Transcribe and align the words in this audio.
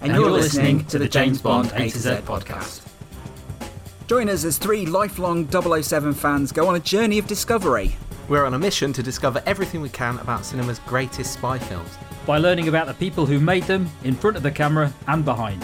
And, 0.00 0.14
you're, 0.14 0.30
listening 0.30 0.84
to 0.86 0.98
the 0.98 1.08
James 1.08 1.40
Bond 1.40 1.72
A 1.74 1.88
to 1.88 1.98
Z 1.98 2.10
podcast. 2.26 2.86
Join 4.06 4.28
us 4.28 4.44
as 4.44 4.58
three 4.58 4.86
lifelong 4.86 5.48
007 5.50 6.12
fans 6.12 6.52
go 6.52 6.68
on 6.68 6.76
a 6.76 6.80
journey 6.80 7.18
of 7.18 7.26
discovery. 7.26 7.96
We're 8.28 8.44
on 8.44 8.54
a 8.54 8.58
mission 8.58 8.92
to 8.92 9.02
discover 9.02 9.42
everything 9.46 9.80
we 9.80 9.88
can 9.88 10.18
about 10.18 10.44
cinema's 10.44 10.78
greatest 10.80 11.32
spy 11.32 11.58
films. 11.58 11.90
By 12.26 12.38
learning 12.38 12.68
about 12.68 12.86
the 12.86 12.94
people 12.94 13.24
who 13.24 13.40
made 13.40 13.64
them 13.64 13.88
in 14.04 14.14
front 14.14 14.36
of 14.36 14.42
the 14.42 14.50
camera 14.50 14.92
and 15.08 15.24
behind. 15.24 15.62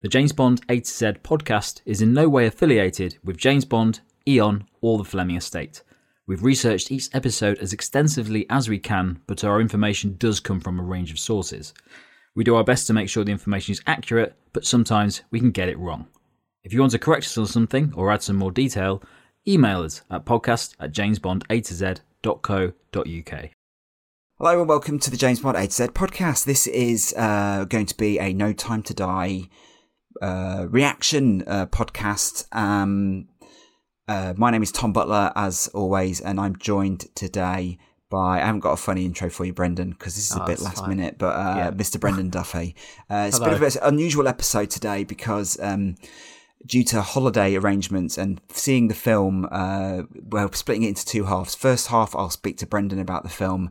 The 0.00 0.08
James 0.08 0.32
Bond 0.32 0.62
A 0.68 0.78
to 0.78 0.88
Z 0.90 1.06
podcast 1.24 1.80
is 1.84 2.00
in 2.00 2.12
no 2.12 2.28
way 2.28 2.46
affiliated 2.46 3.18
with 3.24 3.36
James 3.36 3.64
Bond, 3.64 4.00
Eon, 4.28 4.68
or 4.80 4.96
the 4.96 5.04
Fleming 5.04 5.36
estate. 5.36 5.82
We've 6.28 6.44
researched 6.44 6.92
each 6.92 7.08
episode 7.14 7.56
as 7.56 7.72
extensively 7.72 8.44
as 8.50 8.68
we 8.68 8.78
can, 8.78 9.22
but 9.26 9.44
our 9.44 9.62
information 9.62 10.16
does 10.18 10.40
come 10.40 10.60
from 10.60 10.78
a 10.78 10.82
range 10.82 11.10
of 11.10 11.18
sources. 11.18 11.72
We 12.34 12.44
do 12.44 12.54
our 12.54 12.64
best 12.64 12.86
to 12.86 12.92
make 12.92 13.08
sure 13.08 13.24
the 13.24 13.32
information 13.32 13.72
is 13.72 13.80
accurate, 13.86 14.36
but 14.52 14.66
sometimes 14.66 15.22
we 15.30 15.40
can 15.40 15.52
get 15.52 15.70
it 15.70 15.78
wrong. 15.78 16.06
If 16.62 16.74
you 16.74 16.80
want 16.80 16.92
to 16.92 16.98
correct 16.98 17.24
us 17.24 17.38
on 17.38 17.46
something 17.46 17.94
or 17.96 18.12
add 18.12 18.22
some 18.22 18.36
more 18.36 18.50
detail, 18.50 19.02
email 19.46 19.80
us 19.80 20.02
at 20.10 20.26
podcast 20.26 20.74
at 20.78 20.92
jamesbondatoz.co.uk. 20.92 23.50
Hello 24.38 24.60
and 24.60 24.68
welcome 24.68 24.98
to 24.98 25.10
the 25.10 25.16
James 25.16 25.40
Bond 25.40 25.56
A 25.56 25.66
to 25.66 25.72
Z 25.72 25.86
podcast. 25.86 26.44
This 26.44 26.66
is 26.66 27.14
uh, 27.16 27.64
going 27.64 27.86
to 27.86 27.96
be 27.96 28.20
a 28.20 28.34
No 28.34 28.52
Time 28.52 28.82
to 28.82 28.92
Die 28.92 29.48
uh, 30.20 30.66
reaction 30.68 31.42
uh, 31.46 31.64
podcast. 31.64 32.54
Um, 32.54 33.28
uh, 34.08 34.34
my 34.36 34.50
name 34.50 34.62
is 34.62 34.72
Tom 34.72 34.92
Butler, 34.92 35.32
as 35.36 35.68
always, 35.74 36.20
and 36.20 36.40
I'm 36.40 36.56
joined 36.56 37.14
today 37.14 37.78
by. 38.10 38.40
I 38.40 38.46
haven't 38.46 38.60
got 38.60 38.72
a 38.72 38.76
funny 38.76 39.04
intro 39.04 39.28
for 39.30 39.44
you, 39.44 39.52
Brendan, 39.52 39.90
because 39.90 40.14
this 40.16 40.30
is 40.30 40.36
a 40.36 40.42
Oh, 40.42 40.46
bit 40.46 40.60
last 40.60 40.78
fine. 40.80 40.88
minute. 40.96 41.18
But 41.18 41.34
uh, 41.36 41.54
Yeah. 41.56 41.70
Mr. 41.70 42.00
Brendan 42.00 42.30
Duffy, 42.30 42.74
uh, 43.10 43.26
it's 43.28 43.38
a 43.38 43.44
bit 43.44 43.52
of 43.52 43.62
an 43.62 43.72
unusual 43.82 44.28
episode 44.28 44.70
today 44.70 45.04
because. 45.04 45.58
Um, 45.60 45.96
Due 46.66 46.82
to 46.86 47.02
holiday 47.02 47.54
arrangements 47.54 48.18
and 48.18 48.40
seeing 48.50 48.88
the 48.88 48.94
film, 48.94 49.46
uh, 49.52 50.02
well, 50.28 50.50
splitting 50.52 50.82
it 50.82 50.88
into 50.88 51.06
two 51.06 51.22
halves. 51.26 51.54
First 51.54 51.86
half, 51.86 52.16
I'll 52.16 52.30
speak 52.30 52.58
to 52.58 52.66
Brendan 52.66 52.98
about 52.98 53.22
the 53.22 53.28
film. 53.28 53.70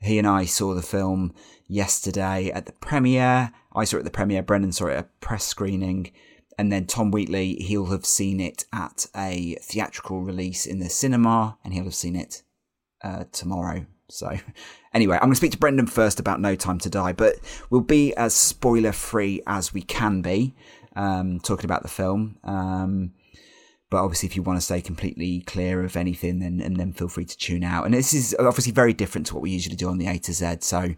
He 0.00 0.18
and 0.20 0.26
I 0.26 0.44
saw 0.44 0.72
the 0.72 0.80
film 0.80 1.34
yesterday 1.66 2.48
at 2.52 2.66
the 2.66 2.72
premiere. 2.74 3.50
I 3.74 3.82
saw 3.84 3.96
it 3.96 4.00
at 4.00 4.04
the 4.04 4.12
premiere. 4.12 4.44
Brendan 4.44 4.70
saw 4.70 4.86
it 4.86 4.92
at 4.92 5.04
a 5.04 5.08
press 5.20 5.44
screening 5.46 6.12
and 6.58 6.72
then 6.72 6.86
Tom 6.86 7.12
Wheatley, 7.12 7.54
he'll 7.54 7.86
have 7.86 8.04
seen 8.04 8.40
it 8.40 8.64
at 8.72 9.06
a 9.16 9.56
theatrical 9.62 10.22
release 10.22 10.66
in 10.66 10.80
the 10.80 10.90
cinema, 10.90 11.56
and 11.64 11.72
he'll 11.72 11.84
have 11.84 11.94
seen 11.94 12.16
it 12.16 12.42
uh, 13.02 13.24
tomorrow. 13.30 13.86
So, 14.08 14.36
anyway, 14.94 15.16
I'm 15.16 15.28
going 15.28 15.32
to 15.32 15.36
speak 15.36 15.52
to 15.52 15.58
Brendan 15.58 15.86
first 15.86 16.18
about 16.18 16.40
No 16.40 16.56
Time 16.56 16.80
to 16.80 16.90
Die, 16.90 17.12
but 17.12 17.36
we'll 17.70 17.80
be 17.80 18.12
as 18.16 18.34
spoiler 18.34 18.90
free 18.90 19.40
as 19.46 19.72
we 19.72 19.82
can 19.82 20.20
be, 20.20 20.56
um, 20.96 21.38
talking 21.38 21.64
about 21.64 21.82
the 21.82 21.88
film. 21.88 22.38
Um, 22.42 23.12
but 23.88 24.02
obviously, 24.02 24.26
if 24.28 24.34
you 24.34 24.42
want 24.42 24.58
to 24.58 24.64
stay 24.64 24.80
completely 24.80 25.40
clear 25.42 25.84
of 25.84 25.96
anything, 25.96 26.40
then 26.40 26.60
and 26.60 26.76
then 26.76 26.92
feel 26.92 27.08
free 27.08 27.24
to 27.24 27.38
tune 27.38 27.62
out. 27.62 27.84
And 27.86 27.94
this 27.94 28.12
is 28.12 28.34
obviously 28.38 28.72
very 28.72 28.92
different 28.92 29.28
to 29.28 29.34
what 29.34 29.42
we 29.42 29.50
usually 29.50 29.76
do 29.76 29.88
on 29.88 29.98
the 29.98 30.08
A 30.08 30.18
to 30.18 30.32
Z. 30.32 30.56
So, 30.60 30.94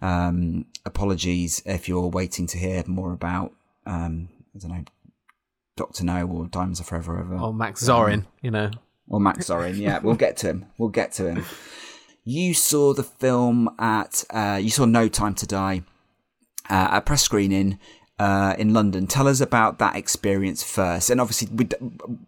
um, 0.00 0.66
apologies 0.86 1.60
if 1.66 1.88
you're 1.88 2.08
waiting 2.08 2.46
to 2.46 2.58
hear 2.58 2.84
more 2.86 3.12
about 3.12 3.52
um, 3.84 4.28
I 4.54 4.58
don't 4.58 4.70
know, 4.70 4.84
Doctor 5.76 6.04
No 6.04 6.26
or 6.26 6.46
Diamonds 6.46 6.80
Are 6.80 6.84
Forever 6.84 7.18
Ever. 7.18 7.36
Or 7.38 7.54
Max 7.54 7.82
Zorin, 7.82 8.26
you 8.42 8.50
know. 8.50 8.70
Or 9.08 9.20
Max 9.20 9.48
Zorin, 9.48 9.76
yeah, 9.78 9.98
we'll 9.98 10.14
get 10.14 10.36
to 10.38 10.48
him. 10.48 10.66
We'll 10.78 10.88
get 10.90 11.12
to 11.12 11.28
him. 11.30 11.44
You 12.24 12.54
saw 12.54 12.94
the 12.94 13.02
film 13.02 13.68
at, 13.78 14.24
uh, 14.30 14.58
you 14.62 14.70
saw 14.70 14.84
No 14.84 15.08
Time 15.08 15.34
to 15.34 15.46
Die 15.46 15.82
uh, 16.70 16.72
at 16.72 16.98
a 16.98 17.00
press 17.00 17.22
screening 17.22 17.78
uh, 18.18 18.54
in 18.58 18.72
London. 18.72 19.06
Tell 19.08 19.26
us 19.26 19.40
about 19.40 19.78
that 19.80 19.96
experience 19.96 20.62
first. 20.62 21.10
And 21.10 21.20
obviously, 21.20 21.48
we 21.52 21.64
d- 21.64 21.76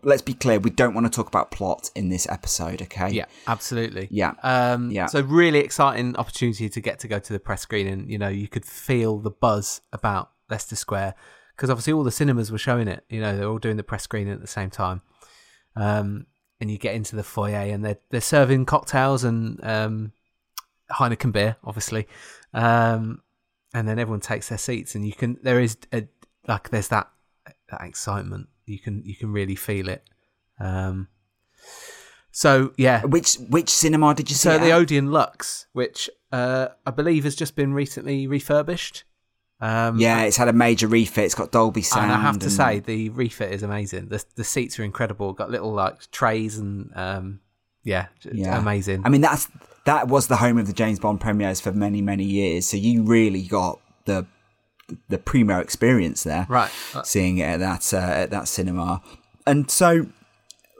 let's 0.02 0.22
be 0.22 0.34
clear, 0.34 0.58
we 0.58 0.70
don't 0.70 0.94
want 0.94 1.06
to 1.06 1.10
talk 1.14 1.28
about 1.28 1.52
plot 1.52 1.90
in 1.94 2.08
this 2.08 2.26
episode, 2.28 2.82
okay? 2.82 3.10
Yeah, 3.10 3.26
absolutely. 3.46 4.08
Yeah. 4.10 4.32
Um, 4.42 4.90
Yeah. 4.90 5.06
So 5.06 5.20
really 5.20 5.60
exciting 5.60 6.16
opportunity 6.16 6.68
to 6.68 6.80
get 6.80 6.98
to 7.00 7.08
go 7.08 7.20
to 7.20 7.32
the 7.32 7.38
press 7.38 7.62
screening. 7.62 8.10
You 8.10 8.18
know, 8.18 8.28
you 8.28 8.48
could 8.48 8.64
feel 8.64 9.18
the 9.18 9.30
buzz 9.30 9.80
about 9.92 10.32
Leicester 10.50 10.76
Square 10.76 11.14
because 11.56 11.70
obviously 11.70 11.92
all 11.92 12.04
the 12.04 12.10
cinemas 12.10 12.50
were 12.50 12.58
showing 12.58 12.88
it. 12.88 13.04
You 13.08 13.20
know, 13.20 13.36
they're 13.36 13.48
all 13.48 13.58
doing 13.58 13.76
the 13.76 13.82
press 13.82 14.02
screening 14.04 14.32
at 14.32 14.40
the 14.40 14.46
same 14.46 14.70
time. 14.70 15.02
Um, 15.76 16.26
and 16.60 16.70
you 16.70 16.78
get 16.78 16.94
into 16.94 17.16
the 17.16 17.22
foyer 17.22 17.56
and 17.56 17.84
they're 17.84 17.98
they're 18.10 18.20
serving 18.20 18.66
cocktails 18.66 19.24
and 19.24 19.62
um, 19.64 20.12
Heineken 20.90 21.32
beer, 21.32 21.56
obviously. 21.64 22.06
Um, 22.52 23.22
and 23.74 23.88
then 23.88 23.98
everyone 23.98 24.20
takes 24.20 24.48
their 24.48 24.58
seats 24.58 24.94
and 24.94 25.04
you 25.06 25.12
can 25.12 25.38
there 25.42 25.60
is 25.60 25.76
a 25.92 26.06
like 26.46 26.70
there's 26.70 26.88
that 26.88 27.10
that 27.70 27.82
excitement. 27.82 28.48
You 28.66 28.78
can 28.78 29.02
you 29.04 29.16
can 29.16 29.32
really 29.32 29.56
feel 29.56 29.88
it. 29.88 30.08
Um, 30.60 31.08
so 32.30 32.72
yeah, 32.76 33.02
Which 33.04 33.36
which 33.48 33.70
cinema 33.70 34.14
did 34.14 34.30
you 34.30 34.36
see? 34.36 34.48
so 34.48 34.58
the 34.58 34.70
at? 34.70 34.80
Odeon 34.80 35.12
Luxe, 35.12 35.66
which 35.72 36.10
uh, 36.32 36.68
I 36.86 36.90
believe 36.90 37.24
has 37.24 37.36
just 37.36 37.54
been 37.56 37.72
recently 37.74 38.26
refurbished. 38.26 39.04
Um, 39.60 39.98
yeah, 39.98 40.22
it's 40.22 40.36
had 40.36 40.48
a 40.48 40.52
major 40.52 40.86
refit. 40.88 41.24
It's 41.24 41.34
got 41.34 41.52
Dolby 41.52 41.82
sound. 41.82 42.04
and 42.04 42.12
I 42.12 42.20
have 42.20 42.38
to 42.40 42.46
and- 42.46 42.52
say 42.52 42.80
the 42.80 43.08
refit 43.10 43.52
is 43.52 43.62
amazing. 43.62 44.08
The 44.08 44.22
the 44.34 44.44
seats 44.44 44.78
are 44.78 44.84
incredible. 44.84 45.32
Got 45.32 45.50
little 45.50 45.72
like 45.72 46.10
trays 46.10 46.58
and 46.58 46.90
um, 46.94 47.40
yeah, 47.82 48.06
Yeah. 48.30 48.58
amazing. 48.58 49.02
I 49.04 49.08
mean, 49.08 49.20
that's 49.20 49.48
that 49.86 50.08
was 50.08 50.26
the 50.26 50.36
home 50.36 50.58
of 50.58 50.66
the 50.66 50.72
James 50.72 50.98
Bond 50.98 51.20
premieres 51.20 51.60
for 51.60 51.70
many, 51.72 52.00
many 52.02 52.24
years. 52.24 52.66
So 52.66 52.76
you 52.76 53.02
really 53.04 53.42
got 53.42 53.80
the 54.06 54.26
the 55.08 55.16
primo 55.18 55.60
experience 55.60 56.24
there, 56.24 56.46
right. 56.48 56.70
Seeing 57.04 57.38
it 57.38 57.44
at 57.44 57.60
that 57.60 57.94
uh, 57.94 57.96
at 57.98 58.30
that 58.30 58.48
cinema, 58.48 59.00
and 59.46 59.70
so 59.70 60.06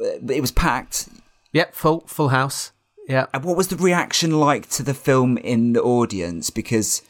uh, 0.02 0.26
it 0.28 0.40
was 0.42 0.50
packed. 0.50 1.08
Yep. 1.52 1.74
Full 1.74 2.00
full 2.06 2.28
house. 2.30 2.72
Yeah. 3.08 3.26
And 3.32 3.44
what 3.44 3.56
was 3.56 3.68
the 3.68 3.76
reaction 3.76 4.32
like 4.40 4.68
to 4.70 4.82
the 4.82 4.94
film 4.94 5.38
in 5.38 5.72
the 5.74 5.82
audience? 5.82 6.50
Because, 6.50 7.02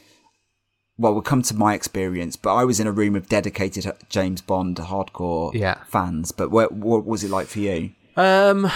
well, 0.96 1.12
we'll 1.12 1.22
come 1.22 1.42
to 1.42 1.54
my 1.56 1.74
experience, 1.74 2.36
but 2.36 2.54
I 2.54 2.64
was 2.64 2.78
in 2.80 2.86
a 2.86 2.92
room 2.92 3.16
of 3.16 3.28
dedicated 3.28 3.90
James 4.08 4.40
Bond 4.40 4.76
hardcore 4.76 5.52
Yeah. 5.54 5.82
fans. 5.86 6.30
But 6.32 6.50
what, 6.50 6.72
what 6.72 7.04
was 7.04 7.24
it 7.24 7.30
like 7.30 7.46
for 7.48 7.58
you? 7.60 7.90
Um, 8.16 8.70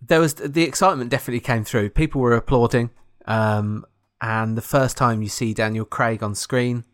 there 0.00 0.20
was 0.20 0.34
the 0.34 0.62
excitement 0.62 1.10
definitely 1.10 1.40
came 1.40 1.64
through. 1.64 1.90
People 1.90 2.20
were 2.20 2.34
applauding. 2.34 2.90
Um, 3.26 3.84
and 4.20 4.56
the 4.56 4.62
first 4.62 4.96
time 4.96 5.22
you 5.22 5.28
see 5.28 5.52
Daniel 5.52 5.84
Craig 5.84 6.22
on 6.22 6.34
screen, 6.34 6.84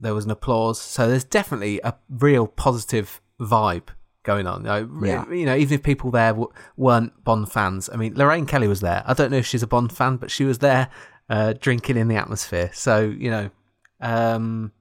there 0.00 0.14
was 0.14 0.24
an 0.24 0.30
applause. 0.30 0.80
So 0.80 1.08
there's 1.08 1.24
definitely 1.24 1.80
a 1.84 1.94
real 2.08 2.46
positive 2.46 3.20
vibe 3.40 3.88
going 4.22 4.46
on. 4.46 4.60
You 4.62 4.66
know, 4.68 4.90
Yeah. 5.04 5.30
you 5.30 5.44
know 5.46 5.54
even 5.56 5.74
if 5.74 5.82
people 5.82 6.10
there 6.10 6.30
w- 6.32 6.50
weren't 6.76 7.24
Bond 7.24 7.50
fans. 7.50 7.90
I 7.92 7.96
mean, 7.96 8.14
Lorraine 8.14 8.46
Kelly 8.46 8.68
was 8.68 8.80
there. 8.80 9.02
I 9.06 9.12
don't 9.14 9.30
know 9.30 9.36
if 9.38 9.46
she's 9.46 9.62
a 9.62 9.66
Bond 9.66 9.92
fan, 9.92 10.16
but 10.16 10.30
she 10.30 10.44
was 10.44 10.58
there, 10.58 10.88
uh, 11.28 11.54
drinking 11.60 11.96
in 11.96 12.08
the 12.08 12.16
atmosphere. 12.16 12.70
So 12.72 13.00
you 13.00 13.30
know, 13.30 13.50
um, 14.00 14.72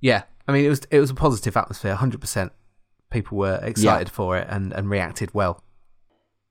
yeah. 0.00 0.22
I 0.46 0.52
mean, 0.52 0.64
it 0.64 0.68
was 0.68 0.80
it 0.90 1.00
was 1.00 1.10
a 1.10 1.14
positive 1.14 1.56
atmosphere. 1.56 1.94
Hundred 1.94 2.20
percent. 2.20 2.52
People 3.10 3.38
were 3.38 3.60
excited 3.62 4.10
for 4.10 4.38
it 4.38 4.46
and, 4.50 4.72
and 4.72 4.88
reacted 4.88 5.34
well. 5.34 5.62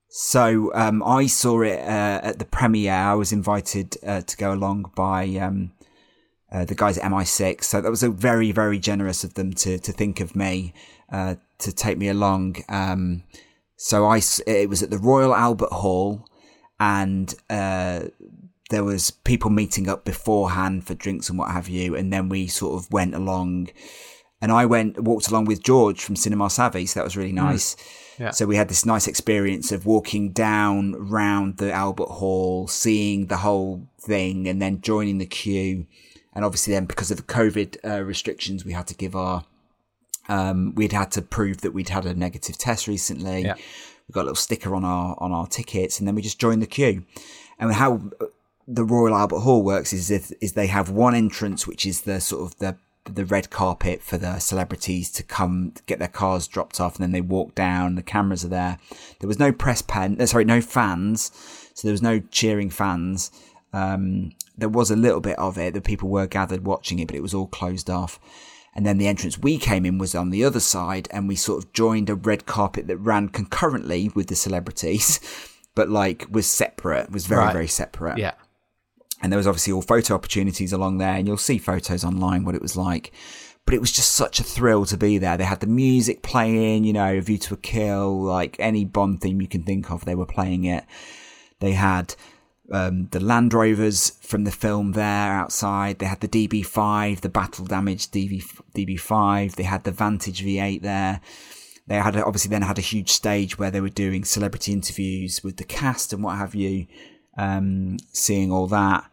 So 0.08 0.70
um, 0.74 1.02
I 1.02 1.26
saw 1.26 1.62
it 1.62 1.80
uh, 1.80 2.20
at 2.22 2.38
the 2.38 2.44
premiere. 2.44 2.92
I 2.92 3.14
was 3.14 3.32
invited 3.32 3.96
uh, 4.06 4.20
to 4.20 4.36
go 4.36 4.52
along 4.52 4.92
by 4.94 5.24
um, 5.36 5.72
uh, 6.52 6.64
the 6.64 6.74
guys 6.74 6.98
at 6.98 7.10
MI6. 7.10 7.64
So 7.64 7.80
that 7.80 7.90
was 7.90 8.02
a 8.02 8.10
very, 8.10 8.52
very 8.52 8.78
generous 8.78 9.24
of 9.24 9.34
them 9.34 9.52
to 9.54 9.78
to 9.78 9.92
think 9.92 10.20
of 10.20 10.36
me 10.36 10.74
uh, 11.10 11.36
to 11.58 11.72
take 11.72 11.98
me 11.98 12.08
along. 12.08 12.56
Um, 12.68 13.24
so 13.76 14.06
I 14.06 14.20
it 14.46 14.68
was 14.68 14.82
at 14.82 14.90
the 14.90 14.98
Royal 14.98 15.34
Albert 15.34 15.72
Hall, 15.72 16.28
and 16.78 17.34
uh, 17.50 18.02
there 18.72 18.82
was 18.82 19.10
people 19.10 19.50
meeting 19.50 19.88
up 19.88 20.04
beforehand 20.04 20.86
for 20.86 20.94
drinks 20.94 21.28
and 21.28 21.38
what 21.38 21.50
have 21.50 21.68
you, 21.68 21.94
and 21.94 22.12
then 22.12 22.28
we 22.28 22.48
sort 22.48 22.82
of 22.82 22.90
went 22.90 23.14
along. 23.14 23.68
And 24.40 24.50
I 24.50 24.66
went 24.66 25.00
walked 25.00 25.28
along 25.28 25.44
with 25.44 25.62
George 25.62 26.02
from 26.02 26.16
Cinema 26.16 26.50
Savvy, 26.50 26.86
so 26.86 26.98
that 26.98 27.04
was 27.04 27.16
really 27.16 27.32
nice. 27.32 27.76
Mm. 27.76 27.98
Yeah. 28.18 28.30
So 28.30 28.46
we 28.46 28.56
had 28.56 28.68
this 28.68 28.84
nice 28.84 29.06
experience 29.06 29.70
of 29.72 29.86
walking 29.86 30.32
down 30.32 30.94
round 30.94 31.58
the 31.58 31.72
Albert 31.72 32.08
Hall, 32.08 32.66
seeing 32.66 33.26
the 33.26 33.36
whole 33.36 33.86
thing, 34.00 34.48
and 34.48 34.60
then 34.60 34.80
joining 34.80 35.18
the 35.18 35.26
queue. 35.26 35.86
And 36.34 36.44
obviously, 36.44 36.72
then 36.72 36.86
because 36.86 37.10
of 37.10 37.18
the 37.18 37.22
COVID 37.24 37.76
uh, 37.84 38.02
restrictions, 38.02 38.64
we 38.64 38.72
had 38.72 38.86
to 38.88 38.94
give 38.94 39.14
our 39.14 39.44
um, 40.28 40.74
we'd 40.74 40.92
had 40.92 41.10
to 41.12 41.22
prove 41.22 41.60
that 41.60 41.74
we'd 41.74 41.90
had 41.90 42.06
a 42.06 42.14
negative 42.14 42.56
test 42.56 42.88
recently. 42.88 43.42
Yeah. 43.42 43.54
We 44.08 44.12
got 44.12 44.22
a 44.22 44.28
little 44.28 44.36
sticker 44.36 44.74
on 44.74 44.84
our 44.84 45.14
on 45.18 45.30
our 45.30 45.46
tickets, 45.46 45.98
and 45.98 46.08
then 46.08 46.14
we 46.14 46.22
just 46.22 46.40
joined 46.40 46.62
the 46.62 46.66
queue. 46.66 47.04
And 47.58 47.72
how 47.72 48.00
the 48.66 48.84
Royal 48.84 49.14
Albert 49.14 49.40
Hall 49.40 49.62
works 49.62 49.92
is 49.92 50.10
if, 50.10 50.32
is 50.40 50.52
they 50.52 50.66
have 50.68 50.90
one 50.90 51.14
entrance, 51.14 51.66
which 51.66 51.84
is 51.86 52.02
the 52.02 52.20
sort 52.20 52.42
of 52.42 52.58
the 52.58 52.76
the 53.12 53.24
red 53.24 53.50
carpet 53.50 54.00
for 54.00 54.16
the 54.16 54.38
celebrities 54.38 55.10
to 55.10 55.24
come 55.24 55.74
get 55.86 55.98
their 55.98 56.06
cars 56.06 56.46
dropped 56.46 56.80
off, 56.80 56.94
and 56.96 57.02
then 57.02 57.10
they 57.12 57.20
walk 57.20 57.54
down. 57.54 57.96
The 57.96 58.02
cameras 58.02 58.44
are 58.44 58.48
there. 58.48 58.78
There 59.18 59.26
was 59.28 59.40
no 59.40 59.50
press 59.52 59.82
pen, 59.82 60.16
uh, 60.20 60.26
sorry, 60.26 60.44
no 60.44 60.60
fans, 60.60 61.32
so 61.74 61.86
there 61.88 61.92
was 61.92 62.02
no 62.02 62.20
cheering 62.30 62.70
fans. 62.70 63.32
Um, 63.72 64.32
there 64.56 64.68
was 64.68 64.90
a 64.90 64.96
little 64.96 65.20
bit 65.20 65.36
of 65.38 65.58
it. 65.58 65.74
The 65.74 65.80
people 65.80 66.08
were 66.10 66.26
gathered 66.28 66.64
watching 66.64 67.00
it, 67.00 67.06
but 67.08 67.16
it 67.16 67.22
was 67.22 67.34
all 67.34 67.48
closed 67.48 67.90
off. 67.90 68.20
And 68.74 68.86
then 68.86 68.98
the 68.98 69.08
entrance 69.08 69.36
we 69.38 69.58
came 69.58 69.84
in 69.84 69.98
was 69.98 70.14
on 70.14 70.30
the 70.30 70.44
other 70.44 70.60
side, 70.60 71.08
and 71.10 71.26
we 71.26 71.34
sort 71.34 71.64
of 71.64 71.72
joined 71.72 72.08
a 72.08 72.14
red 72.14 72.46
carpet 72.46 72.86
that 72.86 72.98
ran 72.98 73.28
concurrently 73.30 74.10
with 74.14 74.28
the 74.28 74.36
celebrities, 74.36 75.18
but 75.74 75.88
like 75.90 76.26
was 76.30 76.46
separate, 76.46 77.10
was 77.10 77.26
very, 77.26 77.40
Right. 77.46 77.52
very 77.52 77.66
separate. 77.66 78.18
Yeah. 78.18 78.34
And 79.22 79.32
there 79.32 79.38
was 79.38 79.46
obviously 79.46 79.72
all 79.72 79.82
photo 79.82 80.14
opportunities 80.14 80.72
along 80.72 80.98
there, 80.98 81.14
and 81.14 81.26
you'll 81.26 81.36
see 81.36 81.58
photos 81.58 82.04
online 82.04 82.44
what 82.44 82.54
it 82.54 82.62
was 82.62 82.76
like. 82.76 83.12
But 83.64 83.74
it 83.74 83.80
was 83.80 83.92
just 83.92 84.12
such 84.14 84.40
a 84.40 84.44
thrill 84.44 84.84
to 84.86 84.96
be 84.96 85.18
there. 85.18 85.36
They 85.36 85.44
had 85.44 85.60
the 85.60 85.68
music 85.68 86.22
playing, 86.22 86.84
you 86.84 86.92
know, 86.92 87.20
View 87.20 87.38
to 87.38 87.54
a 87.54 87.56
Kill, 87.56 88.20
like 88.20 88.56
any 88.58 88.84
Bond 88.84 89.20
theme 89.20 89.40
you 89.40 89.46
can 89.46 89.62
think 89.62 89.90
of, 89.90 90.04
they 90.04 90.16
were 90.16 90.26
playing 90.26 90.64
it. 90.64 90.84
They 91.60 91.72
had 91.72 92.16
um, 92.72 93.08
the 93.12 93.20
Land 93.20 93.54
Rovers 93.54 94.10
from 94.20 94.44
the 94.44 94.50
film 94.50 94.92
there 94.92 95.32
outside. 95.32 95.98
They 95.98 96.06
had 96.06 96.20
the 96.20 96.28
DB5, 96.28 97.20
the 97.20 97.28
battle 97.28 97.64
damaged 97.64 98.12
DB, 98.12 98.42
DB5. 98.74 99.54
They 99.54 99.62
had 99.62 99.84
the 99.84 99.92
Vantage 99.92 100.44
V8 100.44 100.82
there. 100.82 101.20
They 101.86 101.96
had 101.96 102.16
obviously 102.16 102.48
then 102.48 102.62
had 102.62 102.78
a 102.78 102.82
huge 102.82 103.10
stage 103.10 103.58
where 103.58 103.70
they 103.70 103.80
were 103.80 103.88
doing 103.88 104.24
celebrity 104.24 104.72
interviews 104.72 105.42
with 105.44 105.56
the 105.56 105.64
cast 105.64 106.12
and 106.12 106.22
what 106.22 106.36
have 106.38 106.54
you, 106.54 106.86
um, 107.36 107.98
seeing 108.12 108.50
all 108.50 108.68
that. 108.68 109.04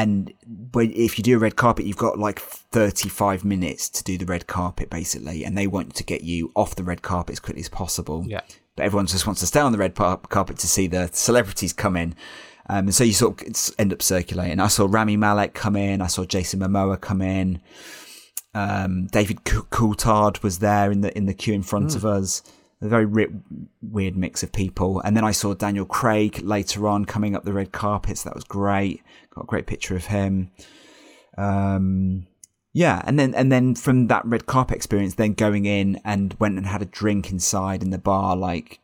And 0.00 0.32
when, 0.72 0.92
if 0.92 1.18
you 1.18 1.24
do 1.24 1.36
a 1.36 1.38
red 1.40 1.56
carpet, 1.56 1.84
you've 1.86 1.96
got 1.96 2.18
like 2.18 2.38
35 2.38 3.44
minutes 3.44 3.88
to 3.90 4.04
do 4.04 4.16
the 4.16 4.26
red 4.26 4.46
carpet 4.46 4.90
basically, 4.90 5.44
and 5.44 5.56
they 5.58 5.66
want 5.66 5.94
to 5.96 6.04
get 6.04 6.22
you 6.22 6.52
off 6.54 6.76
the 6.76 6.84
red 6.84 7.02
carpet 7.02 7.32
as 7.34 7.40
quickly 7.40 7.62
as 7.62 7.68
possible 7.68 8.24
Yeah. 8.26 8.42
but 8.76 8.84
everyone 8.86 9.06
just 9.06 9.26
wants 9.26 9.40
to 9.40 9.46
stay 9.46 9.60
on 9.60 9.72
the 9.72 9.78
red 9.78 9.94
par- 9.94 10.18
carpet 10.28 10.58
to 10.58 10.68
see 10.68 10.86
the 10.86 11.08
celebrities 11.12 11.72
come 11.72 11.96
in. 11.96 12.14
Um, 12.70 12.86
and 12.86 12.94
so 12.94 13.02
you 13.02 13.12
sort 13.14 13.40
of 13.42 13.74
end 13.78 13.92
up 13.92 14.02
circulating. 14.02 14.60
I 14.60 14.68
saw 14.68 14.86
Rami 14.88 15.16
Malek 15.16 15.54
come 15.54 15.74
in. 15.74 16.00
I 16.02 16.06
saw 16.06 16.24
Jason 16.24 16.60
Momoa 16.60 17.00
come 17.00 17.22
in. 17.22 17.60
Um, 18.54 19.06
David 19.06 19.44
Cou- 19.44 19.66
Coulthard 19.70 20.42
was 20.42 20.58
there 20.58 20.90
in 20.92 21.00
the 21.00 21.16
in 21.16 21.26
the 21.26 21.34
queue 21.34 21.54
in 21.54 21.62
front 21.62 21.94
of 21.96 22.04
us. 22.04 22.42
A 22.80 22.88
very 22.88 23.06
weird 23.82 24.16
mix 24.16 24.42
of 24.42 24.52
people. 24.52 25.00
And 25.00 25.16
then 25.16 25.24
I 25.24 25.32
saw 25.32 25.54
Daniel 25.54 25.84
Craig 25.84 26.40
later 26.42 26.86
on 26.86 27.04
coming 27.04 27.34
up 27.34 27.44
the 27.44 27.52
red 27.52 27.72
carpet. 27.72 28.18
So 28.18 28.28
that 28.28 28.36
was 28.36 28.44
great. 28.44 29.02
Got 29.34 29.44
a 29.44 29.46
great 29.46 29.66
picture 29.66 29.96
of 29.96 30.06
him. 30.06 30.52
Um, 31.36 32.26
yeah, 32.72 33.02
and 33.04 33.18
then 33.18 33.34
and 33.34 33.50
then 33.50 33.74
from 33.74 34.06
that 34.08 34.24
red 34.24 34.46
carpet 34.46 34.76
experience, 34.76 35.14
then 35.14 35.32
going 35.32 35.66
in 35.66 36.00
and 36.04 36.36
went 36.38 36.58
and 36.58 36.66
had 36.66 36.82
a 36.82 36.86
drink 36.86 37.30
inside 37.30 37.82
in 37.82 37.90
the 37.90 37.98
bar, 37.98 38.36
like 38.36 38.80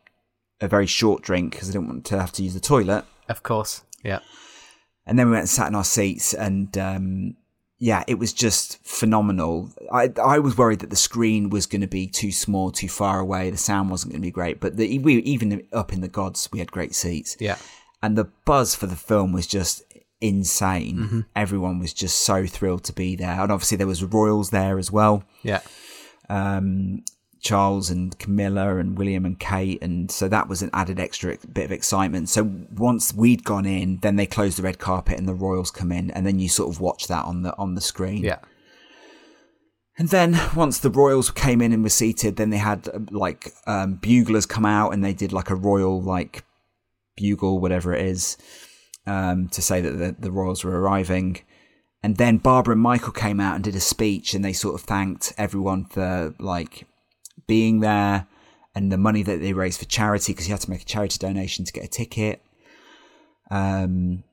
a 0.61 0.67
very 0.67 0.87
short 0.87 1.23
drink 1.23 1.53
because 1.53 1.69
I 1.69 1.73
didn't 1.73 1.89
want 1.89 2.05
to 2.07 2.19
have 2.19 2.33
to 2.33 2.43
use 2.43 2.55
the 2.55 2.61
toilet. 2.61 3.05
Of 3.29 3.43
course. 3.43 3.83
Yeah. 4.03 4.21
And 5.07 5.19
then 5.19 5.27
we 5.27 5.33
went 5.33 5.43
and 5.43 5.51
sat 5.51 5.69
in 5.69 5.75
our 5.75 5.85
seats, 5.85 6.33
and 6.33 6.77
um, 6.79 7.37
yeah, 7.91 8.03
it 8.07 8.19
was 8.19 8.33
just 8.33 8.79
phenomenal. 8.83 9.53
I 9.93 10.05
I 10.35 10.39
was 10.39 10.57
worried 10.57 10.81
that 10.81 10.91
the 10.91 11.05
screen 11.09 11.51
was 11.51 11.67
going 11.67 11.83
to 11.89 11.93
be 12.01 12.07
too 12.07 12.33
small, 12.33 12.71
too 12.71 12.89
far 12.89 13.17
away. 13.21 13.51
The 13.51 13.59
sound 13.59 13.91
wasn't 13.91 14.13
going 14.13 14.23
to 14.23 14.27
be 14.27 14.39
great, 14.41 14.57
but 14.61 14.77
the, 14.79 14.99
we 15.01 15.17
even 15.35 15.67
up 15.73 15.93
in 15.93 16.01
the 16.01 16.09
gods, 16.21 16.49
we 16.53 16.61
had 16.61 16.73
great 16.73 16.95
seats 16.95 17.37
Yeah. 17.41 17.59
and 18.03 18.17
the 18.17 18.29
buzz 18.47 18.75
for 18.75 18.87
the 18.87 18.97
film 19.11 19.33
was 19.33 19.47
just 19.59 19.83
insane. 20.21 21.27
Everyone 21.37 21.79
was 21.79 21.93
just 21.93 22.17
so 22.31 22.47
thrilled 22.47 22.85
to 22.85 22.93
be 22.95 23.17
there, 23.17 23.39
and 23.43 23.53
obviously 23.53 23.77
there 23.77 23.87
was 23.95 24.03
royals 24.03 24.49
there 24.51 24.79
as 24.79 24.91
well. 24.91 25.25
Yeah. 25.43 25.61
Um, 26.31 27.05
Charles 27.45 27.91
and 27.91 28.19
Camilla 28.19 28.79
and 28.79 28.99
William 28.99 29.27
and 29.27 29.39
Kate, 29.39 29.81
and 29.83 30.11
so 30.11 30.29
that 30.29 30.49
was 30.49 30.63
an 30.63 30.71
added 30.73 30.99
extra 30.99 31.37
bit 31.53 31.67
of 31.67 31.73
excitement. 31.73 32.31
So 32.31 32.43
once 32.75 33.15
we'd 33.15 33.45
gone 33.45 33.67
in, 33.67 33.99
then 33.99 34.17
they 34.17 34.27
closed 34.27 34.59
the 34.59 34.63
red 34.63 34.79
carpet 34.79 35.19
and 35.19 35.29
the 35.29 35.35
royals 35.35 35.71
come 35.71 35.93
in, 35.93 36.11
and 36.11 36.27
then 36.27 36.39
you 36.39 36.49
sort 36.49 36.75
of 36.75 36.81
watch 36.81 37.07
that 37.07 37.25
on 37.27 37.43
the 37.43 37.57
on 37.57 37.75
the 37.75 37.81
screen. 37.83 38.25
Yeah. 38.25 38.39
And 39.97 40.09
then 40.09 40.41
once 40.57 40.81
the 40.81 40.91
royals 40.91 41.31
came 41.31 41.61
in 41.61 41.73
and 41.73 41.83
were 41.83 41.91
seated, 41.91 42.37
then 42.37 42.51
they 42.51 42.57
had 42.57 43.13
like 43.13 43.53
um, 43.67 43.95
buglers 43.95 44.47
come 44.47 44.65
out 44.67 44.93
and 44.93 45.05
they 45.05 45.13
did 45.13 45.33
like 45.33 45.51
a 45.51 45.55
royal 45.55 46.03
like 46.03 46.45
bugle, 47.17 47.61
whatever 47.61 47.95
it 47.95 48.05
is, 48.05 48.37
um, 49.07 49.49
to 49.51 49.63
say 49.63 49.81
that 49.83 49.93
the, 49.93 50.17
the 50.19 50.33
royals 50.33 50.65
were 50.65 50.81
arriving. 50.81 51.41
And 52.03 52.17
then 52.17 52.39
Barbara 52.39 52.73
and 52.73 52.83
Michael 52.83 53.13
came 53.13 53.39
out 53.39 53.55
and 53.55 53.65
did 53.65 53.77
a 53.77 53.81
speech, 53.81 54.35
and 54.35 54.45
they 54.45 54.53
sort 54.53 54.75
of 54.75 54.81
thanked 54.81 55.33
everyone 55.39 55.85
for 55.85 56.35
like 56.39 56.87
being 57.47 57.81
there 57.81 58.27
and 58.75 58.91
the 58.91 58.99
money 58.99 59.23
that 59.23 59.41
they 59.41 59.53
raised 59.53 59.79
for 59.79 59.87
charity 59.87 60.33
because 60.33 60.49
you 60.49 60.55
had 60.55 60.61
to 60.63 60.71
make 60.71 60.83
a 60.83 60.87
charity 60.87 61.19
donation 61.19 61.65
to 61.65 61.73
get 61.73 61.85
a 61.85 61.89
ticket. 61.89 62.43
Um, 63.51 64.25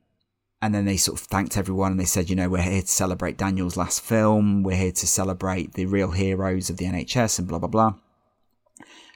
and 0.60 0.74
then 0.74 0.84
they 0.84 0.96
sort 0.96 1.20
of 1.20 1.26
thanked 1.26 1.56
everyone 1.56 1.92
and 1.92 2.00
they 2.00 2.04
said, 2.04 2.30
you 2.30 2.36
know, 2.36 2.48
we're 2.48 2.62
here 2.62 2.82
to 2.82 2.88
celebrate 2.88 3.36
Daniel's 3.36 3.76
last 3.76 4.00
film. 4.00 4.62
We're 4.62 4.76
here 4.76 4.92
to 4.92 5.06
celebrate 5.06 5.74
the 5.74 5.86
real 5.86 6.12
heroes 6.12 6.70
of 6.70 6.76
the 6.76 6.86
NHS 6.86 7.38
and 7.38 7.48
blah, 7.48 7.58
blah, 7.58 7.68
blah. 7.68 7.94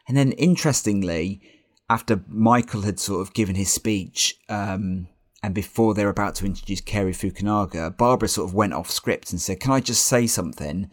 And 0.08 0.16
then 0.16 0.32
interestingly, 0.32 1.40
after 1.88 2.22
Michael 2.28 2.82
had 2.82 2.98
sort 2.98 3.20
of 3.20 3.32
given 3.32 3.54
his 3.54 3.72
speech, 3.72 4.36
um, 4.48 5.08
and 5.42 5.54
before 5.54 5.94
they 5.94 6.04
were 6.04 6.10
about 6.10 6.34
to 6.36 6.46
introduce 6.46 6.80
Cary 6.80 7.12
Fukunaga, 7.12 7.96
Barbara 7.96 8.28
sort 8.28 8.48
of 8.48 8.54
went 8.54 8.72
off 8.72 8.90
script 8.90 9.30
and 9.30 9.40
said, 9.40 9.60
Can 9.60 9.70
I 9.70 9.78
just 9.78 10.04
say 10.04 10.26
something? 10.26 10.90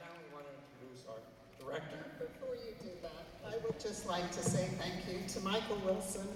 Now 0.00 0.06
we 0.16 0.34
want 0.34 0.46
to 0.46 0.52
introduce 0.56 1.06
our 1.06 1.18
director. 1.58 1.98
Before 2.18 2.54
you 2.54 2.74
do 2.80 2.90
that, 3.02 3.26
I 3.46 3.58
would 3.62 3.78
just 3.78 4.06
like 4.06 4.30
to 4.32 4.42
say 4.42 4.70
thank 4.78 5.06
you 5.06 5.28
to 5.28 5.40
Michael 5.40 5.76
Wilson, 5.92 6.26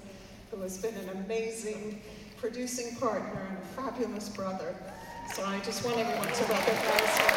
who 0.51 0.61
has 0.61 0.77
been 0.77 0.95
an 0.95 1.09
amazing 1.25 2.03
producing 2.37 2.95
partner 2.97 3.47
and 3.49 3.57
a 3.57 3.61
fabulous 3.81 4.29
brother. 4.29 4.75
So 5.35 5.43
I 5.45 5.59
just 5.61 5.83
want 5.85 5.97
everyone 5.97 6.27
to 6.27 6.45
recognize 6.45 7.17
him. 7.17 7.37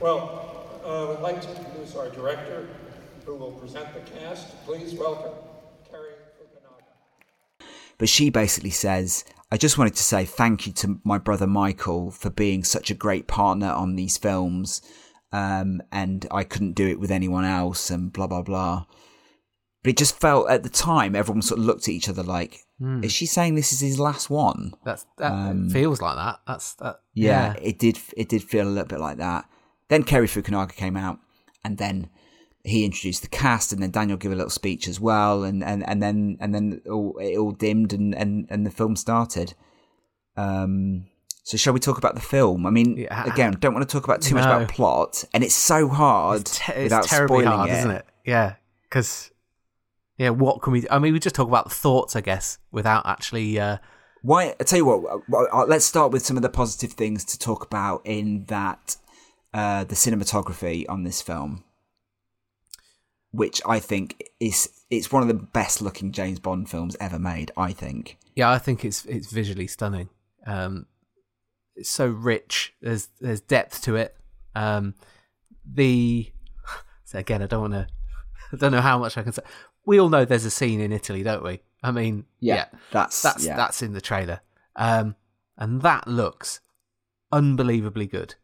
Well, 0.00 0.80
uh, 0.84 1.14
I'd 1.14 1.20
like 1.20 1.40
to 1.40 1.56
introduce 1.56 1.96
our 1.96 2.10
director, 2.10 2.68
who 3.24 3.34
will 3.34 3.52
present 3.52 3.92
the 3.94 4.00
cast. 4.00 4.64
Please 4.64 4.94
welcome 4.94 5.32
Cary 5.90 6.12
Fukunaga. 6.38 7.66
But 7.96 8.08
she 8.08 8.30
basically 8.30 8.70
says, 8.70 9.24
I 9.50 9.56
just 9.56 9.78
wanted 9.78 9.94
to 9.96 10.02
say 10.02 10.24
thank 10.24 10.66
you 10.66 10.72
to 10.74 11.00
my 11.04 11.18
brother 11.18 11.46
Michael 11.46 12.10
for 12.10 12.30
being 12.30 12.64
such 12.64 12.90
a 12.90 12.94
great 12.94 13.26
partner 13.26 13.68
on 13.70 13.96
these 13.96 14.18
films. 14.18 14.82
Um, 15.30 15.82
and 15.92 16.26
I 16.30 16.44
couldn't 16.44 16.72
do 16.72 16.86
it 16.88 16.98
with 16.98 17.10
anyone 17.10 17.44
else, 17.44 17.90
and 17.90 18.10
blah, 18.10 18.26
blah, 18.26 18.40
blah. 18.40 18.86
But 19.82 19.90
it 19.90 19.96
just 19.98 20.18
felt 20.18 20.48
at 20.50 20.62
the 20.62 20.70
time, 20.70 21.14
everyone 21.14 21.42
sort 21.42 21.60
of 21.60 21.66
looked 21.66 21.82
at 21.82 21.94
each 21.94 22.08
other 22.08 22.22
like, 22.22 22.60
is 23.02 23.12
she 23.12 23.26
saying 23.26 23.54
this 23.54 23.72
is 23.72 23.80
his 23.80 23.98
last 23.98 24.30
one? 24.30 24.72
That's 24.84 25.04
that 25.18 25.32
Um, 25.32 25.68
feels 25.68 26.00
like 26.00 26.16
that. 26.16 26.40
That's 26.46 26.74
that. 26.76 27.00
Yeah, 27.12 27.54
it 27.60 27.78
did. 27.78 27.98
It 28.16 28.28
did 28.28 28.42
feel 28.42 28.66
a 28.66 28.70
little 28.70 28.86
bit 28.88 29.00
like 29.00 29.18
that. 29.18 29.46
Then 29.88 30.02
Cary 30.04 30.28
Fukunaga 30.28 30.74
came 30.74 30.96
out, 30.96 31.18
and 31.64 31.76
then 31.76 32.08
he 32.64 32.84
introduced 32.84 33.22
the 33.22 33.28
cast, 33.28 33.72
and 33.72 33.82
then 33.82 33.90
Daniel 33.90 34.18
gave 34.18 34.32
a 34.32 34.34
little 34.34 34.50
speech 34.50 34.88
as 34.88 35.00
well, 35.00 35.44
and 35.44 35.62
and, 35.64 35.86
and 35.88 36.02
then 36.02 36.36
and 36.40 36.54
then 36.54 36.80
it 36.84 36.88
all, 36.90 37.16
it 37.18 37.36
all 37.36 37.52
dimmed, 37.52 37.92
and, 37.92 38.14
and 38.14 38.46
and 38.50 38.66
the 38.66 38.70
film 38.70 38.96
started. 38.96 39.54
Um, 40.36 41.06
So 41.44 41.56
shall 41.56 41.72
we 41.72 41.80
talk 41.80 41.96
about 41.98 42.14
the 42.14 42.20
film? 42.20 42.66
I 42.66 42.70
mean, 42.70 42.96
Yeah. 42.98 43.24
again, 43.24 43.52
don't 43.58 43.72
want 43.74 43.88
to 43.88 43.92
talk 43.92 44.04
about 44.04 44.20
too 44.20 44.34
much 44.34 44.44
about 44.44 44.68
plot, 44.68 45.24
and 45.32 45.42
it's 45.42 45.54
so 45.54 45.88
hard 45.88 46.42
It's, 46.42 46.58
te- 46.58 46.72
it's 46.72 46.82
without 46.84 47.04
terribly 47.04 47.42
spoiling 47.44 47.58
hard, 47.58 47.70
it. 47.70 47.78
isn't 47.78 47.90
it? 47.90 48.04
Yeah, 48.26 48.54
because 48.82 49.30
yeah, 50.18 50.30
what 50.30 50.60
can 50.62 50.72
we? 50.74 50.86
I 50.90 50.98
mean, 50.98 51.12
we 51.14 51.20
just 51.20 51.34
talk 51.34 51.48
about 51.48 51.64
the 51.68 51.74
thoughts, 51.74 52.14
I 52.16 52.20
guess, 52.20 52.58
without 52.70 53.06
actually. 53.06 53.58
Uh, 53.58 53.78
Why? 54.22 54.54
I 54.60 54.64
tell 54.64 54.78
you 54.78 54.84
what. 54.84 55.22
uh, 55.32 55.64
Let's 55.64 55.84
start 55.86 56.12
with 56.12 56.26
some 56.26 56.36
of 56.36 56.42
the 56.42 56.48
positive 56.50 56.92
things 56.92 57.24
to 57.26 57.38
talk 57.38 57.64
about 57.64 58.02
in 58.04 58.44
that 58.46 58.96
uh, 59.54 59.84
the 59.84 59.94
cinematography 59.94 60.84
on 60.88 61.04
this 61.04 61.22
film, 61.22 61.64
which 63.30 63.60
I 63.66 63.78
think 63.80 64.22
is 64.40 64.70
it's 64.90 65.12
one 65.12 65.22
of 65.22 65.28
the 65.28 65.34
best 65.34 65.82
looking 65.82 66.12
James 66.12 66.38
Bond 66.38 66.68
films 66.70 66.96
ever 67.00 67.18
made. 67.18 67.50
I 67.56 67.72
think. 67.72 68.18
yeah, 68.34 68.50
I 68.50 68.58
think 68.58 68.84
it's 68.84 69.04
it's 69.04 69.30
visually 69.30 69.66
stunning. 69.66 70.08
Um, 70.46 70.86
it's 71.76 71.90
so 71.90 72.06
rich. 72.06 72.74
There's 72.80 73.08
there's 73.20 73.40
depth 73.40 73.82
to 73.82 73.96
it. 73.96 74.16
Um, 74.54 74.94
the 75.64 76.32
so 77.04 77.18
again, 77.18 77.42
I 77.42 77.46
don't 77.46 77.60
want 77.60 77.74
to. 77.74 77.86
I 78.52 78.56
don't 78.56 78.72
know 78.72 78.80
how 78.80 78.98
much 78.98 79.16
I 79.18 79.22
can 79.22 79.32
say. 79.32 79.42
We 79.84 80.00
all 80.00 80.08
know 80.08 80.24
there's 80.24 80.44
a 80.44 80.50
scene 80.50 80.80
in 80.80 80.92
Italy, 80.92 81.22
don't 81.22 81.42
we? 81.44 81.60
I 81.82 81.90
mean, 81.92 82.24
yeah, 82.40 82.66
that's 82.90 83.20
that's 83.22 83.44
yeah. 83.46 83.56
that's 83.56 83.82
in 83.82 83.92
the 83.92 84.00
trailer, 84.00 84.40
um, 84.76 85.14
and 85.56 85.82
that 85.82 86.08
looks 86.08 86.60
unbelievably 87.30 88.06
good. 88.06 88.34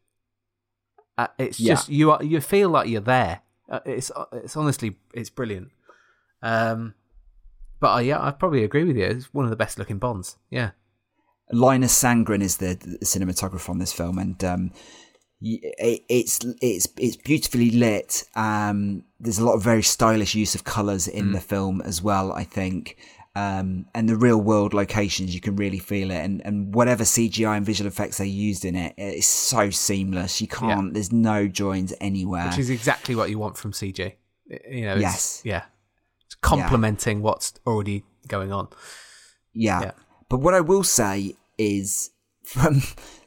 Uh, 1.16 1.28
it's 1.38 1.58
Yeah. 1.60 1.74
just 1.74 1.88
you 1.88 2.10
are 2.12 2.22
you 2.22 2.40
feel 2.40 2.68
like 2.68 2.88
you're 2.88 3.00
there. 3.00 3.40
Uh, 3.68 3.80
it's 3.84 4.10
it's 4.32 4.56
honestly 4.56 4.96
it's 5.14 5.30
brilliant. 5.30 5.68
Um, 6.42 6.94
but 7.80 7.94
uh, 7.94 8.00
yeah, 8.00 8.22
I 8.22 8.30
probably 8.30 8.64
agree 8.64 8.84
with 8.84 8.96
you. 8.96 9.04
It's 9.04 9.32
one 9.32 9.44
of 9.44 9.50
the 9.50 9.56
best 9.56 9.78
looking 9.78 9.98
Bonds. 9.98 10.36
Yeah, 10.50 10.70
Linus 11.50 12.00
Sandgren 12.00 12.42
is 12.42 12.58
the, 12.58 12.74
the 12.74 13.04
cinematographer 13.04 13.70
on 13.70 13.78
this 13.78 13.92
film, 13.92 14.18
and 14.18 14.42
um, 14.44 14.72
it, 15.40 16.02
it's 16.08 16.40
it's 16.60 16.88
it's 16.98 17.16
beautifully 17.16 17.70
lit. 17.70 18.24
Um, 18.34 19.04
there's 19.20 19.38
a 19.38 19.44
lot 19.44 19.54
of 19.54 19.62
very 19.62 19.82
stylish 19.82 20.34
use 20.34 20.54
of 20.54 20.64
colours 20.64 21.08
in 21.08 21.32
the 21.32 21.40
film 21.40 21.80
as 21.82 22.02
well. 22.02 22.32
I 22.32 22.44
think, 22.44 22.96
um, 23.36 23.86
and 23.94 24.08
the 24.08 24.16
real 24.16 24.40
world 24.40 24.72
locations 24.74 25.34
you 25.34 25.40
can 25.40 25.56
really 25.56 25.78
feel 25.78 26.10
it, 26.10 26.18
and 26.24 26.40
and 26.44 26.74
whatever 26.74 27.04
CGI 27.04 27.56
and 27.56 27.66
visual 27.66 27.88
effects 27.88 28.18
they 28.18 28.26
used 28.26 28.64
in 28.64 28.76
it, 28.76 28.94
it's 28.96 29.26
so 29.26 29.70
seamless. 29.70 30.40
You 30.40 30.48
can't. 30.48 30.94
There's 30.94 31.12
no 31.12 31.48
joins 31.48 31.92
anywhere. 32.00 32.46
which 32.48 32.58
is 32.58 32.70
exactly 32.70 33.14
what 33.14 33.30
you 33.30 33.38
want 33.38 33.56
from 33.56 33.72
CG. 33.72 34.14
You 34.70 34.84
know, 34.86 34.94
Yes. 34.96 35.40
yeah, 35.44 35.64
it's 36.26 36.34
complementing 36.36 37.22
what's 37.22 37.54
already 37.66 38.04
going 38.28 38.52
on. 38.52 38.68
Yeah. 39.52 39.80
Yeah. 39.80 39.90
But 40.28 40.38
what 40.40 40.54
I 40.54 40.60
will 40.60 40.84
say 40.84 41.34
is 41.58 42.10
from 42.44 42.82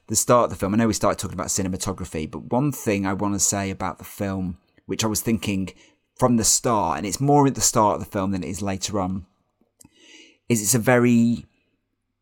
the 0.08 0.16
start 0.16 0.46
of 0.46 0.50
the 0.52 0.56
film, 0.56 0.74
I 0.74 0.78
know 0.78 0.88
we 0.88 0.94
started 0.94 1.20
talking 1.20 1.34
about 1.36 1.48
cinematography, 1.48 2.30
but 2.30 2.52
one 2.52 2.72
thing 2.72 3.06
I 3.06 3.14
want 3.14 3.34
to 3.36 3.40
say 3.40 3.70
about 3.72 3.98
the 3.98 4.04
film, 4.04 4.58
which 4.86 5.04
I 5.04 5.08
was 5.08 5.22
thinking 5.22 5.70
from 6.18 6.38
the 6.38 6.44
start, 6.44 6.98
and 6.98 7.06
it's 7.06 7.20
more 7.20 7.46
at 7.48 7.56
the 7.56 7.62
start 7.62 7.96
of 7.96 8.00
the 8.06 8.10
film 8.12 8.32
than 8.32 8.44
it 8.44 8.50
is 8.50 8.62
later 8.62 9.00
on, 9.00 9.26
is 10.50 10.62
it's 10.62 10.76
a 10.76 10.80
very, 10.80 11.46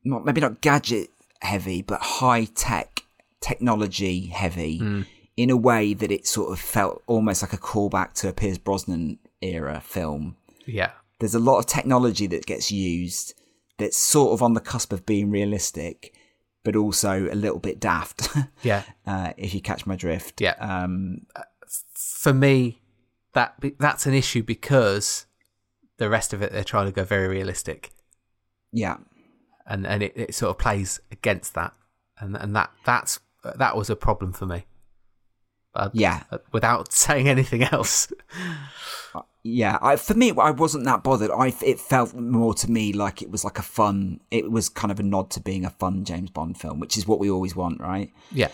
not 0.04 0.26
maybe 0.26 0.42
not 0.42 0.62
gadget 0.62 1.10
heavy, 1.42 1.82
but 1.82 2.02
high 2.02 2.46
tech, 2.46 3.04
technology 3.42 4.28
heavy 4.28 5.06
in 5.38 5.50
a 5.50 5.58
way 5.58 5.94
that 5.94 6.12
it 6.12 6.26
sort 6.26 6.52
of 6.52 6.60
felt 6.60 7.04
almost 7.08 7.42
like 7.42 7.54
a 7.54 7.58
callback 7.58 8.14
to 8.14 8.30
a 8.30 8.34
Pierce 8.34 8.58
Brosnan 8.58 9.20
era 9.42 9.82
film 9.86 10.38
Yeah, 10.66 10.92
there's 11.20 11.36
a 11.36 11.40
lot 11.40 11.60
of 11.60 11.66
technology 11.66 12.28
that 12.28 12.46
gets 12.46 12.72
used 12.72 13.34
that's 13.78 13.98
sort 13.98 14.34
of 14.34 14.42
on 14.42 14.54
the 14.54 14.62
cusp 14.62 14.94
of 14.94 15.06
being 15.06 15.30
realistic, 15.30 16.14
but 16.64 16.76
also 16.76 17.30
a 17.32 17.36
little 17.36 17.60
bit 17.60 17.80
daft. 17.80 18.30
yeah. 18.64 18.84
uh, 19.06 19.34
if 19.38 19.54
you 19.54 19.62
catch 19.62 19.86
my 19.86 19.96
drift. 19.96 20.40
Yeah. 20.42 20.56
Um, 20.60 21.26
For 21.94 22.34
me, 22.34 22.82
that 23.34 23.56
that's 23.78 24.06
an 24.06 24.14
issue 24.14 24.44
because 24.44 25.26
the 25.98 26.10
rest 26.10 26.34
of 26.34 26.42
it 26.42 26.52
they're 26.52 26.64
trying 26.64 26.86
to 26.86 26.92
go 26.92 27.04
very 27.04 27.28
realistic, 27.28 27.92
yeah. 28.76 28.98
and 29.66 29.88
and 29.88 30.04
it, 30.04 30.14
it 30.16 30.36
sort 30.36 30.50
of 30.52 30.58
plays 30.60 31.00
against 31.12 31.54
that, 31.56 31.74
and 32.20 32.36
and 32.38 32.56
that 32.56 32.70
that's 32.86 33.20
that 33.58 33.76
was 33.76 33.90
a 33.90 33.96
problem 33.96 34.34
for 34.34 34.46
me. 34.46 34.66
Uh, 35.74 35.90
Yeah. 35.94 36.24
uh, 36.32 36.38
Without 36.52 36.92
saying 37.04 37.28
anything 37.28 37.64
else. 37.64 38.08
Yeah. 39.44 39.78
I, 39.82 39.96
for 39.98 40.14
me, 40.14 40.32
I 40.32 40.52
wasn't 40.52 40.86
that 40.86 41.04
bothered. 41.04 41.30
I 41.32 41.54
it 41.62 41.80
felt 41.80 42.14
more 42.16 42.54
to 42.56 42.72
me 42.72 42.94
like 42.94 43.22
it 43.22 43.30
was 43.30 43.44
like 43.44 43.60
a 43.60 43.64
fun. 43.64 44.20
It 44.32 44.50
was 44.52 44.70
kind 44.70 44.92
of 44.92 45.00
a 45.00 45.04
nod 45.04 45.30
to 45.32 45.40
being 45.42 45.66
a 45.66 45.70
fun 45.70 46.04
James 46.06 46.30
Bond 46.32 46.58
film, 46.60 46.80
which 46.80 46.98
is 46.98 47.08
what 47.08 47.20
we 47.20 47.30
always 47.30 47.56
want, 47.56 47.80
right? 47.82 48.12
yeah. 48.32 48.50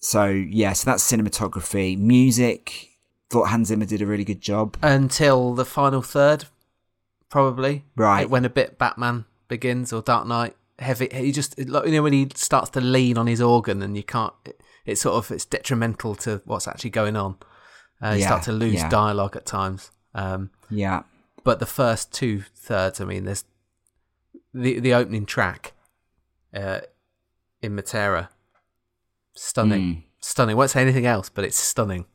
So 0.00 0.26
yeah. 0.26 0.72
So 0.74 0.90
that's 0.90 1.10
cinematography, 1.10 1.98
music. 1.98 2.88
Thought 3.30 3.48
Hans 3.50 3.68
Zimmer 3.68 3.84
did 3.84 4.00
a 4.00 4.06
really 4.06 4.24
good 4.24 4.40
job. 4.40 4.76
Until 4.82 5.54
the 5.54 5.64
final 5.66 6.00
third, 6.02 6.46
probably. 7.28 7.84
Right. 7.94 8.22
It 8.22 8.30
went 8.30 8.46
a 8.46 8.50
bit 8.50 8.78
Batman 8.78 9.26
Begins 9.48 9.92
or 9.92 10.02
Dark 10.02 10.26
Knight 10.26 10.56
heavy. 10.78 11.08
He 11.12 11.32
just 11.32 11.58
like, 11.58 11.86
you 11.86 11.92
know 11.92 12.02
when 12.02 12.12
he 12.12 12.28
starts 12.34 12.70
to 12.70 12.80
lean 12.80 13.18
on 13.18 13.26
his 13.26 13.40
organ 13.40 13.82
and 13.82 13.96
you 13.96 14.02
can't. 14.02 14.32
It, 14.44 14.60
it's 14.86 15.00
sort 15.02 15.16
of 15.16 15.30
it's 15.30 15.44
detrimental 15.44 16.14
to 16.16 16.40
what's 16.46 16.66
actually 16.68 16.90
going 16.90 17.16
on. 17.16 17.36
Uh, 18.02 18.10
you 18.10 18.20
Yeah, 18.20 18.26
start 18.26 18.42
to 18.44 18.52
lose 18.52 18.74
yeah. 18.74 18.88
dialogue 18.88 19.36
at 19.36 19.44
times. 19.44 19.90
Um, 20.14 20.50
Yeah. 20.70 21.02
but 21.44 21.58
the 21.60 21.66
first 21.66 22.12
two 22.12 22.44
thirds, 22.56 23.00
I 23.00 23.04
mean, 23.04 23.24
there's 23.24 23.44
the 24.54 24.80
the 24.80 24.94
opening 24.94 25.26
track 25.26 25.72
uh, 26.54 26.80
in 27.60 27.76
Matera, 27.76 28.28
stunning, 29.34 29.80
Mm. 29.82 30.02
stunning. 30.20 30.56
Won't 30.56 30.70
say 30.70 30.82
anything 30.82 31.06
else, 31.06 31.28
but 31.28 31.44
it's 31.44 31.56
stunning. 31.58 32.06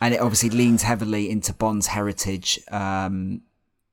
and 0.00 0.12
it 0.12 0.20
obviously 0.20 0.50
leans 0.50 0.82
heavily 0.82 1.30
into 1.30 1.54
Bond's 1.54 1.86
heritage 1.86 2.60
um, 2.70 3.40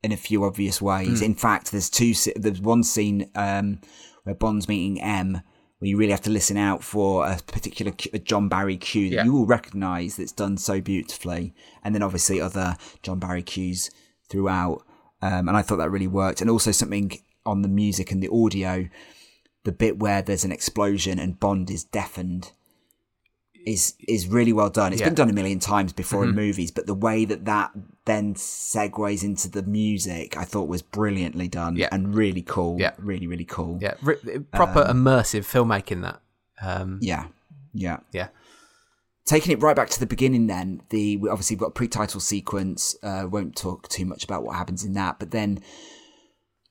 in 0.03 0.11
a 0.11 0.17
few 0.17 0.43
obvious 0.43 0.81
ways. 0.81 1.19
Hmm. 1.19 1.25
In 1.25 1.35
fact, 1.35 1.71
there's 1.71 1.89
two. 1.89 2.13
There's 2.35 2.61
one 2.61 2.83
scene 2.83 3.29
um, 3.35 3.79
where 4.23 4.35
Bond's 4.35 4.67
meeting 4.67 5.01
M, 5.01 5.41
where 5.79 5.89
you 5.89 5.97
really 5.97 6.11
have 6.11 6.21
to 6.21 6.29
listen 6.29 6.57
out 6.57 6.83
for 6.83 7.25
a 7.27 7.37
particular 7.47 7.91
cu- 7.91 8.09
a 8.13 8.19
John 8.19 8.49
Barry 8.49 8.77
cue 8.77 9.09
that 9.09 9.15
Yeah. 9.15 9.23
you 9.25 9.33
will 9.33 9.45
recognise 9.45 10.17
that's 10.17 10.31
done 10.31 10.57
so 10.57 10.81
beautifully, 10.81 11.53
and 11.83 11.93
then 11.95 12.03
obviously 12.03 12.39
other 12.41 12.75
John 13.01 13.19
Barry 13.19 13.41
cues 13.43 13.89
throughout. 14.29 14.83
Um, 15.21 15.47
and 15.47 15.55
I 15.55 15.61
thought 15.61 15.77
that 15.77 15.89
really 15.89 16.07
worked, 16.07 16.41
and 16.41 16.49
also 16.49 16.71
something 16.71 17.11
on 17.45 17.61
the 17.61 17.69
music 17.69 18.11
and 18.11 18.21
the 18.21 18.29
audio, 18.31 18.87
the 19.63 19.71
bit 19.71 19.99
where 19.99 20.21
there's 20.21 20.43
an 20.43 20.51
explosion 20.51 21.17
and 21.19 21.39
Bond 21.39 21.69
is 21.71 21.83
deafened 21.85 22.51
is 23.65 23.93
is 24.09 24.27
really 24.27 24.51
well 24.51 24.69
done. 24.69 24.91
It's 24.91 24.99
Yeah. 25.01 25.07
been 25.07 25.15
done 25.15 25.29
a 25.29 25.33
million 25.33 25.59
times 25.59 25.93
before 25.93 26.25
Mhm. 26.25 26.29
in 26.29 26.35
movies, 26.35 26.71
but 26.71 26.85
the 26.85 26.93
way 26.93 27.23
that 27.23 27.45
that 27.45 27.71
then 28.05 28.33
segues 28.35 29.23
into 29.23 29.49
the 29.49 29.63
music, 29.63 30.35
I 30.37 30.43
thought 30.43 30.67
was 30.67 30.81
brilliantly 30.81 31.47
done 31.47 31.75
Yeah. 31.77 31.87
and 31.91 32.13
really 32.13 32.41
cool. 32.41 32.77
Yeah. 32.79 32.91
really 32.97 33.27
really 33.27 33.45
cool. 33.45 33.79
Yeah, 33.81 33.93
ri- 34.01 34.17
proper 34.53 34.83
immersive 34.83 35.45
filmmaking. 35.45 36.01
That. 36.01 36.19
Um, 36.61 36.99
yeah, 37.01 37.27
yeah. 37.73 37.97
yeah. 38.11 38.27
Taking 39.25 39.53
it 39.53 39.61
right 39.61 39.75
back 39.75 39.89
to 39.91 39.99
the 40.01 40.05
beginning, 40.05 40.47
then 40.47 40.81
the 40.89 41.15
we 41.17 41.29
obviously 41.29 41.55
got 41.55 41.67
a 41.67 41.71
pre-title 41.71 42.19
sequence. 42.19 42.95
Uh, 43.01 43.25
won't 43.29 43.55
talk 43.55 43.87
too 43.87 44.05
much 44.05 44.25
about 44.25 44.43
what 44.43 44.55
happens 44.57 44.83
in 44.83 44.93
that, 44.93 45.17
but 45.17 45.31
then 45.31 45.61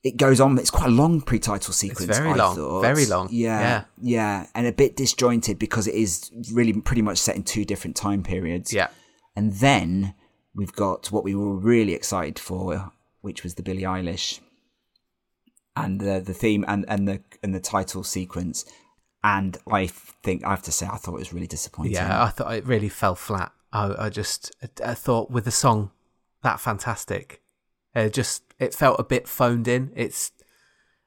it 0.03 0.17
goes 0.17 0.39
on. 0.39 0.57
It's 0.59 0.69
quite 0.69 0.87
a 0.87 0.91
long 0.91 1.21
pre-title 1.21 1.73
sequence. 1.73 2.15
very 2.15 2.29
I 2.29 2.35
long, 2.35 2.55
thought. 2.55 2.81
very 2.81 3.05
long, 3.07 3.29
Yeah, 3.31 3.59
yeah. 3.59 3.83
yeah, 4.01 4.47
and 4.53 4.67
a 4.67 4.71
bit 4.71 4.95
disjointed 4.95 5.57
because 5.57 5.87
it 5.87 5.95
is 5.95 6.29
really 6.51 6.73
pretty 6.73 7.01
much 7.01 7.17
set 7.17 7.35
in 7.35 7.41
two 7.43 7.65
different 7.65 7.95
time 7.95 8.21
periods. 8.21 8.71
Yeah. 8.71 8.89
And 9.35 9.53
then 9.53 10.13
we've 10.55 10.73
got 10.73 11.11
what 11.11 11.23
we 11.23 11.35
were 11.35 11.55
really 11.55 11.93
excited 11.93 12.37
for, 12.39 12.91
which 13.21 13.43
was 13.43 13.55
the 13.55 13.63
Billie 13.63 13.83
Eilish 13.83 14.39
and 15.75 15.99
the 15.99 16.19
the 16.19 16.33
theme 16.33 16.63
and, 16.67 16.85
and 16.87 17.07
the 17.07 17.21
and 17.41 17.53
the 17.53 17.59
title 17.59 18.03
sequence. 18.03 18.65
And 19.23 19.57
I 19.71 19.87
think 19.87 20.43
I 20.43 20.49
have 20.49 20.63
to 20.63 20.71
say 20.71 20.85
I 20.85 20.97
thought 20.97 21.15
it 21.15 21.19
was 21.19 21.33
really 21.33 21.47
disappointing. 21.47 21.93
Yeah, 21.93 22.23
I 22.23 22.27
thought 22.29 22.53
it 22.53 22.65
really 22.65 22.89
fell 22.89 23.15
flat. 23.15 23.53
I, 23.71 24.05
I 24.05 24.09
just, 24.09 24.51
I, 24.85 24.93
thought 24.93 25.31
with 25.31 25.45
the 25.45 25.51
song 25.51 25.91
that 26.43 26.59
fantastic, 26.59 27.41
it 27.95 28.13
just 28.13 28.43
it 28.59 28.75
felt 28.75 28.99
a 28.99 29.03
bit 29.03 29.27
phoned 29.27 29.67
in. 29.67 29.91
It's 29.95 30.31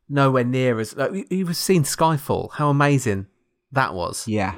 nowhere 0.08 0.44
near 0.44 0.80
as 0.80 0.96
like 0.96 1.12
you- 1.12 1.26
you've 1.30 1.56
seen 1.56 1.82
Skyfall, 1.82 2.52
how 2.54 2.70
amazing 2.70 3.26
that 3.70 3.92
was, 3.94 4.26
yeah, 4.26 4.54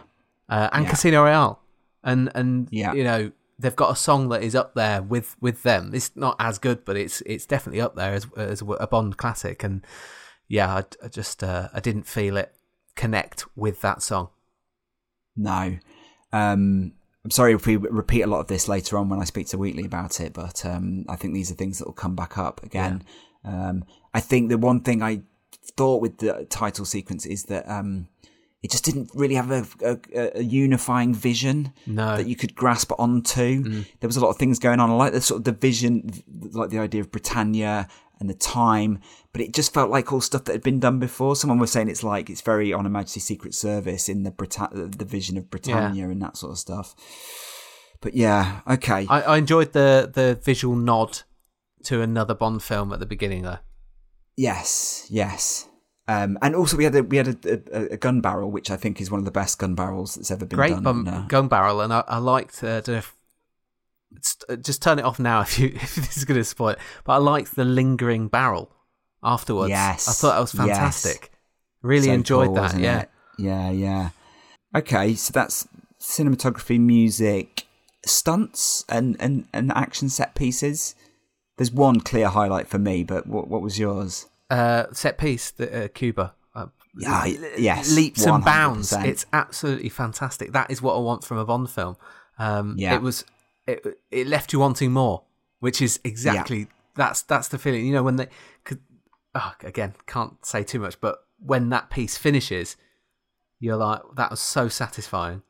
uh, 0.48 0.68
and 0.72 0.84
Yeah. 0.84 0.90
Casino 0.90 1.24
Royale, 1.24 1.60
and 2.04 2.30
and 2.36 2.68
Yeah. 2.70 2.92
you 2.92 3.02
know 3.04 3.32
they've 3.58 3.76
got 3.76 3.92
a 3.92 3.96
song 3.96 4.28
that 4.28 4.42
is 4.42 4.54
up 4.54 4.74
there 4.74 5.02
with 5.02 5.36
with 5.40 5.62
them. 5.62 5.90
It's 5.94 6.14
not 6.16 6.36
as 6.38 6.58
good, 6.58 6.84
but 6.84 6.96
it's 6.96 7.20
it's 7.22 7.46
definitely 7.46 7.80
up 7.80 7.96
there 7.96 8.12
as 8.12 8.26
as 8.36 8.62
a 8.62 8.86
Bond 8.86 9.16
classic. 9.16 9.62
And 9.62 9.84
yeah, 10.48 10.74
I, 10.76 10.84
I 11.04 11.08
just 11.08 11.42
uh, 11.42 11.68
I 11.72 11.80
didn't 11.80 12.06
feel 12.06 12.36
it 12.36 12.54
connect 12.94 13.44
with 13.56 13.80
that 13.82 14.02
song. 14.02 14.28
no. 15.36 15.78
Um, 16.32 16.92
I'm 17.24 17.30
sorry 17.30 17.52
if 17.52 17.66
we 17.66 17.76
repeat 17.76 18.22
a 18.22 18.26
lot 18.26 18.40
of 18.40 18.46
this 18.46 18.68
later 18.68 18.96
on 18.96 19.08
when 19.08 19.20
I 19.20 19.24
speak 19.24 19.48
to 19.48 19.58
Wheatley 19.58 19.84
about 19.84 20.20
it, 20.20 20.32
but 20.32 20.64
um, 20.64 21.04
I 21.08 21.16
think 21.16 21.34
these 21.34 21.50
are 21.50 21.54
things 21.54 21.78
that 21.78 21.86
will 21.86 21.92
come 21.92 22.14
back 22.14 22.38
up 22.38 22.62
again. 22.62 23.02
Um, 23.44 23.84
I 24.14 24.20
think 24.20 24.48
the 24.48 24.58
one 24.58 24.80
thing 24.80 25.02
I 25.02 25.22
thought 25.76 26.00
with 26.00 26.18
the 26.18 26.46
title 26.48 26.84
sequence 26.84 27.26
is 27.26 27.44
that 27.44 27.68
um, 27.68 28.08
it 28.62 28.70
just 28.70 28.84
didn't 28.84 29.10
really 29.14 29.36
have 29.36 29.50
a, 29.50 29.66
a, 29.84 30.38
a 30.38 30.42
unifying 30.42 31.14
vision 31.14 31.72
No. 31.86 32.16
that 32.16 32.26
you 32.26 32.34
could 32.36 32.54
grasp 32.56 32.90
onto. 32.98 33.62
Mm. 33.64 33.86
There 34.00 34.08
was 34.08 34.16
a 34.16 34.20
lot 34.20 34.30
of 34.30 34.36
things 34.36 34.58
going 34.58 34.80
on. 34.80 34.90
I 34.90 34.94
like 34.94 35.12
the 35.12 35.20
sort 35.20 35.38
of 35.40 35.44
the 35.44 35.52
vision, 35.52 36.10
like 36.52 36.70
the 36.70 36.78
idea 36.80 37.00
of 37.00 37.12
Britannia 37.12 37.86
and 38.20 38.28
the 38.28 38.34
time, 38.34 38.98
but 39.32 39.40
it 39.40 39.54
just 39.54 39.72
felt 39.72 39.90
like 39.90 40.12
all 40.12 40.20
stuff 40.20 40.42
that 40.44 40.52
had 40.52 40.62
been 40.64 40.80
done 40.80 40.98
before. 40.98 41.36
Someone 41.36 41.60
was 41.60 41.70
saying 41.70 41.88
it's 41.88 42.02
like 42.02 42.28
it's 42.28 42.40
very 42.40 42.72
on 42.72 42.84
a 42.84 42.90
Majesty 42.90 43.20
Secret 43.20 43.54
Service 43.54 44.08
in 44.08 44.24
the 44.24 44.32
Brita- 44.32 44.70
the 44.72 45.04
vision 45.04 45.36
of 45.36 45.50
Britannia 45.50 46.08
and 46.08 46.20
that 46.22 46.36
sort 46.36 46.50
of 46.50 46.58
stuff. 46.58 46.96
But 48.00 48.14
yeah, 48.14 48.60
okay. 48.68 49.06
I, 49.08 49.20
I 49.22 49.36
enjoyed 49.38 49.72
the 49.72 50.10
the 50.12 50.34
visual 50.42 50.74
nod 50.74 51.20
to 51.84 52.02
another 52.02 52.34
Bond 52.34 52.60
film 52.60 52.92
at 52.92 52.98
the 52.98 53.06
beginning, 53.06 53.42
though. 53.42 53.58
Yes, 54.36 55.06
yes. 55.10 55.68
Um, 56.08 56.38
and 56.40 56.56
also 56.56 56.78
we 56.78 56.84
had 56.84 56.94
a, 56.94 57.02
we 57.02 57.18
had 57.18 57.28
a, 57.44 57.60
a, 57.70 57.82
a 57.92 57.96
gun 57.98 58.22
barrel, 58.22 58.50
which 58.50 58.70
I 58.70 58.76
think 58.78 58.98
is 58.98 59.10
one 59.10 59.18
of 59.18 59.26
the 59.26 59.30
best 59.30 59.58
gun 59.58 59.74
barrels 59.74 60.14
that's 60.14 60.30
ever 60.30 60.46
been 60.46 60.56
Great 60.56 60.70
done. 60.70 60.82
bum- 60.82 61.08
Uh, 61.08 61.26
gun 61.26 61.48
barrel, 61.48 61.82
and 61.82 61.92
I, 61.92 62.02
I 62.08 62.16
liked. 62.16 62.64
Uh, 62.64 62.80
if, 62.86 63.14
uh, 64.48 64.56
just 64.56 64.82
turn 64.82 64.98
it 64.98 65.04
off 65.04 65.18
now 65.18 65.40
if 65.42 65.58
you 65.58 65.68
if 65.74 65.94
this 65.96 66.16
is 66.16 66.24
going 66.24 66.40
to 66.40 66.44
spoil 66.44 66.70
it. 66.70 66.78
But 67.04 67.12
I 67.12 67.16
liked 67.18 67.56
the 67.56 67.66
lingering 67.66 68.28
barrel 68.28 68.72
afterwards. 69.22 69.68
Yes, 69.68 70.08
I 70.08 70.12
thought 70.12 70.34
that 70.34 70.40
was 70.40 70.54
yes. 70.54 70.66
fantastic. 70.66 71.30
Really 71.82 72.06
so 72.06 72.12
enjoyed 72.12 72.46
cool, 72.46 72.54
that. 72.54 72.78
Yeah, 72.78 73.00
it? 73.02 73.10
yeah, 73.38 73.70
yeah. 73.70 74.08
Okay, 74.74 75.14
so 75.14 75.32
that's 75.32 75.68
cinematography, 76.00 76.80
music, 76.80 77.66
stunts, 78.06 78.82
and 78.88 79.14
and 79.20 79.46
and 79.52 79.72
action 79.72 80.08
set 80.08 80.34
pieces. 80.34 80.94
There's 81.58 81.70
one 81.70 82.00
clear 82.00 82.28
highlight 82.28 82.66
for 82.66 82.78
me, 82.78 83.04
but 83.04 83.26
what 83.26 83.48
what 83.48 83.60
was 83.60 83.78
yours? 83.78 84.26
Uh, 84.50 84.86
set 84.92 85.18
piece, 85.18 85.50
the 85.50 85.84
uh, 85.84 85.88
Cuba. 85.88 86.34
Uh, 86.54 86.66
Yeah, 86.96 87.24
yes, 87.58 87.94
leaps 87.94 88.24
and 88.26 88.44
bounds. 88.44 88.92
It's 88.92 89.26
absolutely 89.32 89.88
fantastic. 89.90 90.52
That 90.52 90.70
is 90.70 90.80
what 90.82 90.96
I 90.96 91.00
want 91.00 91.24
from 91.24 91.38
a 91.38 91.44
Bond 91.44 91.70
film. 91.70 91.96
Um, 92.38 92.74
Yeah. 92.78 92.94
It 92.94 93.02
was. 93.02 93.24
It, 93.66 93.84
it 94.10 94.26
left 94.26 94.52
you 94.54 94.58
wanting 94.60 94.92
more, 94.92 95.24
which 95.60 95.82
is 95.82 96.00
exactly 96.04 96.68
that's 96.96 97.20
that's 97.22 97.48
the 97.48 97.58
feeling. 97.58 97.86
You 97.86 97.92
know 97.92 98.02
when 98.02 98.16
they. 98.16 98.28
Could, 98.64 98.80
oh, 99.34 99.52
again, 99.62 99.94
can't 100.06 100.44
say 100.46 100.62
too 100.64 100.80
much, 100.80 101.00
but 101.00 101.18
when 101.38 101.68
that 101.68 101.90
piece 101.90 102.16
finishes, 102.16 102.76
you're 103.60 103.76
like, 103.76 104.00
that 104.16 104.30
was 104.30 104.40
so 104.40 104.68
satisfying. 104.68 105.42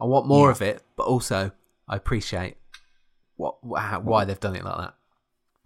I 0.00 0.04
want 0.06 0.26
more 0.26 0.48
Yeah. 0.48 0.52
of 0.52 0.62
it, 0.62 0.82
but 0.96 1.04
also 1.06 1.52
I 1.88 1.96
appreciate 1.96 2.56
what, 3.36 3.56
wh- 3.62 3.78
how, 3.78 4.00
why 4.00 4.24
they've 4.24 4.40
done 4.40 4.56
it 4.56 4.64
like 4.64 4.78
that. 4.78 4.94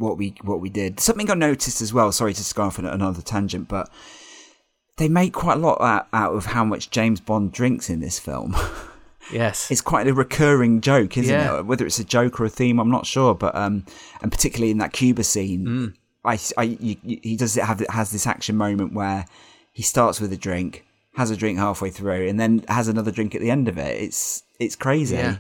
What 0.01 0.17
we 0.19 0.35
what 0.43 0.61
we 0.61 0.69
did. 0.71 0.99
Something 0.99 1.31
I 1.31 1.35
noticed 1.35 1.81
as 1.81 1.93
well. 1.93 2.11
Sorry 2.11 2.35
to 2.35 2.55
go 2.55 2.63
off 2.65 2.79
on 2.79 2.87
another 2.87 3.23
tangent, 3.23 3.69
but 3.69 3.89
they 4.97 5.09
make 5.09 5.33
quite 5.33 5.59
a 5.59 5.61
lot 5.61 5.81
out, 6.13 6.35
of 6.35 6.47
how 6.47 6.65
much 6.65 6.91
James 6.91 7.21
Bond 7.21 7.53
drinks 7.53 7.89
in 7.91 8.01
this 8.01 8.19
film. 8.19 8.57
Yes, 9.33 9.71
it's 9.71 9.81
quite 9.83 10.09
a 10.09 10.15
recurring 10.15 10.81
joke, 10.81 11.17
isn't 11.17 11.33
Yeah. 11.33 11.59
it? 11.59 11.67
Whether 11.67 11.87
it's 11.87 12.01
a 12.01 12.05
joke 12.05 12.41
or 12.41 12.47
a 12.47 12.49
theme, 12.49 12.81
I'm 12.81 12.91
not 12.91 13.07
sure. 13.07 13.33
But 13.33 13.55
um, 13.55 13.85
and 14.23 14.33
particularly 14.33 14.73
in 14.73 14.79
that 14.79 14.93
Cuba 14.93 15.23
scene, 15.23 15.67
Mm. 15.67 15.95
I, 16.25 16.39
I 16.61 16.63
you- 16.81 16.97
he 17.23 17.37
does 17.37 17.57
it 17.57 17.63
have 17.63 17.79
has 17.91 18.11
this 18.11 18.27
action 18.27 18.57
moment 18.57 18.93
where 18.93 19.27
he 19.73 19.85
starts 19.85 20.21
with 20.21 20.33
a 20.33 20.37
drink, 20.37 20.85
has 21.17 21.31
a 21.31 21.37
drink 21.37 21.59
halfway 21.61 21.91
through, 21.91 22.27
and 22.29 22.41
then 22.41 22.65
has 22.67 22.89
another 22.89 23.13
drink 23.13 23.37
at 23.37 23.41
the 23.41 23.51
end 23.53 23.69
of 23.69 23.79
it. 23.79 24.03
It's 24.03 24.43
it's 24.59 24.75
crazy. 24.75 25.15
Yeah. 25.17 25.37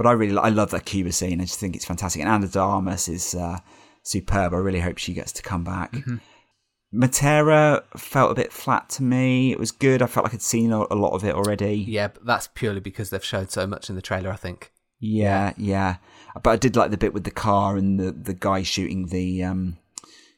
But 0.00 0.08
I 0.08 0.12
really 0.12 0.34
I 0.38 0.48
love 0.48 0.70
that 0.70 0.86
Cuba 0.86 1.12
scene. 1.12 1.42
I 1.42 1.44
just 1.44 1.60
think 1.60 1.76
it's 1.76 1.84
fantastic. 1.84 2.22
And 2.22 2.30
Ana 2.30 2.48
de 2.48 2.58
Armas 2.58 3.06
is 3.06 3.34
uh, 3.34 3.58
superb. 4.02 4.54
I 4.54 4.56
really 4.56 4.80
hope 4.80 4.96
she 4.96 5.12
gets 5.12 5.30
to 5.32 5.42
come 5.42 5.62
back. 5.62 5.92
Mm-hmm. 5.92 6.16
Matera 6.94 7.82
felt 7.98 8.32
a 8.32 8.34
bit 8.34 8.50
flat 8.50 8.88
to 8.90 9.02
me. 9.02 9.52
It 9.52 9.58
was 9.58 9.72
good. 9.72 10.00
I 10.00 10.06
felt 10.06 10.24
like 10.24 10.32
I'd 10.32 10.40
seen 10.40 10.72
a, 10.72 10.78
lot 10.94 11.12
of 11.12 11.22
it 11.24 11.34
already. 11.34 11.74
yeah, 11.86 12.08
but 12.08 12.24
that's 12.24 12.48
purely 12.48 12.80
because 12.80 13.10
they've 13.10 13.22
showed 13.22 13.50
so 13.50 13.66
much 13.66 13.90
in 13.90 13.94
the 13.94 14.00
trailer. 14.00 14.30
I 14.30 14.36
think. 14.36 14.72
Yeah, 14.98 15.52
yeah. 15.58 15.96
But 16.42 16.50
I 16.50 16.56
did 16.56 16.76
like 16.76 16.90
the 16.90 16.96
bit 16.96 17.12
with 17.12 17.24
the 17.24 17.30
car 17.30 17.76
and 17.76 18.00
the, 18.00 18.10
the 18.10 18.32
guy 18.32 18.62
shooting 18.62 19.08
the 19.08 19.44
um 19.44 19.76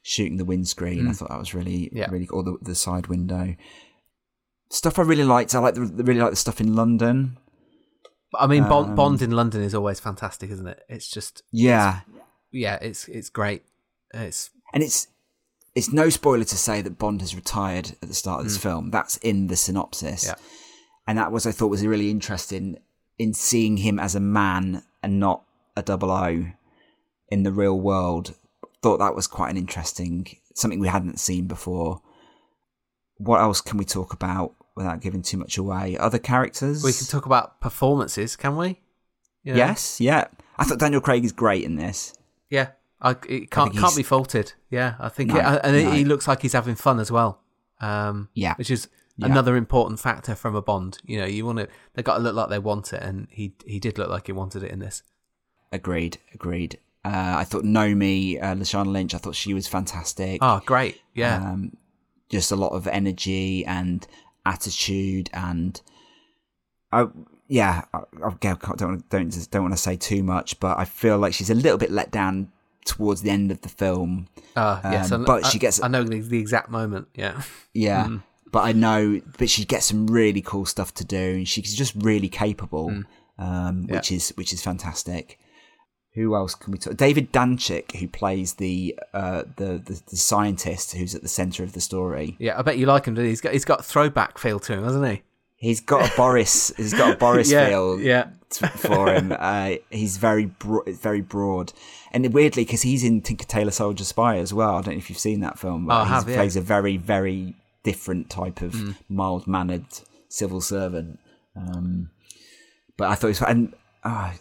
shooting 0.01 0.35
the 0.35 0.45
windscreen. 0.45 1.07
I 1.07 1.13
thought 1.13 1.29
that 1.29 1.39
was 1.39 1.53
really 1.53 1.89
Yeah. 1.93 2.09
really 2.11 2.27
or 2.27 2.43
the 2.43 2.57
the 2.61 2.75
side 2.75 3.07
window. 3.07 3.55
Stuff 4.69 4.99
I 4.99 5.03
really 5.03 5.23
liked. 5.23 5.55
I 5.55 5.59
like 5.59 5.75
the 5.75 5.81
really 6.03 6.19
like 6.19 6.31
the 6.31 6.35
stuff 6.35 6.59
in 6.59 6.75
London. 6.75 7.37
I 8.39 8.47
mean, 8.47 8.63
Bond, 8.63 8.89
Um, 8.91 8.95
Bond 8.95 9.21
in 9.21 9.31
London 9.31 9.61
is 9.61 9.75
always 9.75 9.99
fantastic, 9.99 10.49
isn't 10.49 10.67
it? 10.67 10.83
It's 10.89 11.09
just 11.09 11.43
Yeah. 11.51 12.01
yeah, 12.51 12.77
it's 12.81 13.07
it's 13.07 13.29
great. 13.29 13.63
It's 14.13 14.49
And 14.73 14.83
it's 14.83 15.07
it's 15.75 15.91
no 15.91 16.09
spoiler 16.09 16.43
to 16.43 16.57
say 16.57 16.81
that 16.81 16.97
Bond 16.99 17.21
has 17.21 17.35
retired 17.35 17.95
at 18.01 18.07
the 18.07 18.13
start 18.13 18.39
of 18.41 18.45
this 18.45 18.57
film. 18.57 18.91
That's 18.91 19.17
in 19.17 19.47
the 19.47 19.55
synopsis. 19.55 20.25
Mm. 20.25 20.27
Yeah. 20.27 20.35
And 21.07 21.17
that 21.17 21.31
was 21.31 21.45
I 21.45 21.51
thought 21.51 21.67
was 21.67 21.85
really 21.85 22.09
interesting 22.09 22.77
in 23.17 23.33
seeing 23.33 23.77
him 23.77 23.99
as 23.99 24.15
a 24.15 24.19
man 24.19 24.83
and 25.01 25.19
not 25.19 25.43
a 25.75 25.81
double 25.81 26.11
O 26.11 26.45
in 27.29 27.43
the 27.43 27.51
real 27.51 27.79
world. 27.79 28.35
Thought 28.81 28.99
that 28.99 29.15
was 29.15 29.27
quite 29.27 29.49
an 29.49 29.57
interesting 29.57 30.27
something 30.55 30.79
we 30.79 30.87
hadn't 30.87 31.19
seen 31.19 31.47
before. 31.47 32.01
What 33.17 33.41
else 33.41 33.61
can 33.61 33.77
we 33.77 33.85
talk 33.85 34.13
about 34.13 34.53
without 34.75 35.01
giving 35.01 35.21
too 35.21 35.37
much 35.37 35.57
away? 35.57 35.97
Other 35.97 36.19
characters? 36.19 36.83
we 36.83 36.93
can 36.93 37.07
talk 37.07 37.25
about 37.25 37.59
performances, 37.61 38.35
can 38.35 38.55
we? 38.57 38.81
You 39.43 39.53
know? 39.53 39.57
Yes, 39.57 39.99
yeah. 40.01 40.27
I 40.57 40.63
thought 40.63 40.79
Daniel 40.79 41.01
Craig 41.01 41.25
is 41.25 41.31
great 41.31 41.63
in 41.63 41.75
this. 41.75 42.13
Yeah, 42.49 42.69
I, 43.01 43.11
it 43.27 43.49
can't 43.51 43.71
think 43.71 43.79
can't 43.83 43.95
be 43.95 44.03
faulted. 44.03 44.53
Yeah, 44.69 44.95
I 44.99 45.09
think, 45.09 45.29
No, 45.31 45.37
it, 45.39 45.61
and 45.63 45.83
no. 45.83 45.91
he 45.91 46.05
looks 46.05 46.27
like 46.27 46.41
he's 46.41 46.53
having 46.53 46.75
fun 46.75 46.99
as 46.99 47.11
well. 47.11 47.41
Um, 47.81 48.29
Yeah. 48.33 48.55
which 48.55 48.71
is 48.71 48.87
Yeah. 49.17 49.25
another 49.27 49.55
important 49.57 49.99
factor 49.99 50.35
from 50.35 50.55
a 50.55 50.61
Bond. 50.61 50.99
You 51.03 51.19
know, 51.19 51.25
you 51.25 51.45
want 51.45 51.57
to 51.59 51.67
they 51.93 52.01
got 52.03 52.17
to 52.17 52.23
look 52.23 52.35
like 52.35 52.49
they 52.49 52.59
want 52.59 52.93
it, 52.93 53.01
and 53.03 53.27
he 53.29 53.53
he 53.65 53.79
did 53.79 53.97
look 53.97 54.09
like 54.09 54.27
he 54.27 54.31
wanted 54.33 54.63
it 54.63 54.71
in 54.71 54.79
this. 54.79 55.03
Agreed, 55.71 56.19
agreed. 56.33 56.79
Uh, 57.03 57.35
I 57.37 57.43
thought 57.43 57.63
Nomi, 57.65 58.41
uh, 58.41 58.55
Lashana 58.55 58.87
Lynch, 58.91 59.13
I 59.13 59.17
thought 59.17 59.35
she 59.35 59.53
was 59.53 59.67
fantastic. 59.67 60.39
Oh, 60.41 60.61
great! 60.65 61.01
Yeah, 61.13 61.35
Um, 61.37 61.75
just 62.29 62.51
a 62.51 62.55
lot 62.55 62.69
of 62.71 62.87
energy 62.87 63.65
and 63.65 64.07
attitude, 64.45 65.29
and 65.33 65.79
I, 66.91 67.07
yeah, 67.47 67.83
I, 67.93 67.99
I 68.25 68.29
don't 68.39 68.63
want 68.81 69.09
don't 69.09 69.47
don't 69.51 69.61
want 69.63 69.73
to 69.73 69.77
say 69.81 69.95
too 69.95 70.23
much, 70.23 70.59
but 70.59 70.77
I 70.77 70.85
feel 70.85 71.17
like 71.17 71.33
she's 71.33 71.49
a 71.49 71.55
little 71.55 71.77
bit 71.77 71.91
let 71.91 72.11
down 72.11 72.51
towards 72.85 73.21
the 73.21 73.29
end 73.29 73.51
of 73.51 73.61
the 73.61 73.69
film. 73.69 74.27
uh, 74.55 74.79
yes, 74.83 75.11
um, 75.11 75.21
I- 75.23 75.25
but 75.25 75.45
I- 75.45 75.49
she 75.49 75.57
gets- 75.59 75.81
I 75.81 75.87
know 75.87 76.03
the, 76.03 76.19
the 76.19 76.37
exact 76.39 76.69
moment. 76.69 77.07
Yeah, 77.15 77.41
Yeah, 77.73 78.05
Mm. 78.07 78.23
but 78.51 78.63
I 78.65 78.71
know, 78.73 79.21
but 79.37 79.49
she 79.49 79.65
gets 79.65 79.85
some 79.87 80.05
really 80.07 80.41
cool 80.41 80.65
stuff 80.65 80.93
to 80.95 81.05
do, 81.05 81.17
and 81.37 81.47
she's 81.47 81.73
just 81.73 81.95
really 81.95 82.29
capable, 82.29 83.03
um, 83.39 83.87
which 83.87 84.11
is 84.11 84.29
which 84.35 84.53
is 84.53 84.61
fantastic. 84.61 85.39
Who 86.15 86.35
else 86.35 86.53
can 86.53 86.71
we 86.71 86.77
talk? 86.77 86.95
David 86.95 87.31
Dencik, 87.33 87.95
who 87.95 88.07
plays 88.07 88.53
the 88.55 88.97
uh, 89.13 89.43
the, 89.55 89.81
the 89.83 90.01
the 90.11 90.17
scientist 90.17 90.93
who's 90.93 91.15
at 91.15 91.21
the 91.23 91.27
center 91.27 91.63
of 91.63 91.73
the 91.73 91.81
story. 91.81 92.35
yeah. 92.39 92.57
I 92.57 92.61
bet 92.61 92.77
you 92.77 92.85
like 92.85 93.05
him. 93.05 93.15
He? 93.15 93.23
He's 93.29 93.41
got 93.41 93.53
he's 93.53 93.65
got 93.65 93.79
a 93.79 93.83
throwback 93.83 94.37
feel 94.37 94.59
to 94.59 94.73
him, 94.73 94.83
hasn't 94.83 95.05
he? 95.07 95.23
He's 95.55 95.79
got 95.81 96.11
a 96.11 96.15
Boris. 96.15 96.71
he's 96.77 96.93
got 96.93 97.13
a 97.15 97.17
Boris 97.17 97.49
Yeah, 97.51 97.67
feel. 97.69 97.99
yeah. 97.99 98.27
t- 98.49 98.67
for 98.67 99.13
him. 99.13 99.31
Uh, 99.39 99.75
he's 99.89 100.17
very 100.17 100.45
bro- 100.45 100.83
very 100.87 101.21
broad, 101.21 101.73
and 102.11 102.31
weirdly 102.33 102.63
because 102.65 102.81
he's 102.83 103.03
in 103.03 103.21
Tinker 103.21 103.45
Tailor 103.45 103.71
Soldier 103.71 104.03
Spy 104.03 104.37
as 104.37 104.53
well. 104.53 104.75
I 104.75 104.81
don't 104.81 104.93
know 104.95 104.97
if 104.99 105.09
you've 105.09 105.17
seen 105.17 105.39
that 105.39 105.57
film. 105.57 105.87
But 105.87 105.93
Oh, 105.95 105.97
I 106.01 106.03
he 106.05 106.09
have, 106.11 106.29
yeah. 106.29 106.35
plays 106.35 106.55
a 106.55 106.61
very 106.61 106.97
very 106.97 107.55
different 107.83 108.29
type 108.29 108.61
of 108.61 108.73
Mm. 108.73 108.95
mild 109.09 109.47
mannered 109.47 109.85
civil 110.29 110.61
servant. 110.61 111.17
Um, 111.55 112.11
but 112.97 113.09
I 113.09 113.15
thought 113.15 113.27
it 113.27 113.39
was 113.39 113.41
and 113.41 113.73
uh, 114.03 114.33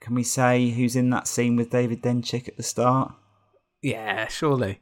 can 0.00 0.14
we 0.14 0.22
say 0.22 0.70
who's 0.70 0.96
in 0.96 1.10
that 1.10 1.26
scene 1.28 1.56
with 1.56 1.70
David 1.70 2.02
Dencik 2.02 2.48
at 2.48 2.56
the 2.56 2.62
start? 2.62 3.12
Yeah, 3.82 4.28
surely. 4.28 4.80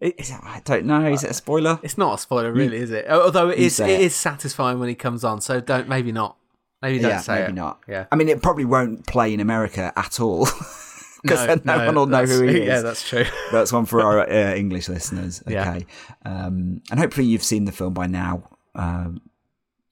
Is 0.00 0.30
that, 0.30 0.42
I 0.44 0.62
don't 0.64 0.86
know. 0.86 1.04
Is 1.12 1.24
it 1.24 1.30
a 1.30 1.34
spoiler? 1.34 1.78
it's 1.82 1.98
not 1.98 2.14
a 2.14 2.18
spoiler, 2.18 2.52
really, 2.52 2.78
is 2.78 2.90
it? 2.90 3.06
Although 3.08 3.50
it 3.50 3.58
you 3.58 3.66
is, 3.66 3.78
it 3.80 3.90
it. 3.90 4.00
is 4.00 4.14
satisfying 4.14 4.78
when 4.78 4.88
he 4.88 4.94
comes 4.94 5.24
on. 5.24 5.40
So 5.42 5.60
don't 5.60 5.88
maybe 5.88 6.10
not. 6.10 6.36
Maybe 6.80 6.98
don't 6.98 7.10
yeah, 7.10 7.20
say 7.20 7.40
maybe 7.40 7.52
it. 7.52 7.54
not. 7.56 7.80
Yeah. 7.86 8.06
I 8.10 8.16
mean, 8.16 8.28
it 8.30 8.42
probably 8.42 8.64
won't 8.64 9.06
play 9.06 9.34
in 9.34 9.40
America 9.40 9.92
at 9.96 10.18
all 10.20 10.46
because 11.22 11.40
No, 11.40 11.46
then 11.46 11.60
no, 11.64 11.76
no, 11.76 11.84
one 11.86 11.94
will 11.96 12.06
know 12.06 12.24
who 12.24 12.42
he 12.44 12.60
is. 12.62 12.66
Yeah, 12.66 12.80
that's 12.80 13.06
true. 13.06 13.26
That's 13.52 13.72
one 13.72 13.84
for 13.84 14.00
our 14.00 14.20
uh, 14.20 14.54
English 14.54 14.88
listeners. 14.88 15.42
Okay, 15.46 15.52
Yeah. 15.52 15.76
um, 16.24 16.80
and 16.90 16.98
hopefully 16.98 17.26
you've 17.26 17.42
seen 17.44 17.66
the 17.66 17.72
film 17.72 17.92
by 17.92 18.06
now. 18.06 18.48
Um, 18.74 19.20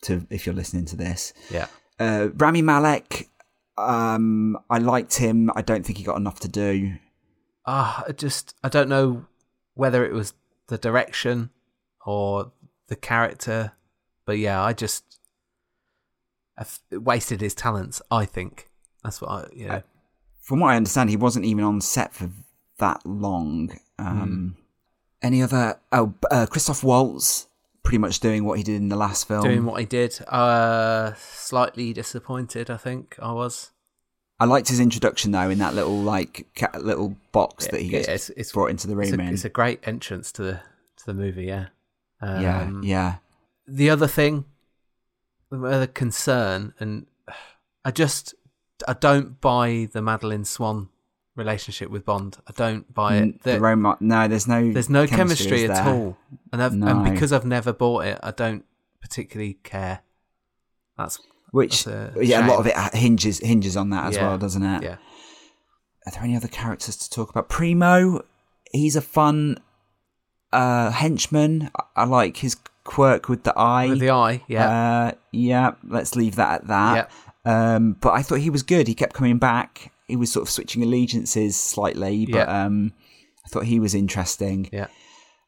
to 0.02 0.26
if 0.30 0.46
you're 0.46 0.54
listening 0.54 0.86
to 0.86 0.96
this, 0.96 1.34
yeah. 1.50 1.66
uh, 1.98 2.28
Rami 2.36 2.62
Malek. 2.62 3.28
Um, 3.78 4.58
I 4.68 4.78
liked 4.78 5.16
him. 5.16 5.50
I 5.54 5.62
don't 5.62 5.86
think 5.86 5.98
he 5.98 6.04
got 6.04 6.16
enough 6.16 6.40
to 6.40 6.48
do. 6.48 6.94
Ah, 7.66 8.04
I 8.08 8.12
just 8.12 8.54
I 8.64 8.68
don't 8.68 8.88
know 8.88 9.26
whether 9.74 10.04
it 10.04 10.12
was 10.12 10.34
the 10.66 10.78
direction 10.78 11.50
or 12.04 12.52
the 12.88 12.96
character, 12.96 13.72
but 14.24 14.38
yeah, 14.38 14.62
I 14.62 14.72
just 14.72 15.04
wasted 16.90 17.40
his 17.40 17.54
talents. 17.54 18.02
I 18.10 18.24
think 18.24 18.68
that's 19.04 19.20
what 19.20 19.30
I 19.30 19.46
you 19.52 19.68
know. 19.68 19.82
From 20.40 20.60
what 20.60 20.68
I 20.68 20.76
understand, 20.76 21.10
he 21.10 21.16
wasn't 21.16 21.44
even 21.44 21.62
on 21.62 21.80
set 21.80 22.14
for 22.14 22.30
that 22.78 23.04
long. 23.04 23.78
Um, 23.98 24.56
Any 25.20 25.42
other? 25.42 25.78
Oh, 25.92 26.14
uh, 26.30 26.46
Christoph 26.46 26.82
Waltz, 26.82 27.47
pretty 27.88 27.98
much 27.98 28.20
doing 28.20 28.44
what 28.44 28.58
he 28.58 28.62
did 28.62 28.76
in 28.76 28.90
the 28.90 28.96
last 28.96 29.26
film. 29.26 29.42
Doing 29.42 29.64
what 29.64 29.80
he 29.80 29.86
did. 29.86 30.18
Uh, 30.28 31.14
slightly 31.14 31.94
disappointed, 31.94 32.68
I 32.68 32.76
think 32.76 33.16
I 33.18 33.32
was. 33.32 33.70
I 34.38 34.44
liked 34.44 34.68
his 34.68 34.78
introduction 34.78 35.32
though 35.32 35.48
in 35.48 35.58
that 35.58 35.74
little 35.74 35.98
like 36.02 36.46
ca- 36.54 36.78
little 36.78 37.16
box 37.32 37.66
that 37.68 37.80
he 37.80 37.88
gets 37.88 38.06
Yeah, 38.06 38.14
it's- 38.14 38.30
it's- 38.30 38.52
brought 38.52 38.68
into 38.70 38.86
the 38.86 38.98
It's 38.98 39.10
room 39.10 39.20
a, 39.20 39.22
in. 39.24 39.32
it's 39.32 39.46
a 39.46 39.48
great 39.48 39.80
entrance 39.88 40.30
to 40.32 40.42
the 40.42 40.52
to 40.98 41.06
the 41.06 41.14
movie. 41.14 41.44
Yeah. 41.46 41.68
Um, 42.20 42.42
yeah, 42.42 42.70
yeah. 42.82 43.14
The 43.66 43.88
other 43.90 44.06
thing, 44.06 44.44
the 45.50 45.64
other 45.64 45.86
concern, 45.86 46.74
and 46.78 47.06
I 47.86 47.90
just 47.90 48.34
I 48.86 48.92
don't 48.92 49.40
buy 49.40 49.88
the 49.90 50.02
Madeline 50.02 50.44
Swan 50.44 50.90
relationship 51.38 51.90
with 51.90 52.04
Bond. 52.04 52.36
I 52.46 52.52
don't 52.52 52.92
buy 52.92 53.16
it. 53.18 53.42
the 53.42 53.58
rom- 53.60 53.96
no, 54.00 54.28
there's 54.28 54.46
no 54.46 54.72
there's 54.72 54.90
no 54.90 55.06
chemistry, 55.06 55.62
is 55.64 55.70
at 55.70 55.84
there? 55.84 55.94
all, 55.94 56.16
and 56.52 56.62
I've, 56.62 56.74
No. 56.74 56.88
and 56.88 57.04
because 57.12 57.32
I've 57.32 57.46
never 57.46 57.72
bought 57.72 58.04
it, 58.06 58.18
I 58.22 58.30
don't 58.32 58.64
particularly 59.00 59.54
care. 59.62 60.00
That's 60.98 61.18
Which 61.52 61.84
that's 61.84 62.16
a 62.16 62.24
yeah, 62.24 62.46
a 62.46 62.48
lot 62.48 62.58
of 62.60 62.66
it 62.66 62.74
hinges 62.94 63.38
hinges 63.38 63.76
on 63.76 63.90
that 63.90 64.08
as 64.08 64.16
Yeah, 64.16 64.28
well, 64.28 64.38
doesn't 64.38 64.62
it? 64.62 64.82
Yeah. 64.82 64.96
Are 66.06 66.12
there 66.12 66.22
any 66.24 66.36
other 66.36 66.48
characters 66.48 66.96
to 66.96 67.10
talk 67.10 67.30
about? 67.30 67.48
Primo, 67.48 68.24
he's 68.72 68.96
a 68.96 69.00
fun 69.02 69.58
uh, 70.52 70.90
henchman. 70.90 71.70
I, 71.76 72.02
I 72.02 72.04
like 72.04 72.38
his 72.38 72.56
quirk 72.84 73.28
with 73.28 73.44
the 73.44 73.56
eye. 73.58 73.88
With 73.88 74.00
the 74.00 74.10
eye, 74.10 74.42
yeah. 74.48 74.68
Uh, 75.08 75.12
yeah, 75.32 75.72
let's 75.86 76.16
leave 76.16 76.36
that 76.36 76.62
at 76.62 76.66
that. 76.68 77.10
Um, 77.44 77.92
but 78.00 78.12
I 78.12 78.22
thought 78.22 78.36
he 78.40 78.50
was 78.50 78.62
good. 78.62 78.88
He 78.88 78.94
kept 78.94 79.14
coming 79.14 79.38
back. 79.38 79.92
He 80.08 80.16
was 80.16 80.32
sort 80.32 80.42
of 80.46 80.50
switching 80.50 80.82
allegiances 80.82 81.56
slightly, 81.56 82.26
but 82.26 82.48
Yeah. 82.48 82.64
um, 82.64 82.92
I 83.44 83.48
thought 83.48 83.64
he 83.64 83.78
was 83.80 83.94
interesting. 83.94 84.68
Yeah. 84.72 84.88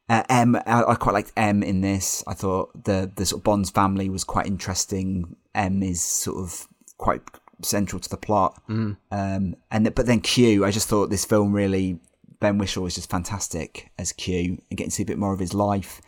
Uh, 0.09 0.23
M, 0.29 0.55
I, 0.55 0.83
I 0.83 0.95
quite 0.95 1.13
liked 1.13 1.31
M 1.37 1.63
in 1.63 1.81
this. 1.81 2.23
I 2.27 2.33
thought 2.33 2.83
the 2.85 3.11
the 3.15 3.25
sort 3.25 3.39
of 3.39 3.43
Bond's 3.43 3.69
family 3.69 4.09
was 4.09 4.23
quite 4.23 4.45
interesting. 4.47 5.35
M 5.55 5.81
is 5.83 6.01
sort 6.01 6.37
of 6.37 6.67
quite 6.97 7.21
central 7.63 7.99
to 7.99 8.09
the 8.09 8.17
plot. 8.17 8.61
Mm. 8.67 8.97
Um, 9.11 9.55
and 9.69 9.95
but 9.95 10.05
then 10.05 10.19
Q, 10.21 10.65
I 10.65 10.71
just 10.71 10.87
thought 10.87 11.09
this 11.09 11.25
film 11.25 11.53
really 11.53 11.99
Ben 12.39 12.57
Whishaw 12.57 12.81
was 12.81 12.95
just 12.95 13.09
fantastic 13.09 13.91
as 13.99 14.11
Q 14.11 14.57
and 14.69 14.77
getting 14.77 14.89
to 14.89 14.95
see 14.95 15.03
a 15.03 15.05
bit 15.05 15.19
more 15.19 15.33
of 15.33 15.39
his 15.39 15.53
life. 15.53 16.01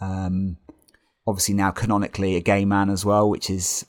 Um, 0.00 0.58
obviously 1.26 1.54
now 1.54 1.70
canonically 1.70 2.36
a 2.36 2.40
gay 2.40 2.64
man 2.66 2.90
as 2.90 3.04
well, 3.04 3.28
which 3.30 3.48
is 3.48 3.86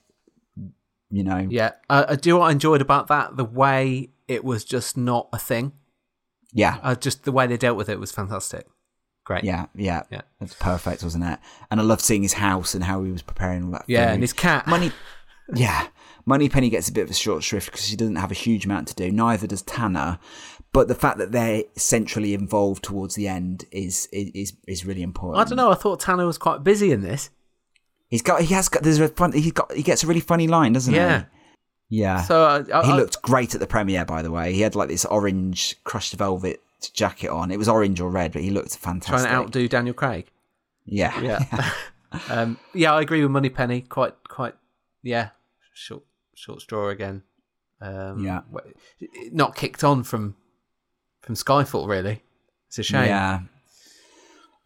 you 1.10 1.24
know 1.24 1.46
Yeah, 1.50 1.72
uh, 1.90 2.06
I 2.10 2.16
do. 2.16 2.38
What 2.38 2.46
I 2.48 2.52
enjoyed 2.52 2.82
about 2.82 3.08
that 3.08 3.38
the 3.38 3.46
way 3.46 4.10
it 4.28 4.44
was 4.44 4.64
just 4.66 4.98
not 4.98 5.30
a 5.34 5.38
thing. 5.38 5.74
yeah 6.54 6.78
Uh, 6.82 6.96
just 6.96 7.24
the 7.24 7.32
way 7.32 7.48
they 7.48 7.58
dealt 7.58 7.78
with 7.78 7.90
it 7.90 8.00
was 8.00 8.12
fantastic. 8.12 8.66
Great. 9.24 9.44
yeah 9.44 9.66
yeah 9.76 10.04
Yeah. 10.12 10.22
that's 10.40 10.54
perfect, 10.56 11.04
wasn't 11.04 11.24
it? 11.26 11.40
And 11.72 11.80
I 11.80 11.84
loved 11.84 12.02
seeing 12.02 12.22
his 12.24 12.34
house 12.34 12.76
and 12.76 12.84
how 12.84 13.04
he 13.04 13.12
was 13.12 13.22
preparing 13.24 13.64
all 13.66 13.72
that. 13.72 13.86
Yeah, 13.88 14.06
food. 14.08 14.14
and 14.14 14.24
his 14.24 14.34
cat. 14.34 14.68
Money, 14.68 14.92
yeah. 15.56 15.88
Moneypenny 16.28 16.70
gets 16.72 16.90
a 16.90 16.92
bit 16.92 17.04
of 17.04 17.12
a 17.12 17.14
short 17.14 17.44
shrift 17.44 17.68
because 17.72 17.86
she 17.86 17.96
doesn't 17.96 18.16
have 18.16 18.32
a 18.32 18.36
huge 18.36 18.66
amount 18.66 18.88
to 18.88 18.96
do. 18.96 19.12
Neither 19.12 19.46
does 19.48 19.62
Tanner. 19.62 20.18
But 20.74 20.88
the 20.88 20.96
fact 20.96 21.20
that 21.20 21.32
they're 21.32 21.64
centrally 21.78 22.34
involved 22.34 22.84
towards 22.84 23.14
the 23.16 23.28
end 23.28 23.66
is 23.72 24.08
is 24.12 24.54
is 24.68 24.86
really 24.86 25.04
important. 25.04 25.40
I 25.40 25.48
don't 25.48 25.56
know. 25.58 25.72
I 25.72 25.76
thought 25.76 26.00
Tanner 26.02 26.26
was 26.26 26.38
quite 26.40 26.64
busy 26.64 26.92
in 26.92 27.02
this. 27.02 27.30
He's 28.10 28.22
got 28.22 28.42
he 28.42 28.54
has 28.54 28.70
got 28.70 28.84
there's 28.84 29.00
a 29.00 29.08
fun 29.08 29.32
he 29.34 29.52
got 29.52 29.72
he 29.74 29.84
gets 29.84 30.04
a 30.04 30.08
really 30.08 30.20
funny 30.20 30.48
line, 30.48 30.74
doesn't 30.74 30.94
Yeah. 30.94 31.26
he? 31.90 32.00
Yeah. 32.02 32.22
So 32.24 32.44
uh, 32.44 32.64
I, 32.74 32.86
he 32.86 32.92
I- 32.92 32.96
looked 32.96 33.22
great 33.22 33.54
at 33.54 33.60
the 33.60 33.68
premiere, 33.68 34.06
by 34.06 34.22
the 34.22 34.32
way. 34.32 34.54
He 34.54 34.62
had 34.62 34.76
like 34.76 34.90
this 34.90 35.06
orange 35.06 35.76
crushed 35.84 36.14
velvet 36.14 36.62
jacket 36.94 37.30
on. 37.30 37.52
It 37.52 37.58
was 37.58 37.68
orange 37.70 38.00
or 38.00 38.10
red, 38.10 38.32
but 38.34 38.42
he 38.42 38.52
looked 38.52 38.76
fantastic. 38.78 39.28
trying 39.30 39.40
to 39.42 39.46
outdo 39.48 39.68
Daniel 39.68 39.94
Craig. 39.94 40.28
Yeah, 40.86 41.20
Yeah. 41.22 41.72
um, 42.30 42.60
yeah, 42.74 42.94
I 42.94 43.02
agree 43.02 43.22
with 43.24 43.32
Moneypenny. 43.32 43.82
Quite, 43.82 44.14
quite. 44.28 44.54
Yeah, 45.02 45.30
short, 45.74 46.04
short 46.36 46.62
straw 46.62 46.90
again. 46.90 47.24
Um, 47.82 48.24
Yeah. 48.24 48.42
Not 49.32 49.56
kicked 49.56 49.84
on 49.84 50.04
from 50.04 50.36
from 51.22 51.36
Skyfall, 51.36 51.88
really. 51.88 52.22
It's 52.68 52.78
a 52.80 52.84
shame. 52.84 53.06
Yeah. 53.06 53.40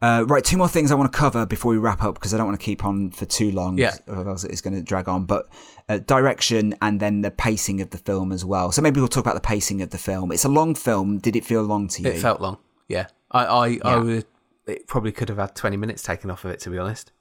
Uh, 0.01 0.23
right, 0.27 0.45
two 0.45 0.55
more 0.55 0.69
things 0.69 0.91
I 0.91 0.95
want 0.95 1.11
to 1.11 1.17
cover 1.17 1.45
before 1.45 1.71
we 1.73 1.77
wrap 1.77 2.03
up 2.03 2.15
because 2.15 2.33
I 2.33 2.37
don't 2.37 2.45
want 2.47 2.57
to 2.57 2.63
keep 2.63 2.85
on 2.85 3.11
for 3.11 3.25
too 3.25 3.51
long. 3.51 3.77
Yeah. 3.77 3.95
Otherwise, 4.07 4.45
it's 4.45 4.61
going 4.61 4.75
to 4.75 4.81
drag 4.81 5.09
on. 5.09 5.25
But 5.25 5.49
uh, 5.89 5.97
direction 5.97 6.73
and 6.81 7.01
then 7.01 7.21
the 7.21 7.31
pacing 7.31 7.81
of 7.81 7.89
the 7.89 7.97
film 7.97 8.31
as 8.31 8.45
well. 8.45 8.71
So 8.71 8.81
maybe 8.81 9.01
we'll 9.01 9.09
talk 9.09 9.25
about 9.25 9.35
the 9.35 9.41
pacing 9.41 9.81
of 9.81 9.89
the 9.89 9.97
film. 9.97 10.31
It's 10.31 10.45
a 10.45 10.49
long 10.49 10.73
film. 10.73 11.17
Did 11.17 11.35
it 11.35 11.43
feel 11.43 11.63
long 11.63 11.89
to 11.89 12.01
you? 12.01 12.09
It 12.11 12.19
felt 12.19 12.39
long. 12.39 12.57
Yeah, 12.87 13.07
I, 13.31 13.45
I, 13.45 13.79
I 13.83 13.97
would. 13.97 14.25
It 14.67 14.87
probably 14.87 15.11
could 15.11 15.27
have 15.29 15.37
had 15.37 15.53
twenty 15.55 15.77
minutes 15.77 16.01
taken 16.01 16.31
off 16.31 16.45
of 16.45 16.51
it, 16.51 16.59
to 16.61 16.69
be 16.69 16.77
honest. 16.77 17.11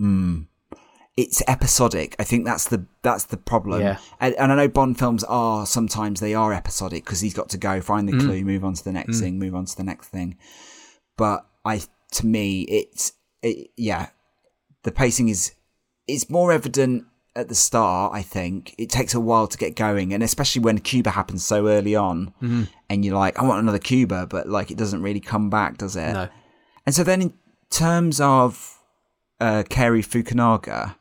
Mm. 0.00 0.46
It's 1.16 1.42
episodic. 1.48 2.14
I 2.18 2.24
think 2.24 2.44
that's 2.44 2.66
the 2.68 2.86
that's 3.02 3.24
the 3.24 3.36
problem. 3.36 3.80
Yeah. 3.82 3.98
And, 4.20 4.34
and 4.36 4.52
I 4.52 4.54
know 4.56 4.68
Bond 4.68 4.98
films 4.98 5.22
are 5.24 5.66
sometimes 5.66 6.20
they 6.20 6.34
are 6.34 6.52
episodic 6.52 7.04
because 7.04 7.20
he's 7.20 7.34
got 7.34 7.48
to 7.50 7.58
go 7.58 7.80
find 7.80 8.08
the 8.08 8.12
Mm. 8.12 8.20
clue, 8.20 8.44
move 8.44 8.64
on 8.64 8.74
to 8.74 8.84
the 8.84 8.92
next 8.92 9.16
Mm. 9.18 9.20
thing, 9.20 9.38
move 9.38 9.54
on 9.54 9.64
to 9.66 9.76
the 9.76 9.84
next 9.84 10.08
thing. 10.08 10.36
But 11.16 11.46
I, 11.64 11.80
to 12.16 12.26
me, 12.26 12.62
it's 12.62 13.12
it, 13.42 13.70
yeah, 13.76 14.08
the 14.82 14.92
pacing 14.92 15.28
is 15.28 15.52
it's 16.06 16.28
more 16.30 16.52
evident 16.52 17.04
at 17.34 17.48
the 17.48 17.54
start. 17.54 18.14
I 18.14 18.22
think 18.22 18.74
it 18.78 18.90
takes 18.90 19.14
a 19.14 19.20
while 19.20 19.46
to 19.46 19.58
get 19.58 19.76
going, 19.76 20.12
and 20.14 20.22
especially 20.22 20.62
when 20.62 20.78
Cuba 20.78 21.10
happens 21.10 21.44
so 21.44 21.68
early 21.68 21.94
on, 21.94 22.32
Mhm. 22.42 22.68
and 22.88 23.04
you're 23.04 23.16
like, 23.16 23.38
I 23.38 23.42
want 23.44 23.60
another 23.60 23.78
Cuba, 23.78 24.26
but 24.26 24.48
like 24.48 24.70
it 24.70 24.78
doesn't 24.78 25.02
really 25.02 25.20
come 25.20 25.50
back, 25.50 25.78
does 25.78 25.96
it? 25.96 26.12
No. 26.12 26.28
And 26.86 26.94
so 26.94 27.02
then, 27.04 27.20
in 27.22 27.34
terms 27.70 28.20
of 28.20 28.78
uh, 29.40 29.64
Cary 29.68 30.02
Fukunaga, 30.02 30.94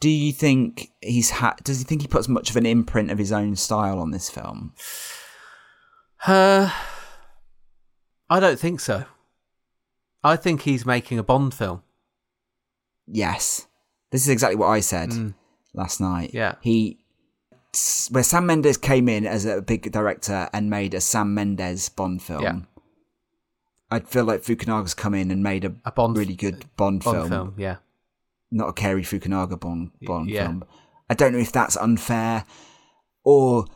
do 0.00 0.08
you 0.08 0.32
think 0.32 0.90
he's 1.00 1.30
had? 1.30 1.54
Does 1.62 1.78
he 1.78 1.84
think 1.84 2.02
he 2.02 2.08
puts 2.08 2.26
much 2.28 2.50
of 2.50 2.56
an 2.56 2.66
imprint 2.66 3.10
of 3.10 3.18
his 3.18 3.30
own 3.32 3.54
style 3.56 3.98
on 4.00 4.10
this 4.10 4.28
film? 4.30 4.72
Uh, 6.26 6.70
I 8.30 8.40
don't 8.40 8.58
think 8.58 8.80
so. 8.80 9.04
I 10.24 10.36
think 10.36 10.62
he's 10.62 10.84
making 10.86 11.18
a 11.18 11.22
Bond 11.22 11.54
film. 11.54 11.82
Yes, 13.06 13.66
this 14.10 14.22
is 14.22 14.28
exactly 14.28 14.56
what 14.56 14.68
I 14.68 14.80
said 14.80 15.10
Mm. 15.10 15.34
last 15.74 16.00
night. 16.00 16.30
Yeah. 16.34 16.56
he 16.60 16.98
where 18.10 18.22
Sam 18.24 18.46
Mendes 18.46 18.76
came 18.78 19.08
in 19.08 19.26
as 19.26 19.44
a 19.44 19.60
big 19.62 19.92
director 19.92 20.48
and 20.52 20.68
made 20.70 20.94
a 20.94 21.00
Sam 21.00 21.34
Mendes 21.34 21.88
Bond 21.90 22.22
film. 22.22 22.42
Yeah. 22.42 22.58
I'd 23.90 24.08
feel 24.08 24.24
like 24.24 24.42
Fukunaga's 24.42 24.94
come 24.94 25.14
in 25.14 25.30
and 25.30 25.42
made 25.42 25.64
a, 25.64 25.74
A 25.84 25.92
Bond 25.92 26.16
really 26.16 26.34
good 26.34 26.64
Bond, 26.76 27.04
Bond 27.04 27.16
film. 27.16 27.28
film, 27.28 27.54
yeah. 27.56 27.76
not 28.50 28.68
a 28.68 28.72
Cary 28.72 29.02
Fukunaga 29.02 29.60
Bond, 29.60 29.90
Bond 30.02 30.28
yeah. 30.30 30.46
film. 30.46 30.64
I 31.08 31.14
don't 31.14 31.32
know 31.32 31.38
if 31.38 31.52
that's 31.52 31.76
unfair 31.76 32.44
or 33.22 33.66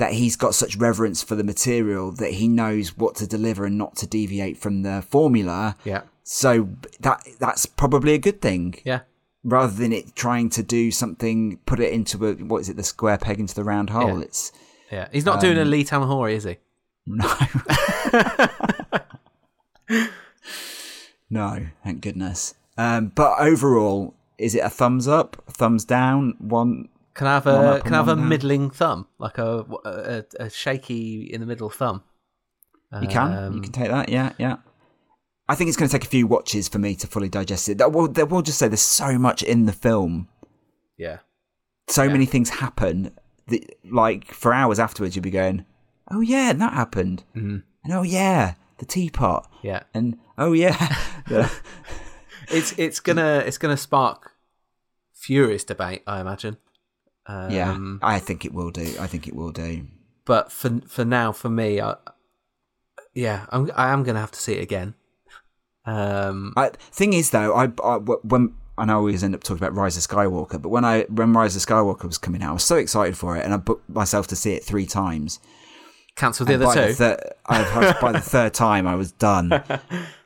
that 0.00 0.14
he's 0.14 0.34
got 0.34 0.54
such 0.54 0.76
reverence 0.76 1.22
for 1.22 1.34
the 1.36 1.44
material 1.44 2.10
that 2.12 2.32
he 2.32 2.48
knows 2.48 2.96
what 2.96 3.14
to 3.16 3.26
deliver 3.26 3.66
and 3.66 3.76
not 3.76 3.96
to 3.96 4.06
deviate 4.06 4.56
from 4.56 4.82
the 4.82 5.02
formula. 5.02 5.76
Yeah. 5.84 6.02
So 6.24 6.70
that 7.00 7.22
that's 7.38 7.66
probably 7.66 8.14
a 8.14 8.18
good 8.18 8.40
thing. 8.40 8.76
Yeah. 8.84 9.00
Rather 9.44 9.72
than 9.74 9.92
it 9.92 10.16
trying 10.16 10.48
to 10.50 10.62
do 10.62 10.90
something, 10.90 11.58
put 11.66 11.80
it 11.80 11.92
into 11.92 12.26
a 12.26 12.32
what 12.34 12.62
is 12.62 12.68
it, 12.70 12.76
the 12.76 12.82
square 12.82 13.18
peg 13.18 13.38
into 13.40 13.54
the 13.54 13.62
round 13.62 13.90
hole. 13.90 14.18
Yeah. 14.18 14.24
It's 14.24 14.52
Yeah, 14.90 15.08
he's 15.12 15.26
not 15.26 15.40
doing 15.40 15.58
a 15.58 15.62
Um, 15.62 15.70
Lee 15.70 15.84
Tamahori, 15.84 16.32
is 16.34 16.44
he? 16.44 16.56
no, 17.06 17.28
no, 21.30 21.66
thank 21.84 22.00
goodness. 22.00 22.54
Um, 22.78 23.08
but 23.14 23.38
overall, 23.38 24.14
is 24.38 24.54
it 24.54 24.60
a 24.60 24.70
thumbs 24.70 25.06
up, 25.08 25.42
thumbs 25.48 25.84
down, 25.84 26.34
one? 26.38 26.88
Can 27.20 27.26
I 27.26 27.34
have 27.34 27.46
a 27.46 27.80
can 27.84 27.92
I 27.92 27.98
have 27.98 28.08
a 28.08 28.16
down? 28.16 28.28
middling 28.30 28.70
thumb, 28.70 29.06
like 29.18 29.36
a, 29.36 29.66
a 29.84 30.24
a 30.46 30.48
shaky 30.48 31.24
in 31.30 31.40
the 31.42 31.46
middle 31.46 31.68
thumb? 31.68 32.02
You 32.98 33.08
can. 33.08 33.30
you 33.30 33.36
Um, 33.58 33.62
can 33.62 33.72
take 33.72 33.90
that. 33.90 34.08
Yeah, 34.08 34.32
yeah. 34.38 34.56
I 35.46 35.54
think 35.54 35.68
it's 35.68 35.76
going 35.76 35.90
to 35.90 35.92
take 35.92 36.06
a 36.06 36.08
few 36.08 36.26
watches 36.26 36.66
for 36.66 36.78
me 36.78 36.94
to 36.94 37.06
fully 37.06 37.28
digest 37.28 37.68
it. 37.68 37.76
That 37.76 37.92
will, 37.92 38.08
that 38.08 38.30
will 38.30 38.40
just 38.40 38.58
say 38.58 38.68
there's 38.68 38.80
so 38.80 39.18
much 39.18 39.42
in 39.42 39.66
the 39.66 39.72
film. 39.72 40.28
Yeah. 40.96 41.18
So 41.88 42.08
many 42.08 42.24
things 42.24 42.48
happen 42.48 43.12
that, 43.48 43.76
like, 43.84 44.32
for 44.32 44.54
hours 44.54 44.78
afterwards, 44.78 45.14
you'll 45.14 45.22
be 45.22 45.30
going, 45.30 45.66
"Oh 46.10 46.20
yeah, 46.22 46.54
that 46.54 46.72
happened," 46.72 47.24
Mhm. 47.36 47.64
and 47.84 47.92
"Oh 47.92 48.02
yeah, 48.02 48.54
the 48.78 48.86
teapot," 48.86 49.46
Yeah. 49.62 49.82
and 49.92 50.18
"Oh 50.38 50.52
yeah." 50.54 50.96
It's 52.48 52.72
it's 52.78 52.98
gonna 52.98 53.42
it's 53.46 53.58
gonna 53.58 53.76
spark 53.76 54.32
furious 55.12 55.64
debate, 55.64 56.02
I 56.06 56.20
imagine. 56.20 56.56
Um, 57.26 57.50
yeah, 57.50 57.76
I 58.02 58.18
think 58.18 58.44
it 58.44 58.52
will 58.52 58.70
do. 58.70 58.94
I 58.98 59.06
think 59.06 59.28
it 59.28 59.34
will 59.34 59.52
do. 59.52 59.86
But 60.24 60.50
for 60.52 60.80
for 60.86 61.04
now, 61.04 61.32
for 61.32 61.48
me, 61.48 61.80
I, 61.80 61.96
yeah, 63.14 63.46
I'm 63.50 63.70
I 63.76 63.90
am 63.92 64.02
gonna 64.02 64.20
have 64.20 64.30
to 64.32 64.40
see 64.40 64.54
it 64.54 64.62
again. 64.62 64.94
Um, 65.86 66.52
I, 66.56 66.68
thing 66.70 67.12
is, 67.12 67.30
though, 67.30 67.54
I, 67.54 67.68
I 67.84 67.96
when 67.98 68.54
I 68.78 68.84
know 68.84 68.94
I 68.94 68.96
always 68.96 69.24
end 69.24 69.34
up 69.34 69.42
talking 69.42 69.62
about 69.62 69.74
Rise 69.74 69.96
of 69.96 70.02
Skywalker, 70.02 70.60
but 70.60 70.68
when 70.68 70.84
I 70.84 71.02
when 71.04 71.32
Rise 71.32 71.56
of 71.56 71.62
Skywalker 71.62 72.04
was 72.04 72.18
coming 72.18 72.42
out, 72.42 72.50
I 72.50 72.54
was 72.54 72.64
so 72.64 72.76
excited 72.76 73.16
for 73.16 73.36
it, 73.36 73.44
and 73.44 73.52
I 73.54 73.56
booked 73.56 73.88
myself 73.88 74.26
to 74.28 74.36
see 74.36 74.52
it 74.54 74.64
three 74.64 74.86
times. 74.86 75.40
cancel 76.16 76.46
the 76.46 76.54
And 76.54 76.62
other 76.64 76.74
two. 76.74 76.88
The 76.88 76.94
thir- 76.94 77.32
I- 77.46 77.98
by 78.00 78.12
the 78.12 78.20
third 78.36 78.54
time, 78.54 78.86
I 78.86 78.94
was 78.94 79.12
done. 79.12 79.62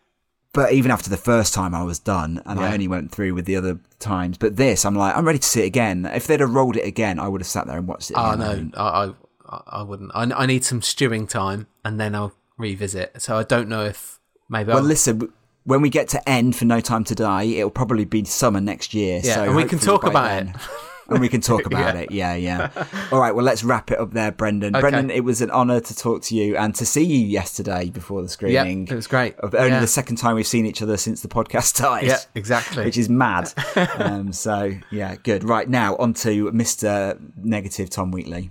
but 0.55 0.73
even 0.73 0.91
after 0.91 1.11
the 1.11 1.17
first 1.17 1.53
time, 1.53 1.75
I 1.75 1.83
was 1.83 1.99
done, 1.99 2.41
and 2.47 2.61
I 2.61 2.73
only 2.73 2.89
went 2.89 3.11
through 3.11 3.35
with 3.35 3.45
the 3.45 3.57
other 3.57 3.81
times. 3.99 4.39
But 4.39 4.57
this, 4.57 4.85
I'm 4.87 4.95
like, 4.95 5.15
I'm 5.17 5.27
ready 5.27 5.41
to 5.41 5.47
see 5.47 5.63
it 5.63 5.67
again. 5.67 6.07
If 6.07 6.27
they'd 6.27 6.41
have 6.41 6.55
rolled 6.55 6.77
it 6.77 6.87
again, 6.87 7.19
I 7.19 7.29
would 7.29 7.41
have 7.41 7.49
sat 7.49 7.67
there 7.67 7.77
and 7.77 7.89
watched 7.89 8.13
it. 8.13 8.17
Oh 8.17 8.35
no, 8.37 8.71
I, 8.77 9.13
I, 9.47 9.61
I 9.67 9.83
wouldn't. 9.83 10.13
I, 10.15 10.23
I 10.23 10.47
need 10.47 10.65
some 10.65 10.81
stewing 10.81 11.27
time, 11.27 11.67
and 11.85 12.01
then 12.01 12.15
I'll 12.15 12.35
revisit. 12.57 13.21
So 13.21 13.37
I 13.37 13.43
don't 13.43 13.69
know 13.69 13.85
if 13.85 14.21
maybe. 14.49 14.69
Well, 14.69 14.79
I'll, 14.79 14.85
listen, 14.85 15.33
when 15.65 15.83
we 15.83 15.91
get 15.91 16.09
to 16.11 16.29
end 16.29 16.55
for 16.55 16.65
No 16.65 16.81
Time 16.81 17.03
to 17.05 17.15
Die, 17.17 17.43
it'll 17.43 17.71
probably 17.71 18.05
be 18.05 18.25
summer 18.25 18.61
next 18.61 18.95
year. 18.95 19.21
Yeah, 19.25 19.35
so 19.35 19.45
and 19.45 19.57
we 19.57 19.65
can 19.65 19.81
talk 19.81 20.05
about 20.05 20.29
then- 20.29 20.49
it. 20.51 20.57
and 21.09 21.21
we 21.21 21.29
can 21.29 21.41
talk 21.41 21.67
about 21.67 21.95
Yeah. 21.95 22.01
it. 22.01 22.11
Yeah, 22.11 22.35
yeah. 22.35 22.87
All 23.13 23.21
right, 23.21 23.35
well, 23.35 23.45
let's 23.45 23.63
wrap 23.65 23.91
it 23.91 23.99
up 23.99 24.13
there, 24.13 24.33
Brendan. 24.33 24.75
Okay. 24.75 24.81
Brendan, 24.81 25.11
it 25.11 25.25
was 25.25 25.41
an 25.41 25.51
honour 25.51 25.81
to 25.81 25.97
talk 25.97 26.23
to 26.23 26.35
you 26.37 26.57
and 26.57 26.75
to 26.77 26.87
see 26.87 27.05
you 27.05 27.19
yesterday 27.27 27.91
before 27.91 28.23
the 28.23 28.27
yeah, 28.27 28.63
screening. 28.63 28.89
it 28.89 28.95
was 28.95 29.07
great. 29.07 29.37
Of 29.39 29.55
only 29.55 29.71
yeah. 29.71 29.81
the 29.81 29.87
second 29.87 30.17
time 30.17 30.37
we've 30.37 30.47
seen 30.47 30.67
each 30.67 30.83
other 30.83 30.97
since 30.97 31.23
the 31.23 31.29
podcast 31.29 31.63
started. 31.75 32.07
Yeah, 32.09 32.19
exactly. 32.35 32.85
Which 32.85 32.99
is 32.99 33.09
mad. 33.09 33.53
um, 33.97 34.33
so, 34.33 34.73
yeah, 34.91 35.17
good. 35.17 35.45
Right, 35.45 35.69
now 35.69 35.97
on 35.97 36.15
to 36.15 36.51
Mr. 36.53 37.19
Negative 37.37 37.91
Tom 37.91 38.11
Wheatley. 38.11 38.51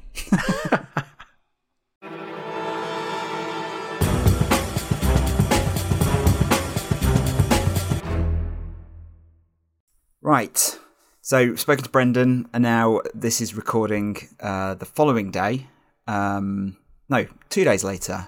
Right. 10.22 10.80
So, 11.26 11.56
spoken 11.56 11.86
to 11.86 11.90
Brendan, 11.90 12.50
and 12.52 12.64
now 12.64 13.00
this 13.14 13.40
is 13.40 13.56
recording 13.56 14.18
uh, 14.42 14.74
the 14.74 14.84
following 14.84 15.32
day. 15.32 15.68
Um, 16.06 16.76
no, 17.08 17.28
two 17.48 17.64
days 17.64 17.82
later, 17.82 18.28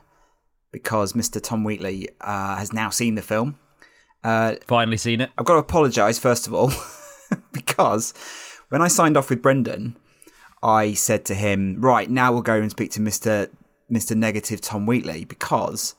because 0.71 1.11
Mr. 1.11 1.43
Tom 1.43 1.65
Wheatley 1.65 2.07
uh, 2.21 2.55
has 2.55 2.71
now 2.71 2.89
seen 2.89 3.15
the 3.15 3.21
film. 3.21 3.59
Uh, 4.23 4.55
Finally 4.65 4.95
seen 4.95 5.19
it. 5.19 5.29
I've 5.37 5.43
got 5.43 5.55
to 5.55 5.59
apologise 5.59 6.17
first 6.19 6.47
of 6.47 6.53
all 6.53 6.71
because 7.51 8.13
when 8.69 8.81
I 8.81 8.87
signed 8.87 9.17
off 9.17 9.29
with 9.29 9.41
Brendan, 9.41 9.97
I 10.63 10.93
said 10.93 11.25
to 11.25 11.35
him, 11.35 11.81
"Right 11.81 12.09
now 12.09 12.31
we'll 12.31 12.43
go 12.43 12.55
and 12.55 12.71
speak 12.71 12.91
to 12.91 13.01
Mister 13.01 13.49
Mister 13.89 14.15
Negative 14.15 14.61
Tom 14.61 14.85
Wheatley 14.85 15.25
because 15.25 15.95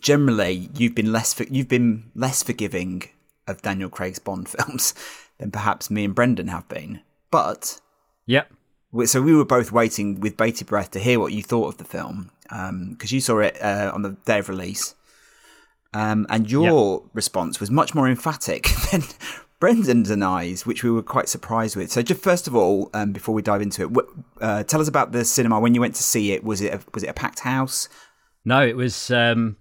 generally 0.00 0.70
you've 0.76 0.94
been 0.94 1.10
less 1.10 1.34
for- 1.34 1.42
you've 1.50 1.66
been 1.66 2.12
less 2.14 2.44
forgiving 2.44 3.02
of 3.48 3.62
Daniel 3.62 3.90
Craig's 3.90 4.20
Bond 4.20 4.48
films 4.48 4.94
than 5.38 5.50
perhaps 5.50 5.90
me 5.90 6.04
and 6.04 6.14
Brendan 6.14 6.48
have 6.48 6.68
been, 6.68 7.00
but." 7.30 7.80
Yep. 8.26 8.52
So 9.06 9.22
we 9.22 9.34
were 9.34 9.44
both 9.44 9.72
waiting 9.72 10.20
with 10.20 10.36
bated 10.36 10.66
breath 10.66 10.90
to 10.90 10.98
hear 10.98 11.18
what 11.18 11.32
you 11.32 11.42
thought 11.42 11.68
of 11.68 11.78
the 11.78 11.84
film 11.84 12.30
because 12.90 13.10
you 13.10 13.20
saw 13.20 13.38
it 13.38 13.56
uh, 13.62 13.90
on 13.94 14.02
the 14.02 14.10
day 14.26 14.38
of 14.38 14.48
release, 14.48 14.94
um, 15.94 16.26
and 16.28 16.50
your 16.50 17.02
response 17.14 17.60
was 17.60 17.70
much 17.70 17.94
more 17.94 18.08
emphatic 18.08 18.68
than 18.90 19.02
Brendan's 19.60 20.10
and 20.10 20.24
I's, 20.24 20.66
which 20.66 20.82
we 20.82 20.90
were 20.90 21.02
quite 21.02 21.28
surprised 21.28 21.76
with. 21.76 21.90
So, 21.90 22.02
just 22.02 22.20
first 22.20 22.48
of 22.48 22.56
all, 22.56 22.90
um, 22.94 23.12
before 23.12 23.34
we 23.34 23.42
dive 23.42 23.62
into 23.62 23.84
it, 23.84 24.04
uh, 24.40 24.64
tell 24.64 24.80
us 24.80 24.88
about 24.88 25.12
the 25.12 25.24
cinema 25.24 25.60
when 25.60 25.74
you 25.74 25.80
went 25.80 25.94
to 25.94 26.02
see 26.02 26.32
it. 26.32 26.42
Was 26.42 26.60
it 26.60 26.74
a, 26.74 26.80
was 26.92 27.04
it 27.04 27.08
a 27.08 27.14
packed 27.14 27.40
house? 27.40 27.88
No, 28.44 28.60
it 28.60 28.76
was. 28.76 29.10
Um, 29.10 29.56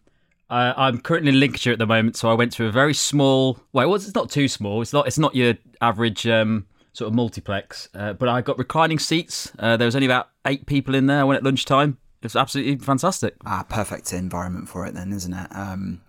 I, 0.52 0.88
I'm 0.88 1.00
currently 1.00 1.30
in 1.30 1.40
Lincolnshire 1.40 1.74
at 1.74 1.80
the 1.80 1.88
moment, 1.88 2.18
so 2.18 2.30
I 2.30 2.34
went 2.34 2.52
to 2.54 2.66
a 2.66 2.72
very 2.72 2.94
small. 2.94 3.58
Well, 3.72 3.86
it 3.86 3.90
was, 3.90 4.06
it's 4.06 4.16
not 4.16 4.30
too 4.30 4.48
small. 4.48 4.82
It's 4.82 4.94
not. 4.94 5.08
It's 5.08 5.18
not 5.18 5.34
your 5.34 5.56
average 5.80 6.28
um, 6.28 6.68
sort 6.94 7.08
of 7.08 7.16
multiplex. 7.16 7.90
Uh, 7.96 8.14
but 8.14 8.28
I 8.28 8.42
got 8.42 8.58
reclining 8.58 9.00
seats. 9.00 9.52
Uh, 9.58 9.78
there 9.78 9.86
was 9.86 9.96
only 9.96 10.08
about 10.08 10.30
eight 10.46 10.66
people 10.66 10.94
in 10.94 11.08
there. 11.08 11.22
I 11.22 11.24
went 11.24 11.38
at 11.38 11.44
lunchtime. 11.44 11.98
It 12.22 12.26
was 12.26 12.36
absolutely 12.36 12.78
fantastic. 12.78 13.36
Ah, 13.46 13.66
perfect 13.68 14.14
environment 14.14 14.70
for 14.70 14.86
it 14.86 14.94
then, 14.94 15.12
isn't 15.14 15.34
it? 15.34 15.48
Um, 15.56 16.02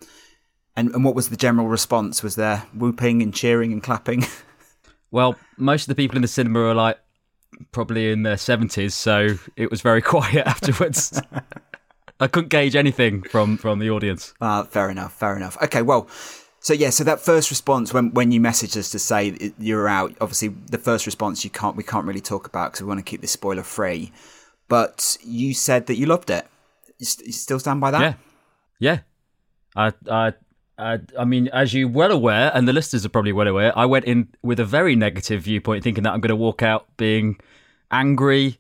and 0.77 0.91
and 0.93 1.05
what 1.05 1.15
was 1.15 1.29
the 1.29 1.37
general 1.37 1.69
response? 1.69 2.23
Was 2.23 2.35
there 2.35 2.67
whooping 2.75 3.23
and 3.23 3.33
cheering 3.33 3.73
and 3.73 3.83
clapping? 3.83 4.27
Well, 5.13 5.37
most 5.59 5.83
of 5.83 5.89
the 5.89 5.95
people 5.95 6.17
in 6.17 6.23
the 6.23 6.29
cinema 6.29 6.61
are 6.61 6.75
like 6.75 6.99
probably 7.71 8.11
in 8.11 8.23
their 8.23 8.39
seventies, 8.39 8.95
so 8.95 9.37
it 9.57 9.71
was 9.71 9.83
very 9.83 10.01
quiet 10.15 10.47
afterwards. 10.47 11.21
I 12.23 12.29
couldn't 12.29 12.51
gauge 12.51 12.77
anything 12.77 13.23
from 13.23 13.57
from 13.57 13.81
the 13.81 13.91
audience. 13.91 14.33
Ah, 14.41 14.63
fair 14.63 14.91
enough, 14.91 15.13
fair 15.13 15.37
enough. 15.37 15.61
Okay, 15.63 15.83
well, 15.83 16.09
so 16.61 16.73
yeah, 16.73 16.91
so 16.91 17.03
that 17.03 17.21
first 17.21 17.51
response 17.51 17.93
when 17.93 18.13
when 18.13 18.31
you 18.31 18.41
messaged 18.41 18.77
us 18.77 18.91
to 18.91 18.99
say 19.01 19.53
you're 19.59 19.89
out, 19.89 20.15
obviously 20.21 20.49
the 20.49 20.79
first 20.79 21.05
response 21.05 21.43
you 21.43 21.51
can't 21.51 21.75
we 21.75 21.83
can't 21.83 22.07
really 22.07 22.21
talk 22.21 22.47
about 22.47 22.71
because 22.71 22.83
we 22.83 22.87
want 22.87 22.99
to 22.99 23.05
keep 23.05 23.23
this 23.23 23.33
spoiler 23.33 23.65
free. 23.65 24.13
But 24.69 25.19
you 25.23 25.53
said 25.53 25.87
that 25.87 25.97
you 25.97 26.07
loved 26.07 26.31
it. 26.31 26.47
You, 26.99 27.07
st- 27.07 27.27
you 27.27 27.33
still 27.33 27.59
stand 27.59 27.81
by 27.81 27.91
that? 27.91 28.01
Yeah, 28.01 28.15
yeah. 28.79 28.99
I, 29.75 29.93
I, 30.09 30.33
I, 30.79 31.01
I 31.19 31.25
mean, 31.25 31.49
as 31.49 31.75
you 31.75 31.89
well 31.89 32.13
aware, 32.13 32.53
and 32.55 32.69
the 32.69 32.73
listeners 32.73 33.05
are 33.05 33.09
probably 33.09 33.33
well 33.33 33.49
aware, 33.49 33.77
I 33.77 33.87
went 33.87 34.05
in 34.05 34.29
with 34.43 34.61
a 34.61 34.65
very 34.65 34.95
negative 34.95 35.43
viewpoint, 35.43 35.83
thinking 35.83 36.05
that 36.05 36.13
I'm 36.13 36.21
going 36.21 36.29
to 36.29 36.37
walk 36.37 36.63
out 36.63 36.87
being 36.97 37.39
angry, 37.91 38.59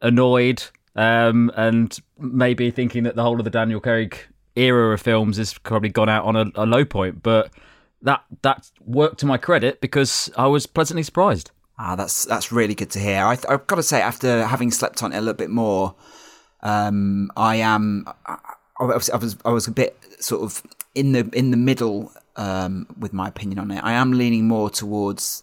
annoyed, 0.00 0.64
um, 0.96 1.52
and 1.56 1.98
maybe 2.18 2.70
thinking 2.70 3.04
that 3.04 3.16
the 3.16 3.22
whole 3.22 3.38
of 3.38 3.44
the 3.44 3.50
Daniel 3.50 3.80
Craig 3.80 4.18
era 4.56 4.94
of 4.94 5.00
films 5.00 5.36
has 5.36 5.58
probably 5.58 5.88
gone 5.88 6.08
out 6.08 6.24
on 6.24 6.36
a, 6.36 6.46
a 6.54 6.66
low 6.66 6.84
point. 6.84 7.22
But 7.22 7.50
that 8.02 8.22
that 8.42 8.70
worked 8.80 9.18
to 9.20 9.26
my 9.26 9.38
credit 9.38 9.80
because 9.80 10.30
I 10.36 10.46
was 10.46 10.66
pleasantly 10.66 11.02
surprised. 11.02 11.50
Ah, 11.78 11.96
that's 11.96 12.24
that's 12.24 12.52
really 12.52 12.74
good 12.74 12.90
to 12.90 13.00
hear. 13.00 13.24
I, 13.24 13.36
I've 13.48 13.66
got 13.66 13.76
to 13.76 13.82
say, 13.82 14.00
after 14.00 14.46
having 14.46 14.70
slept 14.70 15.02
on 15.02 15.12
it 15.12 15.16
a 15.16 15.20
little 15.20 15.34
bit 15.34 15.50
more, 15.50 15.94
um, 16.62 17.30
I 17.36 17.56
am. 17.56 18.06
I, 18.26 18.38
I 18.78 18.84
was 18.84 19.10
I 19.10 19.16
was 19.16 19.36
I 19.44 19.50
was 19.50 19.66
a 19.66 19.72
bit 19.72 19.96
sort 20.20 20.42
of 20.42 20.62
in 20.94 21.12
the 21.12 21.28
in 21.32 21.50
the 21.50 21.56
middle 21.56 22.12
um, 22.36 22.86
with 22.98 23.12
my 23.12 23.28
opinion 23.28 23.58
on 23.58 23.70
it. 23.70 23.82
I 23.82 23.92
am 23.92 24.12
leaning 24.12 24.46
more 24.46 24.70
towards 24.70 25.42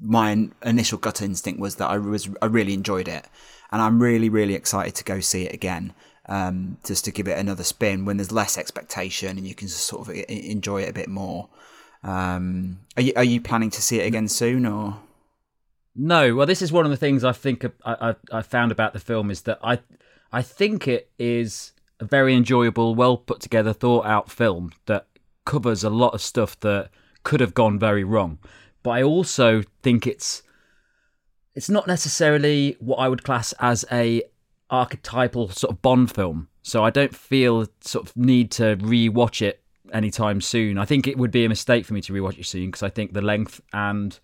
my 0.00 0.48
initial 0.64 0.98
gut 0.98 1.22
instinct 1.22 1.60
was 1.60 1.76
that 1.76 1.88
I 1.88 1.98
was 1.98 2.28
I 2.40 2.46
really 2.46 2.74
enjoyed 2.74 3.08
it, 3.08 3.26
and 3.70 3.82
I'm 3.82 4.00
really 4.00 4.28
really 4.28 4.54
excited 4.54 4.94
to 4.96 5.04
go 5.04 5.20
see 5.20 5.44
it 5.44 5.54
again. 5.54 5.94
Um, 6.32 6.78
just 6.82 7.04
to 7.04 7.10
give 7.10 7.28
it 7.28 7.36
another 7.36 7.62
spin 7.62 8.06
when 8.06 8.16
there's 8.16 8.32
less 8.32 8.56
expectation 8.56 9.36
and 9.36 9.46
you 9.46 9.54
can 9.54 9.68
just 9.68 9.84
sort 9.84 10.08
of 10.08 10.14
enjoy 10.30 10.80
it 10.80 10.88
a 10.88 10.92
bit 10.94 11.08
more. 11.08 11.50
Um, 12.02 12.78
are 12.96 13.02
you 13.02 13.12
are 13.16 13.24
you 13.24 13.38
planning 13.38 13.68
to 13.68 13.82
see 13.82 14.00
it 14.00 14.06
again 14.06 14.28
soon 14.28 14.64
or? 14.64 14.98
No, 15.94 16.34
well, 16.34 16.46
this 16.46 16.62
is 16.62 16.72
one 16.72 16.86
of 16.86 16.90
the 16.90 16.96
things 16.96 17.22
I 17.22 17.32
think 17.32 17.66
I, 17.66 17.70
I, 17.84 18.38
I 18.38 18.40
found 18.40 18.72
about 18.72 18.94
the 18.94 18.98
film 18.98 19.30
is 19.30 19.42
that 19.42 19.58
I 19.62 19.80
I 20.32 20.40
think 20.40 20.88
it 20.88 21.10
is 21.18 21.72
a 22.00 22.06
very 22.06 22.34
enjoyable, 22.34 22.94
well 22.94 23.18
put 23.18 23.40
together, 23.40 23.74
thought 23.74 24.06
out 24.06 24.30
film 24.30 24.72
that 24.86 25.06
covers 25.44 25.84
a 25.84 25.90
lot 25.90 26.14
of 26.14 26.22
stuff 26.22 26.58
that 26.60 26.88
could 27.24 27.40
have 27.40 27.52
gone 27.52 27.78
very 27.78 28.04
wrong. 28.04 28.38
But 28.82 28.92
I 28.92 29.02
also 29.02 29.64
think 29.82 30.06
it's 30.06 30.42
it's 31.54 31.68
not 31.68 31.86
necessarily 31.86 32.76
what 32.80 32.96
I 32.96 33.08
would 33.10 33.22
class 33.22 33.52
as 33.60 33.84
a 33.92 34.22
archetypal 34.72 35.50
sort 35.50 35.70
of 35.72 35.82
Bond 35.82 36.12
film. 36.12 36.48
So 36.62 36.82
I 36.82 36.90
don't 36.90 37.14
feel 37.14 37.66
sort 37.80 38.08
of 38.08 38.16
need 38.16 38.50
to 38.52 38.76
re-watch 38.80 39.42
it 39.42 39.62
anytime 39.92 40.40
soon. 40.40 40.78
I 40.78 40.84
think 40.84 41.06
it 41.06 41.18
would 41.18 41.30
be 41.30 41.44
a 41.44 41.48
mistake 41.48 41.84
for 41.84 41.94
me 41.94 42.00
to 42.02 42.12
rewatch 42.12 42.38
it 42.38 42.46
soon 42.46 42.66
because 42.66 42.82
I 42.82 42.88
think 42.88 43.12
the 43.12 43.22
length 43.22 43.60
and 43.72 44.18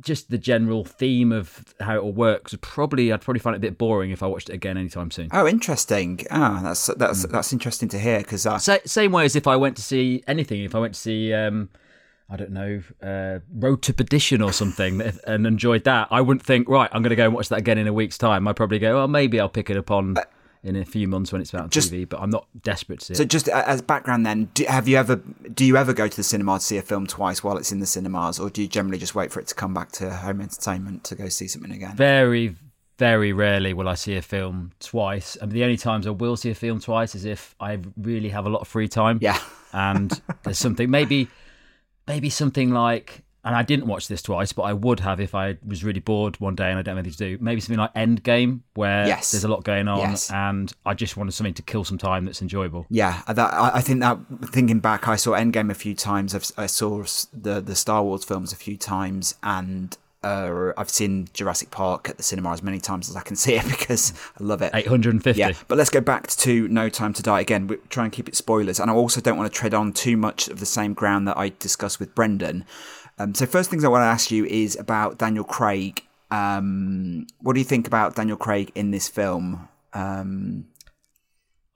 just 0.00 0.30
the 0.30 0.38
general 0.38 0.84
theme 0.84 1.32
of 1.32 1.74
how 1.80 1.96
it 1.96 2.00
all 2.00 2.12
works 2.12 2.52
would 2.52 2.60
probably 2.60 3.12
I'd 3.12 3.20
probably 3.22 3.40
find 3.40 3.54
it 3.54 3.58
a 3.58 3.60
bit 3.60 3.78
boring 3.78 4.10
if 4.10 4.22
I 4.22 4.26
watched 4.26 4.50
it 4.50 4.54
again 4.54 4.76
anytime 4.76 5.10
soon. 5.10 5.28
Oh, 5.32 5.46
interesting. 5.46 6.20
Ah, 6.30 6.60
that's 6.62 6.86
that's 6.98 7.26
that's 7.26 7.52
interesting 7.52 7.88
to 7.90 7.98
hear 7.98 8.18
because 8.18 8.46
uh, 8.46 8.58
Sa- 8.58 8.78
same 8.84 9.12
way 9.12 9.24
as 9.24 9.36
if 9.36 9.46
I 9.46 9.56
went 9.56 9.76
to 9.76 9.82
see 9.82 10.22
anything, 10.26 10.62
if 10.64 10.74
I 10.74 10.78
went 10.80 10.94
to 10.94 11.00
see 11.00 11.32
um, 11.32 11.70
I 12.28 12.36
don't 12.36 12.50
know, 12.50 12.82
uh, 13.02 13.38
Road 13.54 13.82
to 13.82 13.94
Perdition 13.94 14.42
or 14.42 14.52
something, 14.52 15.00
and 15.26 15.46
enjoyed 15.46 15.84
that, 15.84 16.08
I 16.10 16.20
wouldn't 16.20 16.44
think 16.44 16.68
right. 16.68 16.90
I'm 16.92 17.02
going 17.02 17.10
to 17.10 17.16
go 17.16 17.26
and 17.26 17.34
watch 17.34 17.48
that 17.50 17.58
again 17.58 17.78
in 17.78 17.86
a 17.86 17.92
week's 17.92 18.18
time. 18.18 18.48
I'd 18.48 18.56
probably 18.56 18.78
go, 18.80 18.96
well, 18.96 19.08
maybe 19.08 19.38
I'll 19.38 19.48
pick 19.48 19.70
it 19.70 19.76
up 19.76 19.90
on 19.90 20.16
in 20.64 20.74
a 20.74 20.84
few 20.84 21.06
months 21.06 21.30
when 21.30 21.40
it's 21.40 21.54
out 21.54 21.60
on 21.62 21.70
just- 21.70 21.92
TV. 21.92 22.08
But 22.08 22.20
I'm 22.20 22.30
not 22.30 22.48
desperate 22.62 22.98
to 23.00 23.06
see 23.06 23.14
so 23.14 23.22
it. 23.22 23.28
just 23.30 23.48
as 23.48 23.80
background, 23.80 24.26
then, 24.26 24.50
do, 24.54 24.64
have 24.64 24.88
you 24.88 24.96
ever 24.96 25.16
do 25.54 25.64
you 25.64 25.76
ever 25.76 25.92
go 25.92 26.08
to 26.08 26.16
the 26.16 26.24
cinema 26.24 26.58
to 26.58 26.64
see 26.64 26.78
a 26.78 26.82
film 26.82 27.06
twice 27.06 27.44
while 27.44 27.56
it's 27.58 27.70
in 27.70 27.78
the 27.78 27.86
cinemas, 27.86 28.40
or 28.40 28.50
do 28.50 28.60
you 28.62 28.66
generally 28.68 28.98
just 28.98 29.14
wait 29.14 29.30
for 29.30 29.38
it 29.38 29.46
to 29.46 29.54
come 29.54 29.72
back 29.72 29.92
to 29.92 30.10
home 30.10 30.40
entertainment 30.40 31.04
to 31.04 31.14
go 31.14 31.28
see 31.28 31.46
something 31.46 31.70
again? 31.70 31.94
Very, 31.94 32.56
very 32.98 33.32
rarely 33.32 33.72
will 33.72 33.88
I 33.88 33.94
see 33.94 34.16
a 34.16 34.22
film 34.22 34.72
twice. 34.80 35.36
I 35.40 35.46
mean, 35.46 35.54
the 35.54 35.62
only 35.62 35.76
times 35.76 36.08
I 36.08 36.10
will 36.10 36.36
see 36.36 36.50
a 36.50 36.54
film 36.56 36.80
twice 36.80 37.14
is 37.14 37.24
if 37.24 37.54
I 37.60 37.78
really 37.96 38.30
have 38.30 38.46
a 38.46 38.48
lot 38.48 38.62
of 38.62 38.66
free 38.68 38.88
time. 38.88 39.18
Yeah. 39.22 39.38
and 39.72 40.10
there's 40.42 40.58
something 40.58 40.90
maybe, 40.90 41.28
maybe 42.06 42.30
something 42.30 42.70
like, 42.70 43.22
and 43.44 43.54
I 43.54 43.62
didn't 43.62 43.86
watch 43.86 44.08
this 44.08 44.22
twice, 44.22 44.52
but 44.52 44.62
I 44.62 44.72
would 44.72 45.00
have 45.00 45.20
if 45.20 45.34
I 45.34 45.56
was 45.64 45.84
really 45.84 46.00
bored 46.00 46.38
one 46.40 46.56
day 46.56 46.68
and 46.70 46.78
I 46.78 46.82
don't 46.82 46.96
have 46.96 47.04
anything 47.04 47.16
to 47.30 47.36
do. 47.36 47.44
Maybe 47.44 47.60
something 47.60 47.78
like 47.78 47.94
Endgame, 47.94 48.60
where 48.74 49.06
Yes. 49.06 49.30
there's 49.30 49.44
a 49.44 49.48
lot 49.48 49.62
going 49.62 49.86
on, 49.86 50.00
Yes. 50.00 50.30
and 50.32 50.72
I 50.84 50.94
just 50.94 51.16
wanted 51.16 51.32
something 51.32 51.54
to 51.54 51.62
kill 51.62 51.84
some 51.84 51.98
time 51.98 52.24
that's 52.24 52.42
enjoyable. 52.42 52.86
Yeah, 52.90 53.22
that, 53.28 53.38
I 53.54 53.76
I 53.76 53.80
think 53.82 54.00
that 54.00 54.18
thinking 54.46 54.80
back, 54.80 55.06
I 55.06 55.14
saw 55.16 55.32
Endgame 55.32 55.70
a 55.70 55.74
few 55.74 55.94
times. 55.94 56.34
I've, 56.34 56.50
I 56.56 56.66
saw 56.66 57.04
the 57.32 57.60
the 57.60 57.76
Star 57.76 58.02
Wars 58.02 58.24
films 58.24 58.52
a 58.52 58.56
few 58.56 58.76
times, 58.76 59.36
and 59.44 59.96
Uh, 60.26 60.72
I've 60.76 60.90
seen 60.90 61.28
Jurassic 61.34 61.70
Park 61.70 62.08
at 62.08 62.16
the 62.16 62.22
cinema 62.24 62.50
as 62.50 62.60
many 62.60 62.80
times 62.80 63.08
as 63.08 63.14
I 63.14 63.20
can 63.20 63.36
see 63.36 63.54
it 63.54 63.64
because 63.68 64.12
I 64.40 64.42
love 64.42 64.60
it. 64.60 64.72
850. 64.74 65.38
Yeah, 65.38 65.52
but 65.68 65.78
let's 65.78 65.90
go 65.90 66.00
back 66.00 66.26
to 66.28 66.66
No 66.66 66.88
Time 66.88 67.12
to 67.12 67.22
Die 67.22 67.40
again. 67.40 67.68
We 67.68 67.76
try 67.90 68.04
and 68.04 68.12
keep 68.12 68.28
it 68.28 68.34
spoilers, 68.34 68.80
and 68.80 68.90
I 68.90 68.94
also 68.94 69.20
don't 69.20 69.36
want 69.36 69.52
to 69.52 69.56
tread 69.56 69.72
on 69.72 69.92
too 69.92 70.16
much 70.16 70.48
of 70.48 70.58
the 70.58 70.66
same 70.66 70.94
ground 70.94 71.28
that 71.28 71.36
I 71.36 71.52
discussed 71.60 72.00
with 72.00 72.12
Brendan. 72.14 72.64
Um, 73.18 73.34
so, 73.34 73.46
first 73.46 73.70
things 73.70 73.84
I 73.84 73.88
want 73.88 74.02
to 74.02 74.06
ask 74.06 74.32
you 74.32 74.44
is 74.46 74.76
about 74.76 75.18
Daniel 75.18 75.44
Craig. 75.44 76.02
Um, 76.32 77.28
what 77.40 77.52
do 77.52 77.60
you 77.60 77.64
think 77.64 77.86
about 77.86 78.16
Daniel 78.16 78.36
Craig 78.36 78.72
in 78.74 78.90
this 78.90 79.08
film? 79.08 79.68
Um, 79.92 80.66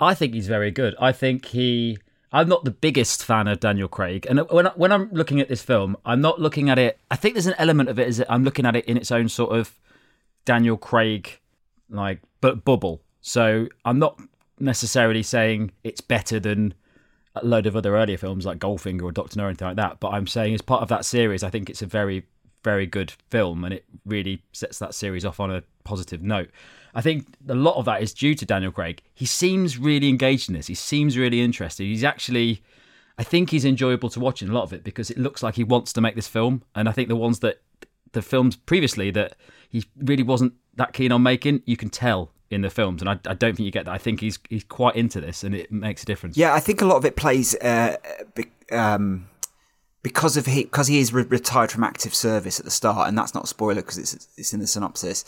I 0.00 0.14
think 0.14 0.34
he's 0.34 0.48
very 0.48 0.72
good. 0.72 0.96
I 1.00 1.12
think 1.12 1.46
he. 1.46 1.98
I'm 2.32 2.48
not 2.48 2.64
the 2.64 2.70
biggest 2.70 3.24
fan 3.24 3.48
of 3.48 3.60
Daniel 3.60 3.88
Craig, 3.88 4.26
and 4.28 4.40
when 4.50 4.68
I, 4.68 4.70
when 4.70 4.92
I'm 4.92 5.10
looking 5.10 5.40
at 5.40 5.48
this 5.48 5.62
film, 5.62 5.96
I'm 6.04 6.20
not 6.20 6.40
looking 6.40 6.70
at 6.70 6.78
it. 6.78 7.00
I 7.10 7.16
think 7.16 7.34
there's 7.34 7.46
an 7.46 7.54
element 7.58 7.88
of 7.88 7.98
it 7.98 8.06
is 8.06 8.18
that 8.18 8.30
I'm 8.30 8.44
looking 8.44 8.66
at 8.66 8.76
it 8.76 8.84
in 8.84 8.96
its 8.96 9.10
own 9.10 9.28
sort 9.28 9.56
of 9.56 9.78
Daniel 10.44 10.76
Craig 10.76 11.40
like 11.88 12.20
but 12.40 12.64
bubble. 12.64 13.02
So 13.20 13.68
I'm 13.84 13.98
not 13.98 14.20
necessarily 14.58 15.22
saying 15.22 15.72
it's 15.84 16.00
better 16.00 16.38
than 16.38 16.74
a 17.34 17.44
load 17.44 17.66
of 17.66 17.76
other 17.76 17.96
earlier 17.96 18.16
films 18.16 18.46
like 18.46 18.58
Goldfinger 18.58 19.02
or 19.02 19.12
Doctor 19.12 19.38
No 19.38 19.44
or 19.44 19.48
anything 19.48 19.68
like 19.68 19.76
that. 19.76 20.00
But 20.00 20.10
I'm 20.10 20.26
saying 20.26 20.54
as 20.54 20.62
part 20.62 20.82
of 20.82 20.88
that 20.88 21.04
series, 21.04 21.42
I 21.42 21.50
think 21.50 21.70
it's 21.70 21.82
a 21.82 21.86
very 21.86 22.26
very 22.62 22.86
good 22.86 23.12
film, 23.30 23.64
and 23.64 23.74
it 23.74 23.84
really 24.04 24.42
sets 24.52 24.78
that 24.78 24.94
series 24.94 25.24
off 25.24 25.40
on 25.40 25.50
a 25.50 25.62
positive 25.84 26.22
note. 26.22 26.50
I 26.94 27.00
think 27.00 27.26
a 27.48 27.54
lot 27.54 27.76
of 27.76 27.84
that 27.84 28.02
is 28.02 28.12
due 28.12 28.34
to 28.34 28.44
Daniel 28.44 28.72
Craig. 28.72 29.02
He 29.14 29.26
seems 29.26 29.78
really 29.78 30.08
engaged 30.08 30.48
in 30.48 30.54
this. 30.56 30.66
He 30.66 30.74
seems 30.74 31.16
really 31.16 31.40
interested. 31.40 31.84
He's 31.84 32.04
actually, 32.04 32.62
I 33.18 33.22
think 33.22 33.50
he's 33.50 33.64
enjoyable 33.64 34.08
to 34.10 34.20
watch 34.20 34.42
in 34.42 34.50
a 34.50 34.52
lot 34.52 34.64
of 34.64 34.72
it 34.72 34.82
because 34.82 35.10
it 35.10 35.18
looks 35.18 35.42
like 35.42 35.54
he 35.54 35.64
wants 35.64 35.92
to 35.92 36.00
make 36.00 36.16
this 36.16 36.26
film. 36.26 36.62
And 36.74 36.88
I 36.88 36.92
think 36.92 37.08
the 37.08 37.16
ones 37.16 37.40
that, 37.40 37.60
the 38.12 38.22
films 38.22 38.56
previously 38.56 39.12
that 39.12 39.36
he 39.68 39.84
really 39.96 40.24
wasn't 40.24 40.54
that 40.74 40.92
keen 40.92 41.12
on 41.12 41.22
making, 41.22 41.62
you 41.64 41.76
can 41.76 41.90
tell 41.90 42.32
in 42.50 42.62
the 42.62 42.70
films. 42.70 43.02
And 43.02 43.08
I, 43.08 43.20
I 43.24 43.34
don't 43.34 43.54
think 43.56 43.66
you 43.66 43.70
get 43.70 43.84
that. 43.84 43.94
I 43.94 43.98
think 43.98 44.20
he's 44.20 44.40
he's 44.48 44.64
quite 44.64 44.96
into 44.96 45.20
this 45.20 45.44
and 45.44 45.54
it 45.54 45.70
makes 45.70 46.02
a 46.02 46.06
difference. 46.06 46.36
Yeah, 46.36 46.52
I 46.52 46.58
think 46.58 46.82
a 46.82 46.86
lot 46.86 46.96
of 46.96 47.04
it 47.04 47.14
plays 47.14 47.54
uh, 47.54 47.96
um, 48.72 49.28
because 50.02 50.36
of 50.36 50.46
he 50.46 50.64
because 50.64 50.86
he 50.86 51.00
is 51.00 51.12
re- 51.12 51.24
retired 51.24 51.70
from 51.70 51.84
active 51.84 52.14
service 52.14 52.58
at 52.58 52.64
the 52.64 52.70
start, 52.70 53.08
and 53.08 53.16
that's 53.16 53.34
not 53.34 53.44
a 53.44 53.48
spoiler 53.48 53.82
because 53.82 53.98
it's 53.98 54.28
it's 54.36 54.52
in 54.52 54.60
the 54.60 54.66
synopsis 54.66 55.24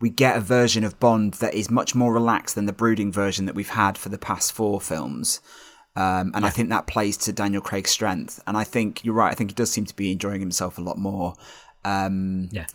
we 0.00 0.10
get 0.10 0.36
a 0.36 0.40
version 0.40 0.84
of 0.84 0.98
Bond 1.00 1.34
that 1.34 1.54
is 1.54 1.70
much 1.70 1.94
more 1.94 2.12
relaxed 2.12 2.54
than 2.54 2.66
the 2.66 2.72
brooding 2.72 3.12
version 3.12 3.46
that 3.46 3.54
we've 3.54 3.70
had 3.70 3.96
for 3.96 4.08
the 4.08 4.18
past 4.18 4.52
four 4.52 4.80
films. 4.80 5.40
Um, 5.96 6.32
and 6.34 6.42
yeah. 6.42 6.48
I 6.48 6.50
think 6.50 6.68
that 6.70 6.86
plays 6.86 7.16
to 7.18 7.32
Daniel 7.32 7.62
Craig's 7.62 7.90
strength. 7.90 8.42
And 8.46 8.56
I 8.56 8.64
think 8.64 9.04
you're 9.04 9.14
right. 9.14 9.30
I 9.30 9.34
think 9.34 9.50
he 9.50 9.54
does 9.54 9.70
seem 9.70 9.86
to 9.86 9.96
be 9.96 10.12
enjoying 10.12 10.40
himself 10.40 10.78
a 10.78 10.82
lot 10.82 10.98
more. 10.98 11.34
Um, 11.84 12.48
yeah. 12.50 12.66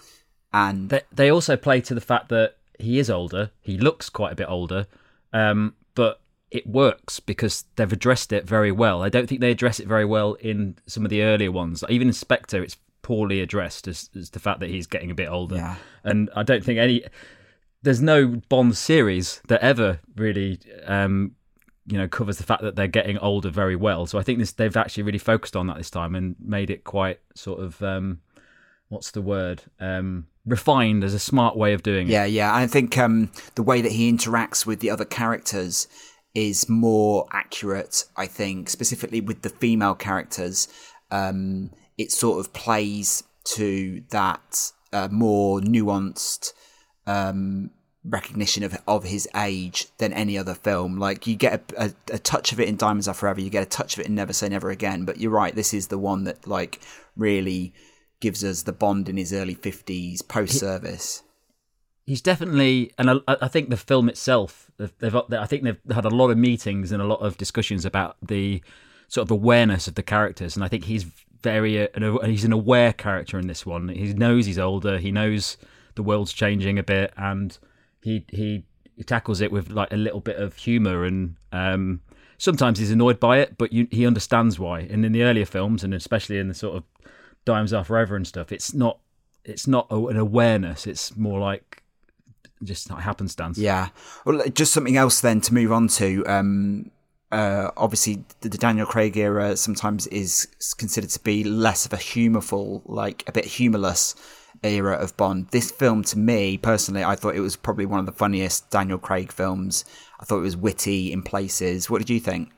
And 0.54 0.90
they, 0.90 1.02
they, 1.12 1.30
also 1.30 1.56
play 1.58 1.82
to 1.82 1.94
the 1.94 2.02
fact 2.02 2.30
that 2.30 2.56
he 2.80 2.98
is 2.98 3.10
older. 3.10 3.52
He 3.62 3.78
looks 3.78 4.10
quite 4.10 4.32
a 4.32 4.36
bit 4.36 4.50
older. 4.50 4.88
Um, 5.34 5.76
but 5.94 6.22
it 6.52 6.66
works 6.66 7.20
because 7.20 7.66
they've 7.76 7.92
addressed 7.92 8.34
it 8.34 8.46
very 8.48 8.72
well. 8.72 9.04
I 9.04 9.10
don't 9.10 9.28
think 9.28 9.42
they 9.42 9.52
address 9.52 9.80
it 9.80 9.88
very 9.88 10.06
well 10.06 10.34
in 10.36 10.78
some 10.88 11.06
of 11.06 11.10
the 11.10 11.22
earlier 11.22 11.52
ones. 11.52 11.84
Even 11.90 12.08
in 12.08 12.14
Spectre, 12.14 12.64
it's 12.64 12.78
poorly 13.02 13.42
addressed 13.42 13.88
as, 13.88 14.10
as 14.16 14.32
the 14.32 14.40
fact 14.40 14.60
that 14.60 14.70
he's 14.70 14.88
getting 14.88 15.12
a 15.12 15.16
bit 15.16 15.30
older. 15.30 15.56
Yeah. 15.56 15.76
And 16.04 16.30
I 16.36 16.44
don't 16.44 16.64
think 16.64 16.80
any 16.80 17.04
there's 17.82 18.02
no 18.02 18.28
Bond 18.50 18.76
series 18.76 19.42
that 19.48 19.62
ever 19.62 20.00
really 20.16 20.60
um, 20.86 21.36
you 21.86 21.98
know 21.98 22.08
covers 22.08 22.38
the 22.38 22.44
fact 22.44 22.62
that 22.62 22.76
they're 22.76 22.88
getting 22.88 23.18
older 23.20 23.50
very 23.50 23.76
well. 23.76 24.06
So 24.06 24.20
I 24.20 24.24
think 24.24 24.40
this 24.40 24.52
they've 24.52 24.76
actually 24.76 25.04
really 25.04 25.20
focused 25.20 25.56
on 25.56 25.68
that 25.68 25.78
this 25.78 25.90
time 25.90 26.16
and 26.16 26.36
made 26.40 26.70
it 26.70 26.84
quite 26.84 27.20
sort 27.36 27.60
of 27.60 27.82
um, 27.82 28.22
what's 28.90 29.12
the 29.12 29.22
word 29.22 29.64
um, 29.80 30.28
refined 30.46 31.04
as 31.04 31.14
a 31.14 31.20
smart 31.20 31.56
way 31.56 31.74
of 31.74 31.84
doing 31.84 32.08
it. 32.08 32.12
Yeah, 32.12 32.26
yeah. 32.26 32.56
I 32.56 32.68
think 32.68 32.98
um, 32.98 33.32
the 33.56 33.64
way 33.64 33.82
that 33.82 33.92
he 33.92 34.12
interacts 34.12 34.66
with 34.66 34.80
the 34.82 34.90
other 34.90 35.06
characters 35.06 35.88
is 36.34 36.70
more 36.70 37.28
accurate. 37.32 38.06
I 38.16 38.28
think 38.28 38.70
specifically 38.70 39.22
with 39.22 39.42
the 39.42 39.50
female 39.50 39.96
characters. 39.96 40.68
Um, 41.12 41.72
it 41.98 42.12
sort 42.12 42.40
of 42.40 42.54
plays 42.54 43.24
to 43.56 44.02
that 44.12 44.72
uh, 44.94 45.10
more 45.12 45.60
nuanced 45.60 46.54
um, 47.08 47.72
recognition 48.06 48.64
of 48.64 48.78
of 48.88 49.04
his 49.04 49.28
age 49.36 49.88
than 49.98 50.14
any 50.14 50.38
other 50.38 50.54
film. 50.54 50.98
Like 50.98 51.28
you 51.28 51.36
get 51.36 51.74
a, 51.78 51.86
a, 51.86 51.94
a, 52.14 52.20
touch 52.20 52.52
of 52.52 52.60
it 52.60 52.70
in 52.70 52.78
Diamonds 52.78 53.08
Are 53.08 53.14
Forever, 53.14 53.42
you 53.42 53.50
get 53.50 53.64
a 53.64 53.70
touch 53.70 53.96
of 53.96 54.00
it 54.00 54.08
in 54.08 54.16
Never 54.16 54.34
Say 54.34 54.50
Never 54.50 54.70
Again. 54.70 55.06
But 55.06 55.20
you're 55.20 55.32
right, 55.32 55.54
this 55.54 55.74
is 55.74 55.88
the 55.88 55.98
one 55.98 56.24
that 56.24 56.48
like 56.48 56.80
really 57.16 57.74
gives 58.22 58.44
us 58.44 58.64
the 58.64 58.74
Bond 58.74 59.10
in 59.10 59.18
his 59.18 59.34
early 59.34 59.56
fifties, 59.56 60.22
post 60.22 60.60
service. 60.60 61.24
He's 62.10 62.24
definitely, 62.24 62.92
and 62.98 63.08
I, 63.12 63.20
I, 63.28 63.48
think 63.48 63.70
the 63.70 63.78
film 63.78 64.10
itself, 64.10 64.72
they've, 64.78 65.16
I 65.16 65.46
think 65.46 65.62
they've 65.62 65.78
had 65.94 66.06
a 66.06 66.10
lot 66.10 66.32
of 66.32 66.40
meetings 66.40 66.92
and 66.92 67.04
a 67.04 67.06
lot 67.06 67.20
of 67.20 67.38
discussions 67.38 67.86
about 67.86 68.18
the 68.20 68.64
sort 69.10 69.28
of 69.28 69.30
awareness 69.30 69.88
of 69.88 69.94
the 69.94 70.02
characters, 70.02 70.56
and 70.56 70.66
I 70.66 70.70
think 70.70 70.86
he's 70.86 71.04
very 71.44 71.88
uh, 71.88 72.26
he's 72.26 72.46
an 72.46 72.52
aware 72.52 72.94
character 72.94 73.38
in 73.38 73.46
this 73.46 73.64
one. 73.64 73.90
He 73.90 74.12
knows 74.14 74.48
he's 74.48 74.58
older. 74.58 74.98
He 74.98 75.12
knows 75.12 75.58
the 75.94 76.02
world's 76.02 76.34
changing 76.34 76.80
a 76.80 76.84
bit, 76.84 77.14
and 77.16 77.56
he 78.02 78.26
he, 78.30 78.64
he 78.98 79.04
tackles 79.04 79.40
it 79.40 79.52
with 79.52 79.70
like 79.70 79.94
a 79.94 79.98
little 79.98 80.20
bit 80.20 80.38
of 80.38 80.56
humor 80.56 81.06
and. 81.06 81.36
Um, 81.52 82.02
sometimes 82.40 82.80
he's 82.80 82.90
annoyed 82.90 83.20
by 83.20 83.38
it, 83.38 83.56
but 83.56 83.72
you, 83.72 83.88
he 83.92 84.08
understands 84.08 84.58
why. 84.58 84.80
And 84.80 85.06
in 85.06 85.12
the 85.12 85.22
earlier 85.22 85.46
films, 85.46 85.84
and 85.84 85.94
especially 85.94 86.40
in 86.40 86.48
the 86.48 86.56
sort 86.56 86.76
of 86.76 86.84
Diamonds 87.46 87.72
Are 87.72 87.84
Forever 87.84 88.16
and 88.16 88.26
stuff, 88.26 88.52
it's 88.52 88.74
not 88.74 88.98
it's 89.46 89.68
not 89.68 89.86
an 89.92 90.18
awareness. 90.18 90.88
It's 90.88 91.16
more 91.16 91.40
like 91.40 91.79
just 92.64 92.90
not 92.90 93.02
happenstance. 93.02 93.58
Yeah. 93.58 93.90
Well, 94.26 94.44
just 94.50 94.74
something 94.74 94.98
else 94.98 95.22
then 95.22 95.42
to 95.42 95.54
move 95.54 95.72
on 95.72 95.88
to. 95.90 96.26
Um, 96.26 96.92
uh, 97.32 97.70
obviously 97.78 98.24
the, 98.42 98.50
the, 98.50 98.58
Daniel 98.58 98.88
Craig 98.88 99.16
era 99.16 99.56
sometimes 99.56 100.08
is 100.08 100.48
considered 100.78 101.12
to 101.12 101.20
be 101.20 101.44
less 101.44 101.86
of 101.86 101.94
a 101.94 101.98
humorful, 101.98 102.82
like 102.86 103.24
a 103.28 103.32
bit 103.32 103.46
humorless 103.46 104.16
era 104.64 104.96
of 104.96 105.16
Bond. 105.16 105.48
This 105.52 105.72
film, 105.72 106.04
to 106.06 106.18
me 106.18 106.58
personally, 106.58 107.04
I 107.04 107.16
thought 107.16 107.36
it 107.36 107.42
was 107.42 107.56
probably 107.56 107.86
one 107.86 108.00
of 108.00 108.06
the 108.06 108.12
funniest 108.12 108.70
Daniel 108.72 108.98
Craig 108.98 109.32
films. 109.32 109.86
I 110.20 110.26
thought 110.26 110.40
it 110.40 110.44
was 110.44 110.58
witty 110.58 111.12
in 111.12 111.22
places. 111.22 111.90
What 111.90 112.00
did 112.00 112.10
you 112.10 112.20
think? 112.20 112.52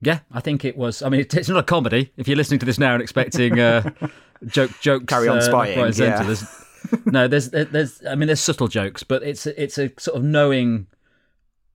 Yeah, 0.00 0.20
I 0.32 0.40
think 0.40 0.64
it 0.64 0.76
was. 0.76 1.02
I 1.02 1.08
mean, 1.08 1.20
it's 1.20 1.48
not 1.48 1.58
a 1.58 1.62
comedy. 1.62 2.12
If 2.16 2.28
you're 2.28 2.36
listening 2.36 2.60
to 2.60 2.66
this 2.66 2.78
now 2.78 2.94
and 2.94 3.02
expecting 3.02 3.58
uh, 3.58 3.90
joke 4.46 4.72
jokes, 4.80 5.06
carry 5.06 5.28
on 5.28 5.38
uh, 5.38 5.42
spying. 5.42 5.92
Yeah. 5.94 6.34
No, 7.06 7.28
there's 7.28 7.50
there's. 7.50 8.04
I 8.06 8.14
mean, 8.14 8.26
there's 8.26 8.40
subtle 8.40 8.68
jokes, 8.68 9.02
but 9.02 9.22
it's 9.22 9.46
it's 9.46 9.78
a 9.78 9.90
sort 9.98 10.16
of 10.16 10.24
knowing 10.24 10.86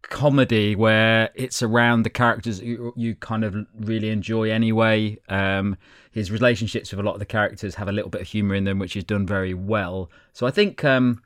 comedy 0.01 0.75
where 0.75 1.29
it's 1.35 1.61
around 1.61 2.03
the 2.03 2.09
characters 2.09 2.61
you, 2.61 2.93
you 2.95 3.15
kind 3.15 3.43
of 3.43 3.55
really 3.79 4.09
enjoy 4.09 4.51
anyway. 4.51 5.17
Um, 5.29 5.77
his 6.11 6.31
relationships 6.31 6.91
with 6.91 6.99
a 6.99 7.03
lot 7.03 7.13
of 7.13 7.19
the 7.19 7.25
characters 7.25 7.75
have 7.75 7.87
a 7.87 7.91
little 7.91 8.09
bit 8.09 8.21
of 8.21 8.27
humor 8.27 8.55
in 8.55 8.63
them, 8.63 8.79
which 8.79 8.95
is 8.95 9.03
done 9.03 9.25
very 9.25 9.53
well. 9.53 10.09
So 10.33 10.47
I 10.47 10.51
think 10.51 10.83
um, 10.83 11.21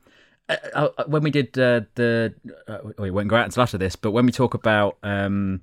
uh, 0.50 0.58
uh, 0.74 0.90
uh 0.98 1.04
when 1.06 1.24
we 1.24 1.32
did 1.32 1.58
uh, 1.58 1.82
the, 1.96 2.34
uh, 2.68 2.80
we 2.98 3.12
won't 3.12 3.30
go 3.30 3.36
out 3.36 3.46
until 3.46 3.64
after 3.64 3.78
this, 3.78 3.96
but 3.96 4.12
when 4.12 4.26
we 4.26 4.32
talk 4.32 4.54
about 4.54 4.98
um, 5.04 5.62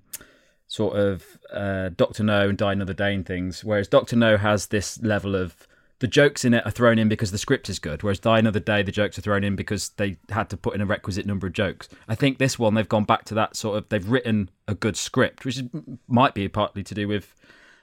sort 0.66 0.96
of 0.96 1.38
uh, 1.52 1.90
Doctor 1.96 2.22
No 2.22 2.48
and 2.48 2.56
Die 2.56 2.72
Another 2.72 2.94
Day 2.94 3.14
and 3.14 3.26
things, 3.26 3.64
whereas 3.64 3.88
Doctor 3.88 4.16
No 4.16 4.36
has 4.36 4.68
this 4.68 5.00
level 5.02 5.36
of 5.36 5.66
the 6.00 6.08
jokes 6.08 6.44
in 6.44 6.54
it 6.54 6.66
are 6.66 6.70
thrown 6.70 6.98
in 6.98 7.08
because 7.08 7.30
the 7.30 7.38
script 7.38 7.68
is 7.68 7.78
good, 7.78 8.02
whereas 8.02 8.18
Die 8.18 8.38
Another 8.38 8.58
Day, 8.60 8.82
the 8.82 8.90
jokes 8.90 9.18
are 9.18 9.22
thrown 9.22 9.44
in 9.44 9.54
because 9.54 9.90
they 9.90 10.16
had 10.30 10.50
to 10.50 10.56
put 10.56 10.74
in 10.74 10.80
a 10.80 10.86
requisite 10.86 11.26
number 11.26 11.46
of 11.46 11.52
jokes. 11.52 11.88
I 12.08 12.14
think 12.14 12.38
this 12.38 12.58
one, 12.58 12.74
they've 12.74 12.88
gone 12.88 13.04
back 13.04 13.24
to 13.26 13.34
that 13.34 13.54
sort 13.54 13.78
of, 13.78 13.88
they've 13.90 14.08
written 14.08 14.50
a 14.66 14.74
good 14.74 14.96
script, 14.96 15.44
which 15.44 15.58
is, 15.58 15.64
might 16.08 16.34
be 16.34 16.48
partly 16.48 16.82
to 16.82 16.94
do 16.94 17.06
with 17.06 17.34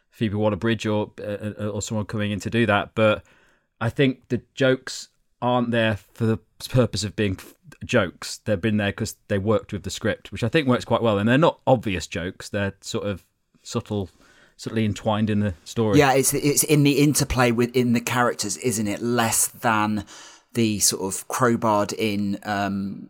Phoebe 0.10 0.36
Waller-Bridge 0.36 0.88
or, 0.88 1.12
uh, 1.22 1.52
uh, 1.60 1.70
or 1.70 1.82
someone 1.82 2.06
coming 2.06 2.32
in 2.32 2.40
to 2.40 2.50
do 2.50 2.66
that, 2.66 2.96
but 2.96 3.24
I 3.80 3.90
think 3.90 4.30
the 4.30 4.42
jokes 4.56 5.10
aren't 5.42 5.70
there 5.70 5.98
for 5.98 6.26
the 6.26 6.40
purpose 6.70 7.04
of 7.04 7.16
being 7.16 7.38
jokes. 7.86 8.40
They've 8.40 8.60
been 8.60 8.78
there 8.78 8.90
because 8.90 9.16
they 9.28 9.38
worked 9.38 9.74
with 9.74 9.84
the 9.84 9.92
script, 9.92 10.32
which 10.32 10.44
I 10.44 10.50
think 10.50 10.68
works 10.68 10.86
quite 10.86 11.02
well. 11.04 11.20
And 11.20 11.30
they're 11.30 11.38
not 11.38 11.60
obvious 11.68 12.08
jokes; 12.08 12.50
they're 12.50 12.74
sort 12.82 13.06
of 13.06 13.24
subtle 13.62 14.10
subtly 14.58 14.84
entwined 14.84 15.30
in 15.30 15.40
the 15.40 15.54
story. 15.64 15.98
Yeah, 16.00 16.14
it's 16.14 16.34
it's 16.34 16.64
in 16.64 16.84
the 16.84 17.00
interplay 17.00 17.52
within 17.52 17.94
the 17.94 18.02
characters, 18.02 18.58
isn't 18.58 18.88
it? 18.88 19.02
Less 19.02 19.48
than 19.48 20.06
the 20.54 20.80
sort 20.80 21.04
of 21.04 21.28
crowbarred 21.28 21.94
in 21.94 22.40
um, 22.44 23.10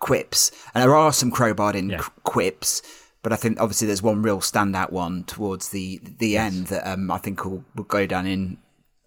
quips, 0.00 0.50
and 0.74 0.82
there 0.82 0.96
are 0.96 1.12
some 1.12 1.30
crowbarred 1.30 1.76
in 1.76 1.90
yeah. 1.90 2.02
quips. 2.24 2.82
But 3.22 3.32
I 3.32 3.36
think 3.36 3.60
obviously 3.60 3.86
there's 3.86 4.02
one 4.02 4.22
real 4.22 4.40
standout 4.40 4.90
one 4.90 5.24
towards 5.24 5.68
the 5.68 6.00
the 6.18 6.30
yes. 6.30 6.52
end 6.52 6.66
that 6.68 6.90
um, 6.90 7.10
I 7.10 7.18
think 7.18 7.44
will, 7.44 7.64
will 7.76 7.84
go 7.84 8.06
down 8.06 8.26
in 8.26 8.58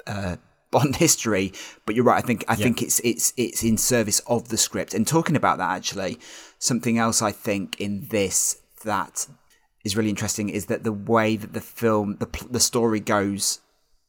uh, 0.07 0.37
Bond 0.71 0.95
history. 0.95 1.51
But 1.85 1.95
you're 1.95 2.05
right. 2.05 2.23
I 2.23 2.25
think 2.25 2.45
I 2.47 2.53
yeah. 2.53 2.63
think 2.63 2.81
it's 2.81 2.99
it's 2.99 3.33
it's 3.35 3.63
in 3.63 3.77
service 3.77 4.19
of 4.27 4.49
the 4.49 4.57
script. 4.57 4.93
And 4.93 5.07
talking 5.07 5.35
about 5.35 5.57
that, 5.57 5.71
actually, 5.71 6.19
something 6.59 6.97
else 6.97 7.21
I 7.21 7.31
think 7.31 7.79
in 7.81 8.07
this 8.09 8.59
that 8.83 9.27
is 9.83 9.95
really 9.95 10.09
interesting 10.09 10.49
is 10.49 10.67
that 10.67 10.83
the 10.83 10.93
way 10.93 11.35
that 11.35 11.53
the 11.53 11.61
film, 11.61 12.17
the 12.19 12.47
the 12.49 12.59
story 12.59 12.99
goes 12.99 13.59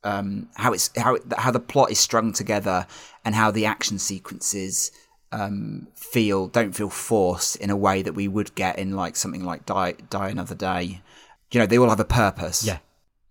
um, 0.04 0.48
how 0.56 0.72
it's 0.72 0.90
how 0.96 1.18
how 1.36 1.50
the 1.50 1.60
plot 1.60 1.90
is 1.90 1.98
strung 1.98 2.32
together 2.32 2.86
and 3.24 3.34
how 3.34 3.50
the 3.50 3.66
action 3.66 3.98
sequences 3.98 4.90
um, 5.30 5.88
feel 5.94 6.48
don't 6.48 6.72
feel 6.72 6.90
forced 6.90 7.56
in 7.56 7.70
a 7.70 7.76
way 7.76 8.02
that 8.02 8.14
we 8.14 8.28
would 8.28 8.54
get 8.54 8.78
in 8.78 8.94
like 8.96 9.16
something 9.16 9.44
like 9.44 9.66
Die 9.66 9.94
Die 10.10 10.28
Another 10.28 10.54
Day. 10.54 11.00
You 11.50 11.60
know, 11.60 11.66
they 11.66 11.78
all 11.78 11.88
have 11.88 12.00
a 12.00 12.04
purpose. 12.04 12.64
Yeah. 12.64 12.78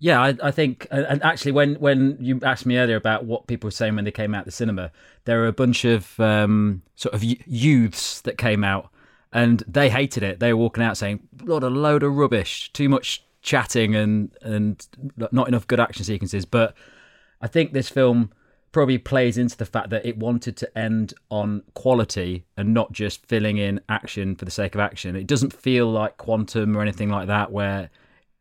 Yeah, 0.04 0.20
I, 0.20 0.36
I 0.42 0.50
think, 0.50 0.88
and 0.89 1.22
actually, 1.22 1.52
when, 1.52 1.76
when 1.76 2.18
you 2.20 2.39
asked 2.42 2.66
me 2.66 2.80
earlier 2.80 2.96
about 2.96 3.26
what 3.26 3.46
people 3.46 3.68
were 3.68 3.72
saying 3.72 3.96
when 3.96 4.04
they 4.04 4.10
came 4.10 4.34
out 4.34 4.46
the 4.46 4.52
cinema, 4.52 4.92
there 5.26 5.38
were 5.38 5.46
a 5.46 5.54
bunch 5.54 5.86
of 5.86 6.20
um, 6.20 6.82
sort 6.96 7.14
of 7.14 7.24
youths 7.24 8.22
that 8.22 8.39
came 8.39 8.64
out, 8.64 8.89
and 9.34 9.64
they 9.68 9.90
hated 9.90 10.24
it. 10.24 10.40
They 10.40 10.54
were 10.54 10.60
walking 10.60 10.84
out 10.84 10.98
saying, 10.98 11.28
"What 11.44 11.64
a 11.64 11.70
load 11.70 12.04
of 12.04 12.16
rubbish! 12.16 12.72
Too 12.74 12.90
much 12.90 13.24
chatting 13.42 13.96
and 13.96 14.32
and 14.42 14.86
not 15.32 15.48
enough 15.48 15.68
good 15.68 15.80
action 15.80 16.04
sequences." 16.04 16.46
But 16.46 16.76
I 17.42 17.48
think 17.48 17.74
this 17.74 17.90
film 17.90 18.32
probably 18.72 18.98
plays 18.98 19.38
into 19.38 19.58
the 19.58 19.66
fact 19.66 19.90
that 19.90 20.06
it 20.06 20.18
wanted 20.18 20.56
to 20.56 20.78
end 20.78 21.14
on 21.30 21.62
quality 21.74 22.46
and 22.56 22.74
not 22.74 22.94
just 22.94 23.26
filling 23.26 23.58
in 23.58 23.82
action 23.90 24.34
for 24.36 24.46
the 24.46 24.52
sake 24.52 24.76
of 24.76 24.80
action. 24.80 25.16
It 25.16 25.28
doesn't 25.28 25.52
feel 25.52 25.92
like 25.92 26.16
Quantum 26.16 26.78
or 26.78 26.82
anything 26.82 27.10
like 27.10 27.28
that, 27.28 27.52
where 27.52 27.90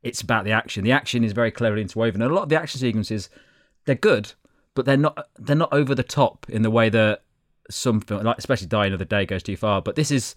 it's 0.03 0.21
about 0.21 0.45
the 0.45 0.53
action. 0.53 0.85
The 0.85 0.93
action 0.93 1.25
is 1.25 1.33
very 1.33 1.51
cleverly 1.51 1.83
interwoven, 1.83 2.23
and 2.23 2.31
a 2.31 2.35
lot 2.35 2.45
of 2.45 2.49
the 2.49 2.61
action 2.61 2.81
sequences 2.81 3.29
they're 3.85 3.95
good, 3.95 4.33
but 4.75 4.85
they're 4.85 4.97
not 4.97 5.29
they're 5.39 5.57
not 5.57 5.73
over 5.73 5.95
the 5.95 6.03
top 6.03 6.47
in 6.49 6.63
the 6.63 6.71
way 6.71 6.89
that 6.91 7.23
some 7.71 8.01
film, 8.01 8.23
like 8.23 8.39
especially 8.39 8.67
Die 8.67 8.87
Another 8.87 9.05
Day, 9.05 9.27
goes 9.27 9.43
too 9.43 9.57
far. 9.57 9.81
But 9.81 9.97
this 9.97 10.11
is, 10.11 10.35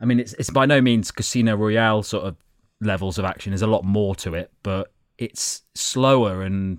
I 0.00 0.04
mean, 0.04 0.20
it's 0.20 0.32
it's 0.34 0.50
by 0.50 0.66
no 0.66 0.80
means 0.80 1.10
Casino 1.10 1.56
Royale 1.56 2.02
sort 2.02 2.24
of 2.24 2.36
levels 2.80 3.18
of 3.18 3.24
action. 3.24 3.52
There's 3.52 3.62
a 3.62 3.66
lot 3.66 3.84
more 3.84 4.14
to 4.16 4.34
it, 4.34 4.50
but 4.62 4.92
it's 5.18 5.62
slower 5.74 6.42
and 6.42 6.78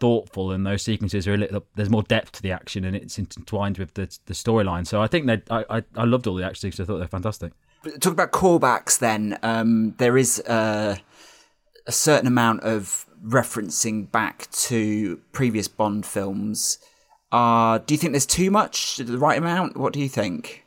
thoughtful, 0.00 0.52
and 0.52 0.66
those 0.66 0.82
sequences 0.82 1.26
are 1.26 1.34
a 1.34 1.38
little. 1.38 1.64
There's 1.74 1.90
more 1.90 2.02
depth 2.02 2.32
to 2.32 2.42
the 2.42 2.52
action, 2.52 2.84
and 2.84 2.94
it's 2.94 3.18
intertwined 3.18 3.78
with 3.78 3.94
the 3.94 4.16
the 4.26 4.34
storyline. 4.34 4.86
So 4.86 5.00
I 5.00 5.06
think 5.06 5.26
that 5.26 5.42
I, 5.50 5.64
I 5.70 5.82
I 5.96 6.04
loved 6.04 6.26
all 6.26 6.34
the 6.34 6.44
action 6.44 6.60
sequences. 6.60 6.80
I 6.80 6.86
thought 6.86 6.98
they're 6.98 7.08
fantastic. 7.08 7.52
Talk 8.00 8.12
about 8.12 8.32
callbacks. 8.32 8.98
Then 8.98 9.38
um, 9.42 9.94
there 9.98 10.16
is. 10.18 10.40
Uh 10.40 10.96
a 11.88 11.92
certain 11.92 12.26
amount 12.26 12.60
of 12.62 13.06
referencing 13.24 14.12
back 14.12 14.48
to 14.50 15.16
previous 15.32 15.66
Bond 15.66 16.04
films. 16.04 16.78
Uh, 17.32 17.78
do 17.78 17.94
you 17.94 17.98
think 17.98 18.12
there's 18.12 18.26
too 18.26 18.50
much, 18.50 18.98
the 18.98 19.18
right 19.18 19.38
amount? 19.38 19.76
What 19.76 19.94
do 19.94 20.00
you 20.00 20.08
think? 20.08 20.66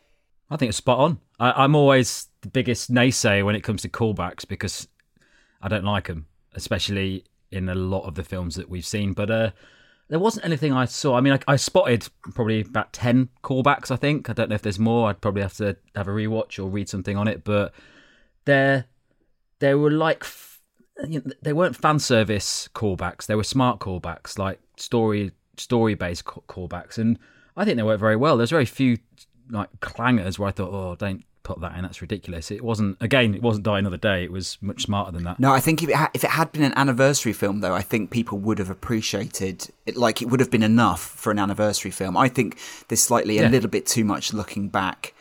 I 0.52 0.58
think 0.58 0.70
it's 0.70 0.78
spot 0.78 0.99
on. 0.99 1.20
I, 1.39 1.64
am 1.64 1.76
always 1.76 2.28
the 2.41 2.49
biggest 2.49 2.93
naysayer 2.93 3.45
when 3.45 3.56
it 3.56 3.62
comes 3.62 3.84
to 3.84 3.89
callbacks 3.89 4.45
because 4.45 4.88
I 5.62 5.70
don't 5.70 5.86
like 5.86 6.08
them, 6.08 6.28
especially 6.54 7.24
in 7.52 7.70
a 7.70 7.76
lot 7.76 8.04
of 8.04 8.16
the 8.16 8.24
films 8.24 8.56
that 8.56 8.70
we've 8.70 8.86
seen. 8.86 9.14
But 9.14 9.32
uh, 9.32 9.52
there 10.10 10.20
wasn't 10.20 10.45
anything 10.45 10.74
I 10.74 10.86
saw. 10.86 11.16
I 11.16 11.22
mean, 11.22 11.34
I, 11.34 11.39
I, 11.47 11.56
spotted 11.56 12.10
probably 12.36 12.60
about 12.60 12.91
10 12.91 13.30
callbacks, 13.45 13.91
I 13.91 13.95
think. 13.95 14.30
I 14.30 14.34
don't 14.34 14.49
know 14.49 14.56
if 14.56 14.62
there's 14.62 14.78
more. 14.78 15.10
I'd 15.10 15.22
probably 15.22 15.41
have 15.41 15.56
to 15.56 15.78
have 15.95 16.10
a 16.10 16.12
rewatch 16.12 16.60
or 16.60 16.70
read 16.70 16.89
something 16.89 17.16
on 17.16 17.30
it. 17.30 17.45
But 17.45 17.74
there, 18.43 18.86
there 19.60 19.78
were 19.78 19.91
like 19.91 20.26
you 21.08 21.22
know, 21.22 21.32
they 21.41 21.54
weren't 21.54 21.78
fan 21.78 21.99
service 21.99 22.68
callbacks. 22.76 23.26
They 23.26 23.36
were 23.36 23.43
smart 23.45 23.80
callbacks, 23.80 24.38
like 24.38 24.60
story 24.76 25.32
story 25.56 25.95
based 25.95 26.26
callbacks, 26.26 26.97
and 26.97 27.18
I 27.56 27.66
think 27.66 27.78
they 27.78 27.84
worked 27.84 28.02
very 28.02 28.16
well. 28.16 28.38
There's 28.38 28.49
very 28.49 28.66
few 28.66 28.97
like 29.52 29.70
clangers 29.80 30.39
where 30.39 30.49
I 30.49 30.52
thought, 30.52 30.72
oh, 30.72 30.95
don't 30.95 31.24
put 31.43 31.60
that 31.62 31.76
in. 31.76 31.82
That's 31.82 32.02
ridiculous. 32.02 32.52
It 32.52 32.64
wasn't. 32.64 32.97
Again, 33.02 33.34
it 33.34 33.41
wasn't 33.41 33.66
Die 33.66 33.80
Another 33.80 33.97
Day. 33.97 34.24
It 34.24 34.32
was 34.32 34.58
much 34.62 34.84
smarter 34.84 35.12
than 35.12 35.24
that. 35.24 35.39
No, 35.39 35.52
I 35.52 35.60
think 35.60 35.84
if 35.84 35.89
it 35.89 35.95
ha- 35.95 36.12
if 36.14 36.24
it 36.24 36.32
had 36.32 36.52
been 36.52 36.64
an 36.64 36.74
anniversary 36.76 37.34
film, 37.34 37.62
though, 37.62 37.74
I 37.74 37.82
think 37.82 38.12
people 38.12 38.38
would 38.39 38.60
have 38.60 38.70
appreciated 38.70 39.70
it. 39.86 39.97
Like 39.97 40.22
it 40.22 40.30
would 40.30 40.39
have 40.39 40.52
been 40.52 40.64
enough 40.64 41.02
for 41.02 41.32
an 41.32 41.39
anniversary 41.39 41.91
film. 41.91 42.18
I 42.18 42.30
think 42.30 42.58
there's 42.88 43.02
slightly 43.02 43.38
yeah. 43.38 43.47
a 43.47 43.49
little 43.49 43.70
bit 43.70 43.86
too 43.86 44.06
much 44.06 44.34
looking 44.34 44.70
back 44.70 45.14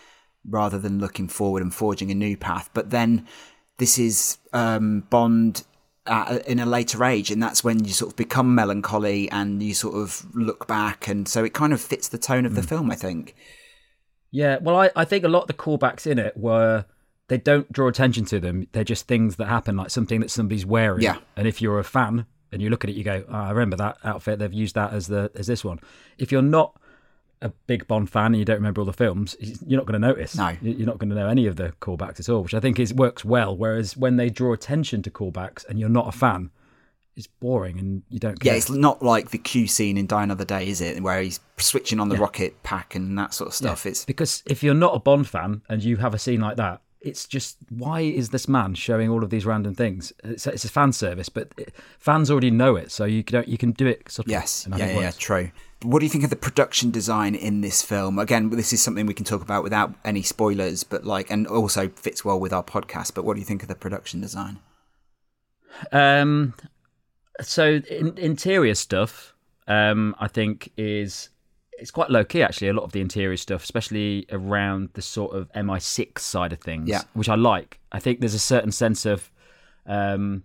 rather 0.48 0.78
than 0.78 0.98
looking 0.98 1.28
forward 1.28 1.62
and 1.62 1.74
forging 1.74 2.10
a 2.10 2.14
new 2.14 2.36
path. 2.36 2.70
But 2.72 2.90
then 2.90 3.26
this 3.78 3.98
is 3.98 4.38
um, 4.52 5.00
Bond 5.10 5.64
at, 6.06 6.46
in 6.46 6.58
a 6.58 6.66
later 6.66 7.04
age, 7.04 7.30
and 7.30 7.42
that's 7.42 7.64
when 7.64 7.84
you 7.84 7.92
sort 7.92 8.12
of 8.12 8.16
become 8.16 8.54
melancholy 8.54 9.30
and 9.30 9.62
you 9.62 9.74
sort 9.74 9.94
of 9.96 10.26
look 10.34 10.66
back, 10.66 11.08
and 11.08 11.26
so 11.28 11.44
it 11.44 11.54
kind 11.54 11.72
of 11.72 11.80
fits 11.80 12.08
the 12.08 12.18
tone 12.18 12.46
of 12.46 12.54
the 12.54 12.62
mm. 12.62 12.68
film, 12.68 12.90
I 12.90 12.94
think. 12.94 13.34
Yeah, 14.30 14.58
well, 14.60 14.76
I, 14.76 14.90
I 14.94 15.04
think 15.04 15.24
a 15.24 15.28
lot 15.28 15.42
of 15.42 15.46
the 15.48 15.54
callbacks 15.54 16.06
in 16.06 16.18
it 16.18 16.36
were 16.36 16.84
they 17.28 17.38
don't 17.38 17.70
draw 17.72 17.88
attention 17.88 18.24
to 18.26 18.40
them; 18.40 18.66
they're 18.72 18.84
just 18.84 19.06
things 19.06 19.36
that 19.36 19.46
happen, 19.46 19.76
like 19.76 19.90
something 19.90 20.20
that 20.20 20.30
somebody's 20.30 20.66
wearing. 20.66 21.02
Yeah, 21.02 21.18
and 21.36 21.48
if 21.48 21.60
you're 21.60 21.78
a 21.78 21.84
fan 21.84 22.26
and 22.52 22.60
you 22.60 22.70
look 22.70 22.84
at 22.84 22.90
it, 22.90 22.96
you 22.96 23.04
go, 23.04 23.24
oh, 23.28 23.34
"I 23.34 23.50
remember 23.50 23.76
that 23.76 23.98
outfit. 24.04 24.38
They've 24.38 24.52
used 24.52 24.74
that 24.74 24.92
as 24.92 25.06
the 25.08 25.30
as 25.34 25.46
this 25.46 25.64
one." 25.64 25.80
If 26.18 26.30
you're 26.30 26.42
not 26.42 26.80
a 27.42 27.48
big 27.66 27.86
Bond 27.86 28.10
fan 28.10 28.26
and 28.26 28.36
you 28.36 28.44
don't 28.44 28.56
remember 28.56 28.80
all 28.80 28.84
the 28.84 28.92
films, 28.92 29.36
you're 29.66 29.78
not 29.78 29.86
going 29.86 30.00
to 30.00 30.06
notice. 30.06 30.36
No, 30.36 30.54
you're 30.60 30.86
not 30.86 30.98
going 30.98 31.10
to 31.10 31.16
know 31.16 31.28
any 31.28 31.46
of 31.46 31.56
the 31.56 31.72
callbacks 31.80 32.20
at 32.20 32.28
all, 32.28 32.42
which 32.42 32.54
I 32.54 32.60
think 32.60 32.78
is 32.78 32.92
works 32.92 33.24
well. 33.24 33.56
Whereas 33.56 33.96
when 33.96 34.16
they 34.16 34.28
draw 34.28 34.52
attention 34.52 35.02
to 35.02 35.10
callbacks 35.10 35.64
and 35.68 35.78
you're 35.78 35.88
not 35.88 36.08
a 36.08 36.12
fan, 36.12 36.50
it's 37.16 37.26
boring 37.26 37.78
and 37.78 38.02
you 38.08 38.18
don't. 38.18 38.38
Care. 38.38 38.52
Yeah, 38.52 38.58
it's 38.58 38.70
not 38.70 39.02
like 39.02 39.30
the 39.30 39.38
Q 39.38 39.66
scene 39.66 39.96
in 39.96 40.06
Die 40.06 40.22
Another 40.22 40.44
Day, 40.44 40.68
is 40.68 40.80
it? 40.80 41.02
Where 41.02 41.20
he's 41.20 41.40
switching 41.58 42.00
on 42.00 42.08
the 42.08 42.14
yeah. 42.14 42.22
rocket 42.22 42.62
pack 42.62 42.94
and 42.94 43.18
that 43.18 43.34
sort 43.34 43.48
of 43.48 43.54
stuff. 43.54 43.84
Yeah. 43.84 43.90
It's 43.90 44.04
because 44.04 44.42
if 44.46 44.62
you're 44.62 44.74
not 44.74 44.94
a 44.94 44.98
Bond 44.98 45.28
fan 45.28 45.62
and 45.68 45.82
you 45.82 45.96
have 45.98 46.14
a 46.14 46.18
scene 46.18 46.40
like 46.40 46.56
that, 46.56 46.80
it's 47.00 47.26
just 47.26 47.56
why 47.70 48.00
is 48.00 48.28
this 48.30 48.48
man 48.48 48.74
showing 48.74 49.08
all 49.08 49.24
of 49.24 49.30
these 49.30 49.46
random 49.46 49.74
things? 49.74 50.12
It's, 50.22 50.46
it's 50.46 50.64
a 50.64 50.68
fan 50.68 50.92
service, 50.92 51.28
but 51.28 51.48
it, 51.56 51.74
fans 51.98 52.30
already 52.30 52.50
know 52.50 52.76
it, 52.76 52.92
so 52.92 53.04
you 53.04 53.24
can 53.24 53.44
you 53.46 53.58
can 53.58 53.72
do 53.72 53.86
it. 53.86 54.10
Sort 54.10 54.26
of, 54.26 54.30
yes, 54.30 54.66
yeah, 54.70 54.76
yeah, 54.76 55.00
yeah, 55.00 55.10
true. 55.12 55.50
What 55.82 56.00
do 56.00 56.04
you 56.04 56.10
think 56.10 56.24
of 56.24 56.30
the 56.30 56.36
production 56.36 56.90
design 56.90 57.34
in 57.34 57.62
this 57.62 57.80
film? 57.80 58.18
Again, 58.18 58.50
this 58.50 58.70
is 58.74 58.82
something 58.82 59.06
we 59.06 59.14
can 59.14 59.24
talk 59.24 59.40
about 59.40 59.62
without 59.62 59.94
any 60.04 60.20
spoilers, 60.20 60.84
but 60.84 61.06
like, 61.06 61.30
and 61.30 61.46
also 61.46 61.88
fits 61.88 62.22
well 62.22 62.38
with 62.38 62.52
our 62.52 62.62
podcast. 62.62 63.14
But 63.14 63.24
what 63.24 63.32
do 63.34 63.40
you 63.40 63.46
think 63.46 63.62
of 63.62 63.68
the 63.68 63.74
production 63.74 64.20
design? 64.20 64.58
Um, 65.90 66.52
so 67.42 67.80
in, 67.90 68.16
interior 68.18 68.74
stuff, 68.74 69.34
um, 69.66 70.14
I 70.18 70.28
think 70.28 70.72
is 70.76 71.30
it's 71.72 71.90
quite 71.90 72.10
low 72.10 72.24
key 72.24 72.42
actually. 72.42 72.68
A 72.68 72.72
lot 72.72 72.84
of 72.84 72.92
the 72.92 73.00
interior 73.00 73.36
stuff, 73.36 73.62
especially 73.62 74.26
around 74.30 74.90
the 74.94 75.02
sort 75.02 75.34
of 75.34 75.50
MI6 75.52 76.18
side 76.18 76.52
of 76.52 76.60
things, 76.60 76.88
yeah. 76.88 77.02
which 77.14 77.28
I 77.28 77.34
like. 77.34 77.80
I 77.92 77.98
think 77.98 78.20
there's 78.20 78.34
a 78.34 78.38
certain 78.38 78.72
sense 78.72 79.06
of 79.06 79.30
um, 79.86 80.44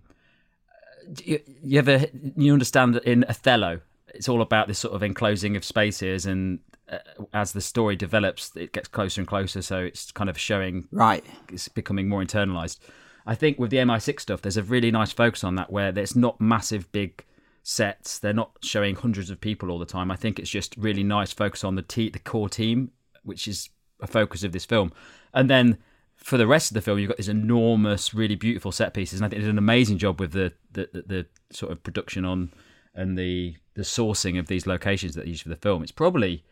you, 1.24 1.40
you 1.62 1.78
ever 1.78 2.06
you 2.36 2.52
understand 2.52 2.94
that 2.94 3.04
in 3.04 3.24
Othello 3.28 3.80
it's 4.08 4.28
all 4.28 4.42
about 4.42 4.68
this 4.68 4.78
sort 4.78 4.94
of 4.94 5.02
enclosing 5.02 5.56
of 5.56 5.64
spaces 5.64 6.26
and 6.26 6.60
uh, 6.90 6.98
as 7.32 7.52
the 7.52 7.60
story 7.60 7.96
develops 7.96 8.54
it 8.56 8.72
gets 8.72 8.88
closer 8.88 9.20
and 9.20 9.28
closer 9.28 9.62
so 9.62 9.78
it's 9.78 10.10
kind 10.12 10.30
of 10.30 10.38
showing 10.38 10.88
right 10.90 11.24
it's 11.52 11.68
becoming 11.68 12.08
more 12.08 12.22
internalized 12.22 12.78
i 13.26 13.34
think 13.34 13.58
with 13.58 13.70
the 13.70 13.76
mi6 13.76 14.20
stuff 14.20 14.42
there's 14.42 14.56
a 14.56 14.62
really 14.62 14.90
nice 14.90 15.12
focus 15.12 15.44
on 15.44 15.54
that 15.56 15.70
where 15.70 15.92
there's 15.92 16.16
not 16.16 16.40
massive 16.40 16.90
big 16.92 17.24
sets. 17.68 18.20
They're 18.20 18.32
not 18.32 18.52
showing 18.62 18.94
hundreds 18.94 19.28
of 19.28 19.40
people 19.40 19.72
all 19.72 19.80
the 19.80 19.84
time. 19.86 20.12
I 20.12 20.14
think 20.14 20.38
it's 20.38 20.48
just 20.48 20.76
really 20.76 21.02
nice 21.02 21.32
focus 21.32 21.64
on 21.64 21.74
the 21.74 21.82
te- 21.82 22.10
the 22.10 22.20
core 22.20 22.48
team 22.48 22.92
which 23.24 23.48
is 23.48 23.70
a 24.00 24.06
focus 24.06 24.44
of 24.44 24.52
this 24.52 24.64
film. 24.64 24.92
And 25.34 25.50
then 25.50 25.78
for 26.14 26.38
the 26.38 26.46
rest 26.46 26.70
of 26.70 26.74
the 26.74 26.80
film, 26.80 26.98
you've 26.98 27.08
got 27.08 27.16
these 27.16 27.28
enormous, 27.28 28.14
really 28.14 28.36
beautiful 28.36 28.70
set 28.70 28.94
pieces, 28.94 29.18
and 29.18 29.26
I 29.26 29.28
think 29.28 29.40
they 29.40 29.46
did 29.46 29.50
an 29.50 29.58
amazing 29.58 29.98
job 29.98 30.20
with 30.20 30.32
the 30.32 30.52
the, 30.72 30.88
the, 30.92 31.02
the 31.02 31.26
sort 31.50 31.72
of 31.72 31.82
production 31.82 32.24
on 32.24 32.52
and 32.94 33.18
the 33.18 33.56
the 33.74 33.82
sourcing 33.82 34.38
of 34.38 34.46
these 34.46 34.66
locations 34.66 35.14
that 35.14 35.24
they 35.24 35.30
use 35.30 35.42
for 35.42 35.48
the 35.48 35.56
film. 35.56 35.82
It's 35.82 35.92
probably 35.92 36.44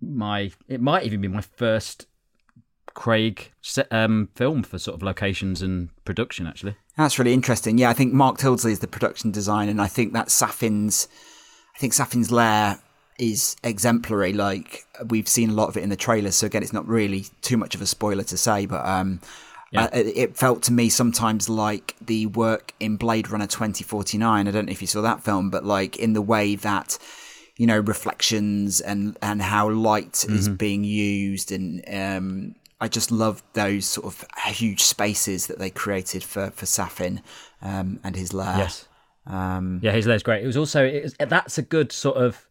my 0.00 0.52
it 0.68 0.80
might 0.80 1.04
even 1.04 1.20
be 1.20 1.28
my 1.28 1.40
first 1.40 2.06
Craig 2.94 3.52
um, 3.90 4.28
film 4.34 4.62
for 4.62 4.78
sort 4.78 4.94
of 4.94 5.02
locations 5.02 5.62
and 5.62 5.90
production. 6.04 6.46
Actually, 6.46 6.76
that's 6.96 7.18
really 7.18 7.32
interesting. 7.32 7.78
Yeah, 7.78 7.90
I 7.90 7.92
think 7.92 8.12
Mark 8.12 8.38
Tildesley 8.38 8.70
is 8.70 8.78
the 8.78 8.86
production 8.86 9.30
designer, 9.30 9.70
and 9.70 9.82
I 9.82 9.88
think 9.88 10.12
that 10.12 10.28
Safin's 10.28 11.08
I 11.74 11.78
think 11.78 11.92
Safin's 11.92 12.30
lair 12.30 12.80
is 13.18 13.56
exemplary. 13.62 14.32
Like 14.32 14.84
we've 15.08 15.28
seen 15.28 15.50
a 15.50 15.54
lot 15.54 15.68
of 15.68 15.76
it 15.76 15.82
in 15.82 15.90
the 15.90 15.96
trailers, 15.96 16.36
so 16.36 16.46
again, 16.46 16.62
it's 16.62 16.72
not 16.72 16.86
really 16.86 17.26
too 17.42 17.56
much 17.56 17.74
of 17.74 17.82
a 17.82 17.86
spoiler 17.86 18.24
to 18.24 18.36
say, 18.36 18.66
but 18.66 18.86
um, 18.86 19.20
yeah. 19.72 19.86
Uh, 19.86 19.88
it 19.92 20.36
felt 20.36 20.62
to 20.62 20.72
me 20.72 20.88
sometimes 20.88 21.48
like 21.48 21.96
the 22.00 22.26
work 22.26 22.72
in 22.78 22.96
Blade 22.96 23.28
Runner 23.28 23.48
2049. 23.48 24.46
I 24.46 24.50
don't 24.52 24.66
know 24.66 24.70
if 24.70 24.80
you 24.80 24.86
saw 24.86 25.02
that 25.02 25.24
film, 25.24 25.50
but 25.50 25.64
like 25.64 25.96
in 25.96 26.12
the 26.12 26.22
way 26.22 26.54
that 26.54 26.96
you 27.56 27.66
know 27.66 27.80
reflections 27.80 28.80
and 28.80 29.18
and 29.20 29.42
how 29.42 29.68
light 29.70 30.12
mm-hmm. 30.12 30.36
is 30.36 30.48
being 30.48 30.84
used 30.84 31.50
and 31.50 31.82
um, 31.88 32.54
I 32.80 32.88
just 32.88 33.10
love 33.10 33.42
those 33.52 33.86
sort 33.86 34.06
of 34.06 34.26
huge 34.46 34.82
spaces 34.82 35.46
that 35.46 35.58
they 35.58 35.70
created 35.70 36.22
for 36.22 36.50
for 36.50 36.66
Safin 36.66 37.22
um, 37.62 38.00
and 38.04 38.16
his 38.16 38.32
lair. 38.32 38.58
Yes. 38.58 38.88
Um, 39.26 39.80
yeah, 39.82 39.92
his 39.92 40.06
lair's 40.06 40.22
great. 40.22 40.42
It 40.42 40.46
was 40.46 40.56
also 40.56 40.84
it 40.84 41.02
was, 41.02 41.14
that's 41.18 41.58
a 41.58 41.62
good 41.62 41.92
sort 41.92 42.16
of 42.16 42.46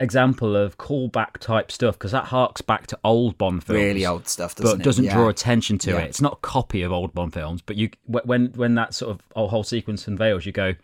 example 0.00 0.56
of 0.56 0.78
callback 0.78 1.38
type 1.38 1.72
stuff 1.72 1.98
because 1.98 2.12
that 2.12 2.26
harks 2.26 2.60
back 2.60 2.86
to 2.86 2.98
old 3.02 3.36
Bond 3.36 3.64
films, 3.64 3.82
really 3.82 4.06
old 4.06 4.28
stuff, 4.28 4.54
doesn't 4.54 4.78
but 4.78 4.84
doesn't 4.84 5.04
yeah. 5.04 5.14
draw 5.14 5.28
attention 5.28 5.78
to 5.78 5.90
yeah. 5.90 5.98
it. 5.98 6.04
It's 6.04 6.20
not 6.20 6.34
a 6.34 6.36
copy 6.36 6.82
of 6.82 6.92
old 6.92 7.14
Bond 7.14 7.32
films, 7.32 7.62
but 7.62 7.76
you 7.76 7.90
when 8.06 8.52
when 8.52 8.74
that 8.76 8.94
sort 8.94 9.18
of 9.34 9.50
whole 9.50 9.64
sequence 9.64 10.06
unveils, 10.08 10.46
you 10.46 10.52
go, 10.52 10.74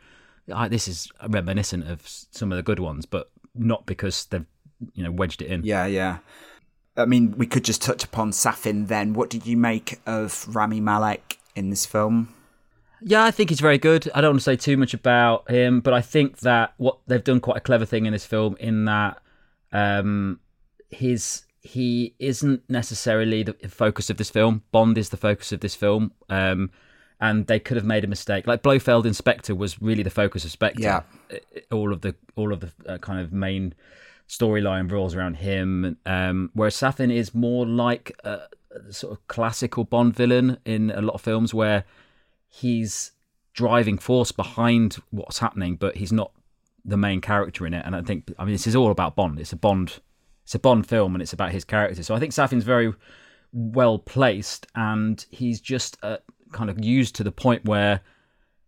I, 0.52 0.68
this 0.68 0.88
is 0.88 1.10
reminiscent 1.28 1.88
of 1.88 2.02
some 2.06 2.52
of 2.52 2.56
the 2.56 2.62
good 2.62 2.80
ones, 2.80 3.06
but 3.06 3.30
not 3.54 3.86
because 3.86 4.26
they've 4.26 4.46
you 4.94 5.04
know 5.04 5.10
wedged 5.10 5.42
it 5.42 5.48
in. 5.48 5.64
Yeah, 5.64 5.86
yeah. 5.86 6.18
I 6.96 7.06
mean, 7.06 7.34
we 7.36 7.46
could 7.46 7.64
just 7.64 7.82
touch 7.82 8.04
upon 8.04 8.30
Safin 8.30 8.86
then. 8.86 9.14
What 9.14 9.30
did 9.30 9.46
you 9.46 9.56
make 9.56 10.00
of 10.06 10.46
Rami 10.54 10.80
Malek 10.80 11.38
in 11.56 11.70
this 11.70 11.86
film? 11.86 12.34
Yeah, 13.02 13.24
I 13.24 13.30
think 13.30 13.50
he's 13.50 13.60
very 13.60 13.78
good. 13.78 14.10
I 14.14 14.20
don't 14.20 14.32
want 14.32 14.40
to 14.40 14.44
say 14.44 14.56
too 14.56 14.76
much 14.76 14.94
about 14.94 15.50
him, 15.50 15.80
but 15.80 15.92
I 15.92 16.00
think 16.00 16.38
that 16.40 16.72
what 16.76 16.98
they've 17.06 17.22
done 17.22 17.40
quite 17.40 17.58
a 17.58 17.60
clever 17.60 17.84
thing 17.84 18.06
in 18.06 18.12
this 18.12 18.24
film 18.24 18.56
in 18.60 18.86
that 18.86 19.20
um, 19.72 20.40
his 20.90 21.42
he 21.60 22.14
isn't 22.18 22.62
necessarily 22.68 23.42
the 23.42 23.54
focus 23.68 24.10
of 24.10 24.16
this 24.16 24.30
film. 24.30 24.62
Bond 24.70 24.96
is 24.96 25.08
the 25.08 25.16
focus 25.16 25.50
of 25.52 25.60
this 25.60 25.74
film. 25.74 26.12
Um, 26.28 26.70
and 27.20 27.46
they 27.46 27.58
could 27.58 27.76
have 27.76 27.86
made 27.86 28.04
a 28.04 28.06
mistake. 28.06 28.46
Like 28.46 28.62
Blofeld 28.62 29.06
in 29.06 29.14
Spectre 29.14 29.54
was 29.54 29.80
really 29.80 30.02
the 30.02 30.10
focus 30.10 30.44
of 30.44 30.50
Spectre. 30.50 30.82
Yeah. 30.82 31.02
All 31.72 31.92
of 31.92 32.02
the 32.02 32.14
all 32.36 32.52
of 32.52 32.60
the 32.60 32.72
uh, 32.86 32.98
kind 32.98 33.20
of 33.20 33.32
main 33.32 33.74
storyline 34.28 34.90
revolves 34.90 35.14
around 35.14 35.34
him. 35.34 35.96
Um, 36.06 36.50
whereas 36.54 36.74
Safin 36.74 37.12
is 37.12 37.34
more 37.34 37.66
like 37.66 38.12
a, 38.24 38.40
a 38.70 38.92
sort 38.92 39.12
of 39.12 39.26
classical 39.28 39.84
Bond 39.84 40.14
villain 40.14 40.58
in 40.64 40.90
a 40.90 41.00
lot 41.00 41.14
of 41.14 41.20
films 41.20 41.52
where 41.52 41.84
he's 42.48 43.12
driving 43.52 43.98
force 43.98 44.32
behind 44.32 44.96
what's 45.10 45.38
happening, 45.38 45.76
but 45.76 45.96
he's 45.96 46.12
not 46.12 46.32
the 46.84 46.96
main 46.96 47.20
character 47.20 47.66
in 47.66 47.74
it. 47.74 47.84
And 47.86 47.96
I 47.96 48.02
think, 48.02 48.32
I 48.38 48.44
mean, 48.44 48.52
this 48.54 48.66
is 48.66 48.76
all 48.76 48.90
about 48.90 49.16
Bond. 49.16 49.38
It's 49.38 49.52
a 49.52 49.56
Bond, 49.56 50.00
it's 50.44 50.54
a 50.54 50.58
Bond 50.58 50.86
film, 50.86 51.14
and 51.14 51.22
it's 51.22 51.32
about 51.32 51.52
his 51.52 51.64
character. 51.64 52.02
So 52.02 52.14
I 52.14 52.18
think 52.18 52.32
Safin's 52.32 52.64
very 52.64 52.92
well 53.52 53.98
placed, 53.98 54.66
and 54.74 55.24
he's 55.30 55.60
just 55.60 55.96
uh, 56.02 56.18
kind 56.52 56.68
of 56.68 56.84
used 56.84 57.14
to 57.16 57.24
the 57.24 57.32
point 57.32 57.64
where 57.64 58.00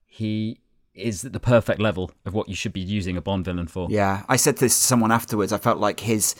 he 0.07 0.61
is 0.97 1.23
the 1.23 1.41
perfect 1.41 1.81
level 1.81 2.11
of 2.25 2.35
what 2.35 2.49
you 2.49 2.55
should 2.55 2.73
be 2.73 2.81
using 2.81 3.17
a 3.17 3.21
Bond 3.21 3.45
villain 3.45 3.67
for. 3.67 3.89
Yeah, 3.91 4.25
I 4.29 4.37
said 4.37 4.57
this 4.57 4.77
to 4.77 4.83
someone 4.83 5.13
afterwards. 5.13 5.53
I 5.53 5.59
felt 5.59 5.79
like 5.79 6.01
his 6.01 6.35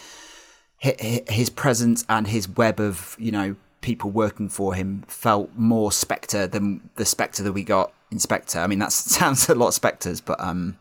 his 0.79 1.49
presence 1.49 2.05
and 2.09 2.27
his 2.27 2.49
web 2.49 2.81
of 2.81 3.17
you 3.19 3.33
know 3.33 3.57
people 3.81 4.11
working 4.11 4.49
for 4.49 4.75
him 4.75 5.05
felt 5.07 5.51
more 5.57 5.93
Spectre 5.93 6.47
than 6.47 6.91
the 6.97 7.05
Spectre 7.05 7.43
that 7.43 7.53
we 7.53 7.63
got 7.63 7.93
in 8.11 8.19
Spectre. 8.19 8.59
I 8.59 8.67
mean, 8.67 8.79
that 8.81 8.93
sounds 8.93 9.49
a 9.49 9.55
lot 9.55 9.69
of 9.69 9.75
Spectres, 9.75 10.21
but 10.21 10.41
um. 10.41 10.79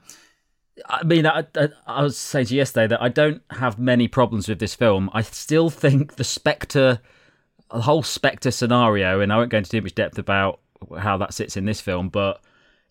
I 0.89 1.03
mean, 1.03 1.25
I, 1.25 1.45
I, 1.55 1.69
I 1.87 2.03
was 2.03 2.17
saying 2.17 2.47
to 2.47 2.53
you 2.53 2.57
yesterday 2.57 2.87
that 2.87 3.01
I 3.01 3.07
don't 3.07 3.41
have 3.51 3.79
many 3.79 4.09
problems 4.09 4.49
with 4.49 4.59
this 4.59 4.75
film. 4.75 5.09
I 5.13 5.21
still 5.21 5.69
think 5.69 6.17
the 6.17 6.25
Spectre, 6.25 6.99
the 7.71 7.81
whole 7.81 8.03
Spectre 8.03 8.51
scenario, 8.51 9.21
and 9.21 9.31
I 9.31 9.37
won't 9.37 9.51
go 9.51 9.59
into 9.59 9.69
too 9.69 9.81
much 9.81 9.95
depth 9.95 10.17
about 10.17 10.59
how 10.99 11.15
that 11.17 11.33
sits 11.33 11.55
in 11.55 11.63
this 11.63 11.79
film, 11.79 12.09
but 12.09 12.41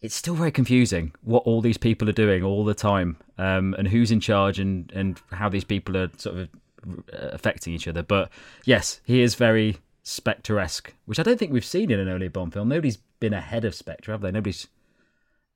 it's 0.05 0.15
still 0.15 0.35
very 0.35 0.53
confusing 0.53 1.13
what 1.23 1.45
all 1.45 1.63
these 1.63 1.79
people 1.79 2.11
are 2.11 2.13
doing 2.13 2.45
all 2.45 2.63
the 2.63 2.75
time, 2.75 3.17
um, 3.39 3.75
and 3.79 3.89
who's 3.89 4.11
in 4.13 4.21
charge, 4.21 4.59
and 4.59 4.93
and 4.93 5.21
how 5.33 5.49
these 5.49 5.65
people 5.65 5.97
are 5.97 6.11
sort 6.19 6.37
of 6.37 6.49
affecting 7.33 7.73
each 7.73 7.89
other. 7.89 8.03
But 8.03 8.31
yes, 8.67 9.01
he 9.05 9.23
is 9.23 9.35
very 9.35 9.79
Spectre-esque, 10.03 10.93
which 11.07 11.19
I 11.19 11.23
don't 11.23 11.39
think 11.39 11.51
we've 11.51 11.65
seen 11.65 11.91
in 11.91 11.99
an 11.99 12.11
earlier 12.11 12.29
Bond 12.29 12.53
film. 12.53 12.69
Nobody's 12.69 12.99
been 13.19 13.33
ahead 13.33 13.65
of 13.65 13.75
Spectre, 13.75 14.13
have 14.13 14.21
they? 14.21 14.31
Nobody's. 14.31 14.69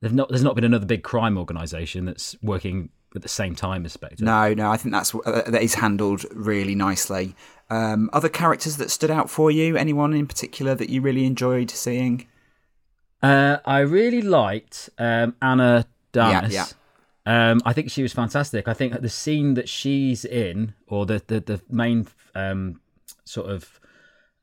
They've 0.01 0.15
not. 0.15 0.31
There's 0.31 0.43
not 0.43 0.55
been 0.55 0.65
another 0.65 0.87
big 0.87 1.03
crime 1.03 1.37
organisation 1.37 2.07
that's 2.07 2.35
working 2.43 2.89
at 3.15 3.21
the 3.21 3.29
same 3.29 3.55
time 3.55 3.85
as 3.85 3.93
Spectre. 3.93 4.25
No, 4.25 4.55
no. 4.55 4.71
I 4.71 4.79
think 4.79 4.95
that's 4.95 5.15
uh, 5.15 5.43
that 5.47 5.63
is 5.63 5.75
handled 5.75 6.25
really 6.33 6.75
nicely. 6.75 7.37
Um, 7.69 8.09
other 8.15 8.31
characters 8.31 8.79
that 8.79 8.91
stood 8.91 9.11
out 9.11 9.29
for 9.29 9.51
you? 9.51 9.77
Anyone 9.77 10.15
in 10.15 10.27
particular 10.27 10.75
that 10.75 10.89
you 10.89 11.03
really 11.03 11.27
enjoyed 11.27 11.71
seeing? 11.71 12.27
Uh, 13.23 13.59
I 13.65 13.81
really 13.81 14.23
liked 14.23 14.91
um, 14.99 15.35
Ana 15.43 15.87
de 16.13 16.21
Armas. 16.21 16.53
Yeah, 16.53 16.67
yeah. 16.67 17.51
Um, 17.51 17.61
I 17.65 17.73
think 17.73 17.91
she 17.91 18.03
was 18.03 18.13
fantastic. 18.13 18.69
I 18.69 18.75
think 18.75 19.01
the 19.01 19.09
scene 19.09 19.55
that 19.55 19.69
she's 19.69 20.25
in, 20.25 20.75
or 20.87 21.05
the 21.05 21.23
the, 21.27 21.41
the 21.41 21.61
main 21.69 22.07
um, 22.35 22.81
sort 23.25 23.51
of 23.51 23.81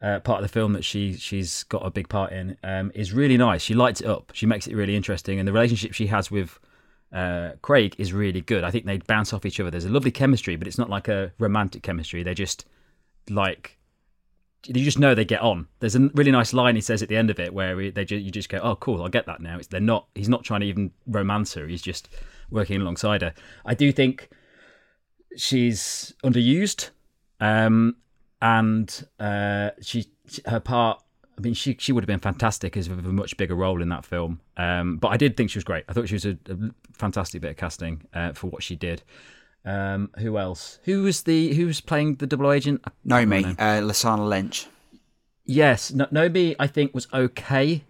uh, 0.01 0.19
part 0.19 0.39
of 0.39 0.43
the 0.43 0.53
film 0.53 0.73
that 0.73 0.83
she 0.83 1.13
she's 1.13 1.63
got 1.63 1.85
a 1.85 1.89
big 1.89 2.09
part 2.09 2.31
in, 2.31 2.57
um, 2.63 2.91
is 2.93 3.11
really 3.11 3.37
nice. 3.37 3.61
She 3.61 3.73
lights 3.73 4.01
it 4.01 4.07
up. 4.07 4.31
She 4.35 4.45
makes 4.45 4.67
it 4.67 4.75
really 4.75 4.95
interesting, 4.95 5.39
and 5.39 5.47
the 5.47 5.53
relationship 5.53 5.93
she 5.93 6.07
has 6.07 6.29
with 6.29 6.59
uh, 7.11 7.51
Craig 7.61 7.95
is 7.97 8.13
really 8.13 8.41
good. 8.41 8.63
I 8.63 8.71
think 8.71 8.85
they 8.85 8.97
bounce 8.97 9.33
off 9.33 9.45
each 9.45 9.59
other. 9.59 9.71
There's 9.71 9.85
a 9.85 9.89
lovely 9.89 10.11
chemistry, 10.11 10.55
but 10.55 10.67
it's 10.67 10.77
not 10.77 10.89
like 10.89 11.07
a 11.07 11.31
romantic 11.39 11.81
chemistry. 11.81 12.21
They're 12.23 12.33
just 12.33 12.65
like 13.29 13.77
you 14.67 14.83
just 14.83 14.99
know 14.99 15.15
they 15.15 15.25
get 15.25 15.41
on. 15.41 15.67
There's 15.79 15.95
a 15.95 16.09
really 16.13 16.31
nice 16.31 16.53
line 16.53 16.75
he 16.75 16.81
says 16.81 17.01
at 17.01 17.09
the 17.09 17.17
end 17.17 17.29
of 17.29 17.39
it 17.39 17.53
where 17.53 17.91
they 17.91 18.05
just, 18.05 18.23
you 18.23 18.31
just 18.31 18.49
go, 18.49 18.59
"Oh, 18.61 18.75
cool, 18.75 19.03
I 19.03 19.09
get 19.09 19.25
that 19.25 19.41
now." 19.41 19.57
It's 19.57 19.67
they're 19.67 19.79
not. 19.79 20.07
He's 20.15 20.29
not 20.29 20.43
trying 20.43 20.61
to 20.61 20.67
even 20.67 20.91
romance 21.07 21.53
her. 21.53 21.67
He's 21.67 21.81
just 21.81 22.09
working 22.49 22.81
alongside 22.81 23.21
her. 23.21 23.33
I 23.65 23.73
do 23.73 23.91
think 23.91 24.29
she's 25.37 26.13
underused, 26.23 26.89
um, 27.39 27.97
and 28.41 29.07
uh, 29.19 29.71
she 29.81 30.07
her 30.45 30.59
part. 30.59 31.01
I 31.37 31.41
mean, 31.41 31.53
she 31.53 31.75
she 31.79 31.91
would 31.91 32.03
have 32.03 32.07
been 32.07 32.19
fantastic 32.19 32.77
as 32.77 32.87
a 32.87 32.95
much 32.95 33.35
bigger 33.37 33.55
role 33.55 33.81
in 33.81 33.89
that 33.89 34.05
film. 34.05 34.39
Um, 34.57 34.97
but 34.97 35.09
I 35.09 35.17
did 35.17 35.35
think 35.35 35.49
she 35.49 35.57
was 35.57 35.65
great. 35.65 35.83
I 35.89 35.93
thought 35.93 36.07
she 36.07 36.15
was 36.15 36.25
a, 36.25 36.37
a 36.49 36.57
fantastic 36.93 37.41
bit 37.41 37.51
of 37.51 37.57
casting 37.57 38.03
uh, 38.13 38.33
for 38.33 38.47
what 38.47 38.63
she 38.63 38.75
did. 38.75 39.03
Um, 39.65 40.11
who 40.19 40.37
else? 40.37 40.79
Who 40.83 41.03
was 41.03 41.23
the 41.23 41.53
who 41.55 41.65
was 41.65 41.81
playing 41.81 42.15
the 42.15 42.27
double 42.27 42.51
agent? 42.51 42.83
Nomi, 43.05 43.55
uh, 43.57 43.81
Lashana 43.81 44.27
Lynch. 44.27 44.67
Yes, 45.43 45.91
no, 45.91 46.05
Nomi. 46.07 46.55
I 46.59 46.67
think 46.67 46.93
was 46.93 47.07
okay. 47.13 47.83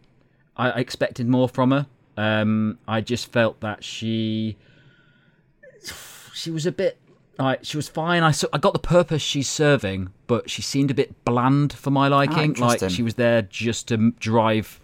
I, 0.55 0.71
I 0.71 0.79
expected 0.79 1.27
more 1.27 1.49
from 1.49 1.71
her. 1.71 1.87
Um, 2.17 2.79
I 2.87 3.01
just 3.01 3.31
felt 3.31 3.59
that 3.59 3.83
she 3.83 4.57
she 6.33 6.49
was 6.49 6.65
a 6.65 6.71
bit 6.71 6.97
like 7.37 7.59
she 7.63 7.75
was 7.77 7.89
fine. 7.89 8.23
I 8.23 8.33
I 8.53 8.57
got 8.57 8.71
the 8.71 8.79
purpose 8.79 9.21
she's 9.21 9.49
serving, 9.49 10.09
but 10.27 10.49
she 10.49 10.61
seemed 10.61 10.91
a 10.91 10.93
bit 10.93 11.25
bland 11.25 11.73
for 11.73 11.91
my 11.91 12.07
liking. 12.07 12.55
Oh, 12.57 12.67
like 12.67 12.89
she 12.89 13.03
was 13.03 13.15
there 13.15 13.41
just 13.41 13.89
to 13.89 14.11
drive 14.11 14.79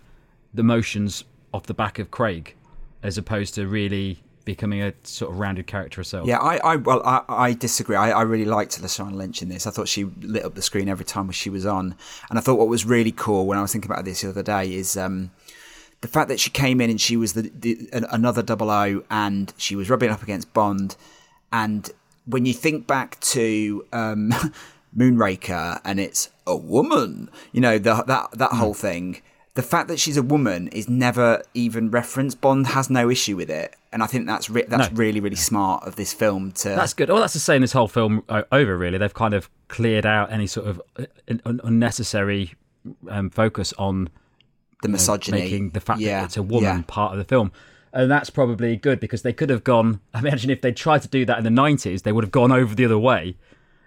the 0.53 0.63
motions 0.63 1.23
off 1.53 1.63
the 1.63 1.73
back 1.73 1.99
of 1.99 2.11
Craig, 2.11 2.55
as 3.01 3.17
opposed 3.17 3.55
to 3.55 3.67
really 3.67 4.23
becoming 4.45 4.81
a 4.81 4.93
sort 5.03 5.31
of 5.31 5.39
rounded 5.39 5.67
character 5.67 5.99
herself. 5.99 6.27
Yeah, 6.27 6.39
I, 6.39 6.57
I 6.57 6.75
well, 6.77 7.01
I, 7.05 7.23
I 7.27 7.53
disagree. 7.53 7.95
I, 7.95 8.11
I 8.11 8.21
really 8.23 8.45
liked 8.45 8.81
Lashana 8.81 9.13
Lynch 9.13 9.41
in 9.41 9.49
this. 9.49 9.67
I 9.67 9.71
thought 9.71 9.87
she 9.87 10.05
lit 10.21 10.45
up 10.45 10.55
the 10.55 10.61
screen 10.61 10.89
every 10.89 11.05
time 11.05 11.29
she 11.31 11.49
was 11.49 11.65
on, 11.65 11.95
and 12.29 12.37
I 12.37 12.41
thought 12.41 12.57
what 12.57 12.67
was 12.67 12.85
really 12.85 13.11
cool 13.11 13.45
when 13.45 13.57
I 13.57 13.61
was 13.61 13.71
thinking 13.71 13.91
about 13.91 14.05
this 14.05 14.21
the 14.21 14.29
other 14.29 14.43
day 14.43 14.73
is 14.73 14.97
um, 14.97 15.31
the 16.01 16.07
fact 16.07 16.29
that 16.29 16.39
she 16.39 16.49
came 16.49 16.81
in 16.81 16.89
and 16.89 16.99
she 16.99 17.17
was 17.17 17.33
the, 17.33 17.51
the 17.53 17.89
another 17.93 18.41
double 18.41 18.69
O, 18.69 19.03
and 19.09 19.53
she 19.57 19.75
was 19.75 19.89
rubbing 19.89 20.09
up 20.09 20.23
against 20.23 20.53
Bond, 20.53 20.95
and 21.51 21.89
when 22.25 22.45
you 22.45 22.53
think 22.53 22.87
back 22.87 23.19
to 23.21 23.85
um, 23.91 24.33
Moonraker 24.97 25.81
and 25.83 25.99
it's 25.99 26.29
a 26.45 26.55
woman, 26.55 27.29
you 27.51 27.61
know 27.61 27.77
the, 27.77 28.03
that 28.03 28.31
that 28.33 28.51
whole 28.53 28.73
thing 28.73 29.21
the 29.53 29.61
fact 29.61 29.87
that 29.89 29.99
she's 29.99 30.17
a 30.17 30.23
woman 30.23 30.67
is 30.69 30.87
never 30.87 31.43
even 31.53 31.91
referenced. 31.91 32.41
Bond 32.41 32.67
has 32.67 32.89
no 32.89 33.09
issue 33.09 33.35
with 33.35 33.49
it, 33.49 33.75
and 33.93 34.01
I 34.01 34.07
think 34.07 34.25
that's 34.25 34.49
re- 34.49 34.65
that's 34.67 34.91
no. 34.91 34.97
really 34.97 35.19
really 35.19 35.35
smart 35.35 35.85
of 35.85 35.95
this 35.95 36.13
film 36.13 36.51
to. 36.53 36.69
That's 36.69 36.93
good. 36.93 37.09
Well, 37.09 37.19
that's 37.19 37.33
the 37.33 37.39
same 37.39 37.61
this 37.61 37.73
whole 37.73 37.87
film 37.87 38.23
over. 38.29 38.77
Really, 38.77 38.97
they've 38.97 39.13
kind 39.13 39.33
of 39.33 39.49
cleared 39.67 40.05
out 40.05 40.31
any 40.31 40.47
sort 40.47 40.67
of 40.67 40.81
uh, 40.97 41.05
unnecessary 41.63 42.53
um, 43.09 43.29
focus 43.29 43.73
on 43.77 44.09
the 44.81 44.89
misogyny, 44.89 45.37
know, 45.37 45.43
making 45.43 45.69
the 45.71 45.79
fact 45.79 45.99
yeah. 45.99 46.21
that 46.21 46.25
it's 46.25 46.37
a 46.37 46.43
woman 46.43 46.77
yeah. 46.77 46.83
part 46.87 47.11
of 47.11 47.17
the 47.17 47.25
film. 47.25 47.51
And 47.93 48.09
that's 48.09 48.29
probably 48.29 48.77
good 48.77 49.01
because 49.01 49.21
they 49.21 49.33
could 49.33 49.49
have 49.49 49.63
gone. 49.63 49.99
I 50.13 50.19
imagine 50.25 50.49
if 50.49 50.61
they 50.61 50.71
tried 50.71 51.01
to 51.01 51.07
do 51.07 51.25
that 51.25 51.37
in 51.37 51.43
the 51.43 51.61
'90s, 51.61 52.03
they 52.03 52.11
would 52.11 52.23
have 52.23 52.31
gone 52.31 52.51
over 52.51 52.73
the 52.73 52.85
other 52.85 52.99
way 52.99 53.35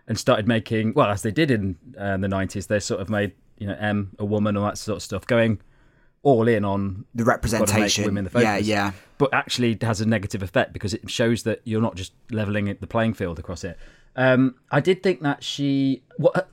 and 0.06 0.18
started 0.18 0.46
making 0.46 0.92
well, 0.94 1.08
as 1.08 1.22
they 1.22 1.30
did 1.30 1.50
in 1.50 1.76
uh, 1.98 2.16
the 2.18 2.28
'90s. 2.28 2.66
They 2.66 2.80
sort 2.80 3.00
of 3.00 3.08
made 3.08 3.32
you 3.58 3.66
know, 3.66 3.76
M, 3.78 4.10
a 4.18 4.24
woman, 4.24 4.56
all 4.56 4.64
that 4.64 4.78
sort 4.78 4.96
of 4.96 5.02
stuff, 5.02 5.26
going 5.26 5.60
all 6.24 6.48
in 6.48 6.64
on 6.64 7.04
the 7.14 7.24
representation. 7.24 8.04
Women 8.04 8.24
the 8.24 8.40
yeah, 8.40 8.56
yeah. 8.56 8.92
But 9.18 9.32
actually 9.32 9.78
has 9.82 10.00
a 10.00 10.06
negative 10.06 10.42
effect 10.42 10.72
because 10.72 10.92
it 10.92 11.08
shows 11.08 11.44
that 11.44 11.60
you're 11.64 11.80
not 11.80 11.94
just 11.94 12.12
leveling 12.30 12.76
the 12.80 12.86
playing 12.86 13.14
field 13.14 13.38
across 13.38 13.62
it. 13.62 13.78
Um, 14.16 14.56
I 14.70 14.80
did 14.80 15.02
think 15.02 15.20
that 15.20 15.44
she, 15.44 16.02
what, 16.16 16.48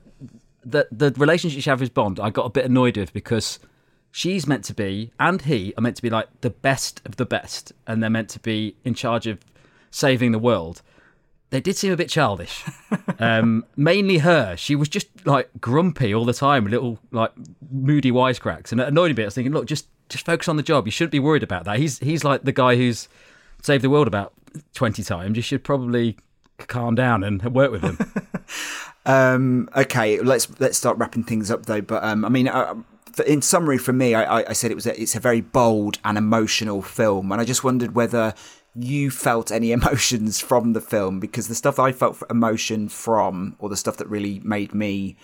the 0.64 0.86
the 0.92 1.12
relationship 1.16 1.62
she 1.62 1.70
had 1.70 1.80
with 1.80 1.94
Bond, 1.94 2.20
I 2.20 2.30
got 2.30 2.46
a 2.46 2.50
bit 2.50 2.66
annoyed 2.66 2.96
with 2.96 3.12
because 3.12 3.58
she's 4.12 4.46
meant 4.46 4.64
to 4.66 4.74
be, 4.74 5.10
and 5.18 5.42
he 5.42 5.74
are 5.76 5.80
meant 5.80 5.96
to 5.96 6.02
be 6.02 6.10
like 6.10 6.28
the 6.42 6.50
best 6.50 7.00
of 7.04 7.16
the 7.16 7.26
best, 7.26 7.72
and 7.86 8.02
they're 8.02 8.10
meant 8.10 8.28
to 8.30 8.40
be 8.40 8.76
in 8.84 8.94
charge 8.94 9.26
of 9.26 9.40
saving 9.90 10.32
the 10.32 10.38
world 10.38 10.82
they 11.52 11.60
did 11.60 11.76
seem 11.76 11.92
a 11.92 11.96
bit 11.96 12.08
childish. 12.08 12.64
Um, 13.18 13.64
mainly 13.76 14.18
her. 14.18 14.56
She 14.56 14.74
was 14.74 14.88
just 14.88 15.06
like 15.24 15.48
grumpy 15.60 16.12
all 16.12 16.24
the 16.24 16.32
time, 16.32 16.66
little 16.66 16.98
like 17.12 17.30
moody 17.70 18.10
wisecracks, 18.10 18.72
and 18.72 18.80
it 18.80 18.88
annoyed 18.88 19.16
me. 19.16 19.22
I 19.22 19.26
was 19.26 19.34
thinking, 19.34 19.52
look, 19.52 19.66
just 19.66 19.86
just 20.08 20.26
focus 20.26 20.48
on 20.48 20.56
the 20.56 20.62
job. 20.62 20.86
You 20.86 20.90
shouldn't 20.90 21.12
be 21.12 21.20
worried 21.20 21.44
about 21.44 21.64
that. 21.66 21.78
He's 21.78 21.98
he's 22.00 22.24
like 22.24 22.42
the 22.42 22.52
guy 22.52 22.74
who's 22.74 23.06
saved 23.62 23.84
the 23.84 23.90
world 23.90 24.08
about 24.08 24.32
twenty 24.74 25.04
times. 25.04 25.36
You 25.36 25.42
should 25.42 25.62
probably 25.62 26.16
calm 26.66 26.96
down 26.96 27.22
and 27.22 27.42
work 27.54 27.70
with 27.70 27.82
him. 27.82 27.98
um, 29.06 29.68
okay, 29.76 30.20
let's 30.20 30.48
let's 30.58 30.78
start 30.78 30.96
wrapping 30.96 31.22
things 31.22 31.50
up 31.50 31.66
though. 31.66 31.82
But 31.82 32.02
um, 32.02 32.24
I 32.24 32.28
mean, 32.28 32.48
uh, 32.48 32.74
in 33.26 33.42
summary, 33.42 33.78
for 33.78 33.92
me, 33.92 34.14
I, 34.14 34.50
I 34.50 34.52
said 34.52 34.70
it 34.70 34.74
was 34.74 34.86
a, 34.86 35.00
it's 35.00 35.14
a 35.14 35.20
very 35.20 35.42
bold 35.42 35.98
and 36.04 36.18
emotional 36.18 36.82
film, 36.82 37.30
and 37.30 37.40
I 37.40 37.44
just 37.44 37.62
wondered 37.62 37.94
whether 37.94 38.34
you 38.74 39.10
felt 39.10 39.50
any 39.50 39.72
emotions 39.78 40.40
from 40.40 40.72
the 40.72 40.80
film 40.80 41.20
because 41.20 41.48
the 41.48 41.54
stuff 41.54 41.78
I 41.78 41.92
felt 41.92 42.22
emotion 42.30 42.88
from, 42.88 43.56
or 43.58 43.68
the 43.68 43.76
stuff 43.76 43.96
that 43.98 44.08
really 44.08 44.40
made 44.40 44.74
me, 44.74 45.16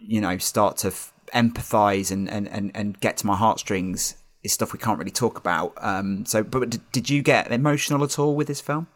you 0.00 0.20
know, 0.20 0.38
start 0.38 0.78
to 0.78 0.88
f- 0.88 1.12
empathize 1.34 2.10
and, 2.10 2.28
and, 2.28 2.48
and, 2.48 2.70
and 2.74 2.98
get 3.00 3.16
to 3.18 3.26
my 3.26 3.36
heartstrings 3.36 4.16
is 4.42 4.52
stuff 4.52 4.72
we 4.72 4.78
can't 4.78 4.98
really 4.98 5.10
talk 5.10 5.38
about. 5.38 5.72
Um, 5.78 6.24
so, 6.24 6.42
but 6.42 6.70
did, 6.70 6.92
did 6.92 7.10
you 7.10 7.22
get 7.22 7.50
emotional 7.52 8.02
at 8.04 8.18
all 8.18 8.34
with 8.34 8.46
this 8.46 8.60
film? 8.60 8.86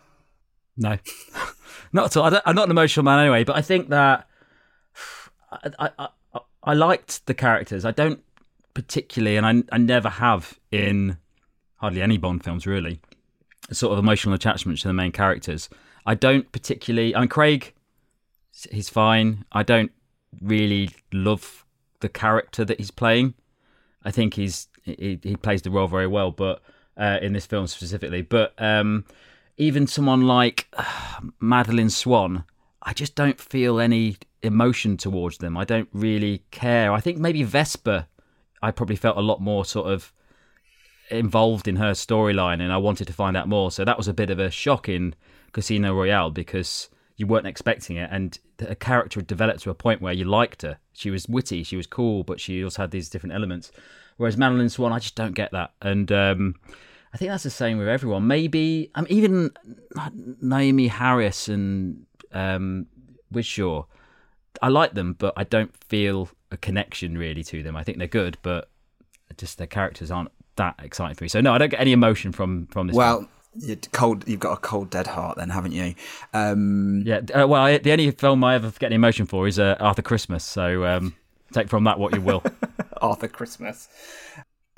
No, 0.76 0.98
not 1.92 2.06
at 2.06 2.16
all. 2.16 2.24
I 2.24 2.40
am 2.46 2.54
not 2.54 2.64
an 2.64 2.70
emotional 2.70 3.04
man 3.04 3.20
anyway, 3.20 3.44
but 3.44 3.56
I 3.56 3.62
think 3.62 3.90
that 3.90 4.26
I, 5.52 5.70
I, 5.78 6.08
I, 6.34 6.40
I 6.64 6.74
liked 6.74 7.26
the 7.26 7.34
characters. 7.34 7.84
I 7.84 7.90
don't 7.90 8.20
particularly, 8.74 9.36
and 9.36 9.46
I, 9.46 9.74
I 9.74 9.78
never 9.78 10.08
have 10.08 10.58
in 10.70 11.18
hardly 11.76 12.02
any 12.02 12.18
Bond 12.18 12.42
films 12.42 12.66
really, 12.66 13.00
sort 13.72 13.92
of 13.92 13.98
emotional 13.98 14.34
attachment 14.34 14.78
to 14.80 14.88
the 14.88 14.94
main 14.94 15.12
characters. 15.12 15.68
I 16.06 16.14
don't 16.14 16.50
particularly. 16.52 17.14
I 17.14 17.20
mean, 17.20 17.28
Craig, 17.28 17.72
he's 18.70 18.88
fine. 18.88 19.44
I 19.52 19.62
don't 19.62 19.92
really 20.40 20.90
love 21.12 21.64
the 22.00 22.08
character 22.08 22.64
that 22.64 22.78
he's 22.78 22.90
playing. 22.90 23.34
I 24.04 24.10
think 24.10 24.34
he's 24.34 24.68
he, 24.82 25.18
he 25.22 25.36
plays 25.36 25.62
the 25.62 25.70
role 25.70 25.88
very 25.88 26.06
well, 26.06 26.30
but 26.30 26.62
uh, 26.96 27.18
in 27.22 27.32
this 27.32 27.46
film 27.46 27.66
specifically. 27.66 28.22
But 28.22 28.52
um, 28.58 29.04
even 29.56 29.86
someone 29.86 30.22
like 30.22 30.68
uh, 30.74 31.20
Madeleine 31.40 31.90
Swann, 31.90 32.44
I 32.82 32.92
just 32.92 33.14
don't 33.14 33.40
feel 33.40 33.80
any 33.80 34.16
emotion 34.42 34.96
towards 34.96 35.38
them. 35.38 35.56
I 35.56 35.64
don't 35.64 35.88
really 35.92 36.42
care. 36.50 36.92
I 36.92 37.00
think 37.00 37.18
maybe 37.18 37.42
Vesper, 37.42 38.06
I 38.62 38.70
probably 38.70 38.96
felt 38.96 39.16
a 39.16 39.22
lot 39.22 39.40
more 39.40 39.64
sort 39.64 39.90
of 39.90 40.12
involved 41.14 41.68
in 41.68 41.76
her 41.76 41.92
storyline, 41.92 42.60
and 42.60 42.72
I 42.72 42.76
wanted 42.76 43.06
to 43.06 43.12
find 43.12 43.36
out 43.36 43.48
more. 43.48 43.70
So 43.70 43.84
that 43.84 43.96
was 43.96 44.08
a 44.08 44.14
bit 44.14 44.30
of 44.30 44.38
a 44.38 44.50
shock 44.50 44.88
in 44.88 45.14
Casino 45.52 45.94
Royale 45.94 46.30
because 46.30 46.88
you 47.16 47.26
weren't 47.26 47.46
expecting 47.46 47.96
it, 47.96 48.08
and 48.12 48.38
a 48.60 48.74
character 48.74 49.20
had 49.20 49.26
developed 49.26 49.62
to 49.62 49.70
a 49.70 49.74
point 49.74 50.00
where 50.00 50.12
you 50.12 50.24
liked 50.24 50.62
her. 50.62 50.78
She 50.92 51.10
was 51.10 51.28
witty, 51.28 51.62
she 51.62 51.76
was 51.76 51.86
cool, 51.86 52.24
but 52.24 52.40
she 52.40 52.62
also 52.62 52.82
had 52.82 52.90
these 52.90 53.08
different 53.08 53.34
elements. 53.34 53.70
Whereas 54.16 54.36
Madeleine 54.36 54.68
Swann, 54.68 54.92
I 54.92 54.98
just 54.98 55.14
don't 55.14 55.34
get 55.34 55.52
that, 55.52 55.72
and 55.80 56.10
um, 56.12 56.54
I 57.12 57.16
think 57.16 57.30
that's 57.30 57.44
the 57.44 57.50
same 57.50 57.78
with 57.78 57.88
everyone. 57.88 58.26
Maybe 58.26 58.90
um, 58.94 59.06
even 59.08 59.50
Naomie 59.96 60.90
Harris 60.90 61.48
and 61.48 62.06
um, 62.32 62.86
Whishaw. 63.32 63.86
I 64.62 64.68
like 64.68 64.94
them, 64.94 65.14
but 65.18 65.34
I 65.36 65.44
don't 65.44 65.76
feel 65.84 66.28
a 66.50 66.56
connection 66.56 67.18
really 67.18 67.42
to 67.44 67.62
them. 67.62 67.76
I 67.76 67.82
think 67.82 67.98
they're 67.98 68.06
good, 68.06 68.38
but 68.42 68.70
just 69.36 69.58
their 69.58 69.66
characters 69.66 70.10
aren't 70.10 70.30
that 70.56 70.76
exciting 70.82 71.16
for 71.16 71.24
me. 71.24 71.28
So 71.28 71.40
no, 71.40 71.52
I 71.52 71.58
don't 71.58 71.70
get 71.70 71.80
any 71.80 71.92
emotion 71.92 72.32
from 72.32 72.66
from 72.66 72.86
this. 72.86 72.96
Well, 72.96 73.28
you're 73.56 73.76
cold. 73.92 74.26
You've 74.28 74.40
got 74.40 74.52
a 74.52 74.60
cold, 74.60 74.90
dead 74.90 75.06
heart, 75.06 75.36
then, 75.36 75.50
haven't 75.50 75.72
you? 75.72 75.94
Um... 76.32 77.02
Yeah. 77.06 77.20
Uh, 77.32 77.46
well, 77.46 77.62
I, 77.62 77.78
the 77.78 77.92
only 77.92 78.10
film 78.10 78.42
I 78.44 78.54
ever 78.54 78.70
get 78.70 78.86
any 78.86 78.96
emotion 78.96 79.26
for 79.26 79.46
is 79.46 79.58
uh, 79.58 79.76
Arthur 79.80 80.02
Christmas. 80.02 80.44
So 80.44 80.84
um, 80.84 81.14
take 81.52 81.68
from 81.68 81.84
that 81.84 81.98
what 81.98 82.14
you 82.14 82.20
will. 82.20 82.42
Arthur 83.00 83.28
Christmas. 83.28 83.88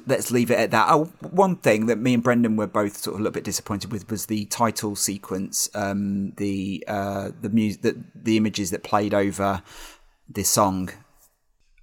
Let's 0.06 0.30
leave 0.30 0.52
it 0.52 0.58
at 0.58 0.70
that. 0.70 0.88
Oh, 0.90 1.06
one 1.30 1.56
thing 1.56 1.86
that 1.86 1.96
me 1.98 2.14
and 2.14 2.22
Brendan 2.22 2.56
were 2.56 2.68
both 2.68 2.96
sort 2.96 3.14
of 3.14 3.20
a 3.20 3.22
little 3.24 3.34
bit 3.34 3.42
disappointed 3.44 3.90
with 3.90 4.08
was 4.08 4.26
the 4.26 4.44
title 4.46 4.94
sequence, 4.94 5.68
um, 5.74 6.32
the 6.36 6.84
uh, 6.86 7.30
the 7.40 7.48
music, 7.48 7.82
the, 7.82 8.04
the 8.14 8.36
images 8.36 8.70
that 8.70 8.84
played 8.84 9.12
over 9.12 9.62
this 10.28 10.48
song. 10.48 10.90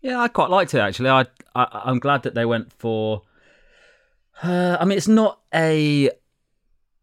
Yeah, 0.01 0.19
I 0.19 0.29
quite 0.29 0.49
liked 0.49 0.73
it 0.73 0.79
actually. 0.79 1.09
I, 1.09 1.25
I 1.53 1.81
I'm 1.85 1.99
glad 1.99 2.23
that 2.23 2.33
they 2.33 2.45
went 2.45 2.71
for. 2.71 3.23
Uh, 4.43 4.77
I 4.79 4.83
mean, 4.83 4.97
it's 4.97 5.07
not 5.07 5.39
a 5.53 6.11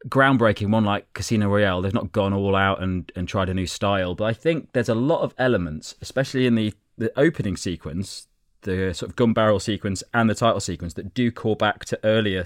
groundbreaking 0.08 0.70
one 0.70 0.84
like 0.84 1.12
Casino 1.14 1.48
Royale. 1.48 1.80
They've 1.80 1.94
not 1.94 2.12
gone 2.12 2.34
all 2.34 2.54
out 2.54 2.82
and, 2.82 3.10
and 3.16 3.26
tried 3.26 3.48
a 3.48 3.54
new 3.54 3.66
style, 3.66 4.14
but 4.14 4.24
I 4.24 4.34
think 4.34 4.72
there's 4.72 4.90
a 4.90 4.94
lot 4.94 5.22
of 5.22 5.34
elements, 5.38 5.94
especially 6.02 6.46
in 6.46 6.54
the, 6.54 6.74
the 6.98 7.18
opening 7.18 7.56
sequence, 7.56 8.28
the 8.62 8.92
sort 8.92 9.10
of 9.10 9.16
gun 9.16 9.32
barrel 9.32 9.58
sequence 9.58 10.02
and 10.12 10.28
the 10.28 10.34
title 10.34 10.60
sequence 10.60 10.92
that 10.94 11.14
do 11.14 11.32
call 11.32 11.54
back 11.54 11.86
to 11.86 11.98
earlier 12.04 12.44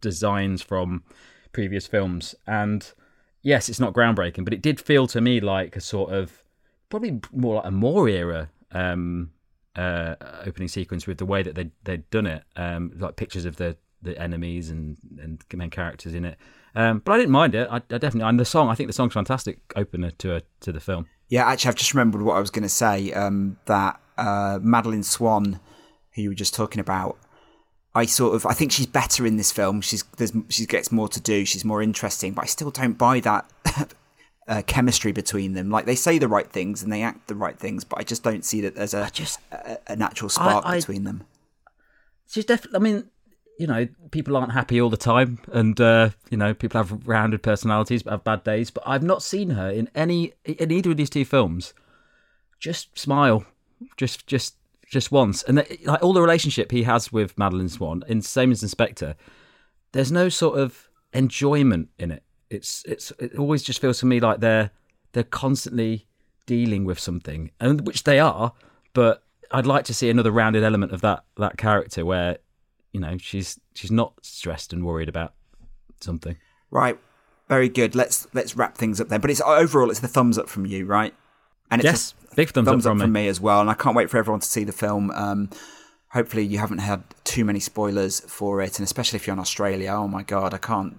designs 0.00 0.60
from 0.60 1.04
previous 1.52 1.86
films. 1.86 2.34
And 2.46 2.92
yes, 3.40 3.70
it's 3.70 3.80
not 3.80 3.94
groundbreaking, 3.94 4.44
but 4.44 4.52
it 4.52 4.60
did 4.60 4.78
feel 4.78 5.06
to 5.08 5.22
me 5.22 5.40
like 5.40 5.74
a 5.74 5.80
sort 5.80 6.12
of 6.12 6.44
probably 6.90 7.18
more 7.32 7.56
like 7.56 7.66
a 7.66 7.70
Moore 7.70 8.10
era 8.10 8.50
um, 8.72 9.30
uh, 9.74 10.16
opening 10.44 10.68
sequence 10.68 11.06
with 11.06 11.16
the 11.16 11.24
way 11.24 11.42
that 11.42 11.54
they 11.54 11.70
they'd 11.84 12.08
done 12.10 12.26
it, 12.26 12.44
um, 12.56 12.92
like 12.98 13.16
pictures 13.16 13.46
of 13.46 13.56
the 13.56 13.76
the 14.02 14.18
enemies 14.20 14.70
and 14.70 14.96
and 15.20 15.42
main 15.54 15.70
characters 15.70 16.14
in 16.14 16.24
it. 16.24 16.36
Um, 16.74 17.00
but 17.04 17.12
I 17.12 17.16
didn't 17.18 17.32
mind 17.32 17.54
it. 17.54 17.68
I, 17.70 17.76
I, 17.76 17.78
definitely 17.80 18.22
and 18.22 18.40
the 18.40 18.44
song. 18.44 18.68
I 18.68 18.74
think 18.74 18.88
the 18.88 18.94
song's 18.94 19.12
fantastic 19.12 19.60
opener 19.76 20.10
to 20.10 20.36
a, 20.36 20.42
to 20.60 20.72
the 20.72 20.80
film. 20.80 21.06
Yeah, 21.28 21.46
actually, 21.46 21.70
I've 21.70 21.76
just 21.76 21.94
remembered 21.94 22.22
what 22.22 22.36
I 22.36 22.40
was 22.40 22.50
going 22.50 22.62
to 22.62 22.68
say. 22.68 23.12
Um, 23.12 23.58
that 23.66 24.00
uh, 24.16 24.58
Madeleine 24.62 25.02
Swann, 25.02 25.60
who 26.14 26.22
you 26.22 26.28
were 26.30 26.34
just 26.34 26.54
talking 26.54 26.80
about, 26.80 27.18
I 27.94 28.06
sort 28.06 28.34
of 28.34 28.46
I 28.46 28.52
think 28.52 28.72
she's 28.72 28.86
better 28.86 29.26
in 29.26 29.36
this 29.36 29.52
film. 29.52 29.80
She's 29.80 30.02
there's 30.16 30.32
she 30.48 30.66
gets 30.66 30.90
more 30.90 31.08
to 31.08 31.20
do. 31.20 31.44
She's 31.44 31.64
more 31.64 31.82
interesting, 31.82 32.32
but 32.32 32.44
I 32.44 32.46
still 32.46 32.70
don't 32.70 32.96
buy 32.96 33.20
that 33.20 33.50
uh, 34.48 34.62
chemistry 34.66 35.12
between 35.12 35.52
them. 35.52 35.70
Like 35.70 35.84
they 35.84 35.94
say 35.94 36.18
the 36.18 36.28
right 36.28 36.50
things 36.50 36.82
and 36.82 36.92
they 36.92 37.02
act 37.02 37.28
the 37.28 37.34
right 37.34 37.58
things, 37.58 37.84
but 37.84 37.98
I 37.98 38.02
just 38.02 38.22
don't 38.22 38.44
see 38.44 38.62
that 38.62 38.74
there's 38.74 38.94
a 38.94 39.10
just 39.12 39.40
a, 39.52 39.78
a 39.88 39.96
natural 39.96 40.30
spark 40.30 40.64
I, 40.64 40.72
I, 40.72 40.76
between 40.76 41.04
them. 41.04 41.24
She's 42.28 42.46
definitely. 42.46 42.76
I 42.76 42.80
mean, 42.80 43.10
you 43.58 43.66
know, 43.66 43.86
people 44.10 44.36
aren't 44.36 44.52
happy 44.52 44.80
all 44.80 44.90
the 44.90 44.96
time, 44.96 45.38
and 45.52 45.80
uh, 45.80 46.10
you 46.30 46.36
know, 46.36 46.54
people 46.54 46.82
have 46.82 47.06
rounded 47.06 47.42
personalities, 47.42 48.02
but 48.02 48.10
have 48.10 48.24
bad 48.24 48.44
days. 48.44 48.70
But 48.70 48.84
I've 48.86 49.02
not 49.02 49.22
seen 49.22 49.50
her 49.50 49.70
in 49.70 49.88
any 49.94 50.32
in 50.44 50.70
either 50.70 50.90
of 50.90 50.96
these 50.96 51.10
two 51.10 51.24
films 51.24 51.74
just 52.58 52.96
smile, 52.98 53.44
just 53.96 54.26
just 54.26 54.56
just 54.90 55.12
once, 55.12 55.42
and 55.42 55.58
the, 55.58 55.78
like 55.84 56.02
all 56.02 56.12
the 56.12 56.22
relationship 56.22 56.70
he 56.70 56.84
has 56.84 57.12
with 57.12 57.36
Madeleine 57.36 57.68
Swann, 57.68 58.02
in 58.08 58.22
same 58.22 58.52
as 58.52 58.62
in 58.62 58.68
Spectre, 58.68 59.16
there's 59.92 60.12
no 60.12 60.28
sort 60.28 60.58
of 60.58 60.88
enjoyment 61.12 61.88
in 61.98 62.10
it. 62.10 62.22
It's 62.50 62.84
it's 62.84 63.10
it 63.18 63.36
always 63.36 63.62
just 63.62 63.80
feels 63.80 63.98
to 64.00 64.06
me 64.06 64.20
like 64.20 64.40
they're 64.40 64.70
they're 65.12 65.24
constantly 65.24 66.06
dealing 66.46 66.84
with 66.84 66.98
something, 66.98 67.50
and 67.60 67.86
which 67.86 68.04
they 68.04 68.18
are, 68.18 68.52
but 68.92 69.22
I'd 69.50 69.66
like 69.66 69.84
to 69.84 69.94
see 69.94 70.08
another 70.08 70.30
rounded 70.30 70.64
element 70.64 70.92
of 70.92 71.00
that 71.02 71.24
that 71.36 71.58
character 71.58 72.04
where 72.04 72.38
you 72.92 73.00
know 73.00 73.16
she's 73.18 73.58
she's 73.74 73.90
not 73.90 74.14
stressed 74.22 74.72
and 74.72 74.84
worried 74.84 75.08
about 75.08 75.34
something. 76.00 76.36
Right. 76.70 76.98
Very 77.48 77.68
good. 77.68 77.94
Let's 77.94 78.26
let's 78.32 78.56
wrap 78.56 78.76
things 78.76 79.00
up 79.00 79.08
then. 79.08 79.20
But 79.20 79.30
it's 79.30 79.40
overall 79.40 79.90
it's 79.90 80.00
the 80.00 80.08
thumbs 80.08 80.38
up 80.38 80.48
from 80.48 80.66
you, 80.66 80.86
right? 80.86 81.14
And 81.70 81.80
it's 81.80 81.84
yes, 81.84 82.14
big 82.36 82.50
thumbs, 82.50 82.68
thumbs 82.68 82.86
up, 82.86 82.92
up, 82.92 82.98
from, 82.98 83.12
me. 83.12 83.22
me. 83.22 83.28
as 83.28 83.40
well. 83.40 83.60
And 83.60 83.70
I 83.70 83.74
can't 83.74 83.96
wait 83.96 84.10
for 84.10 84.18
everyone 84.18 84.40
to 84.40 84.46
see 84.46 84.64
the 84.64 84.72
film. 84.72 85.10
Um, 85.10 85.50
hopefully 86.08 86.44
you 86.44 86.58
haven't 86.58 86.78
had 86.78 87.02
too 87.24 87.44
many 87.44 87.60
spoilers 87.60 88.20
for 88.20 88.60
it, 88.60 88.78
and 88.78 88.84
especially 88.84 89.16
if 89.16 89.26
you're 89.26 89.34
in 89.34 89.40
Australia. 89.40 89.90
Oh 89.90 90.08
my 90.08 90.22
god, 90.22 90.54
I 90.54 90.58
can't. 90.58 90.98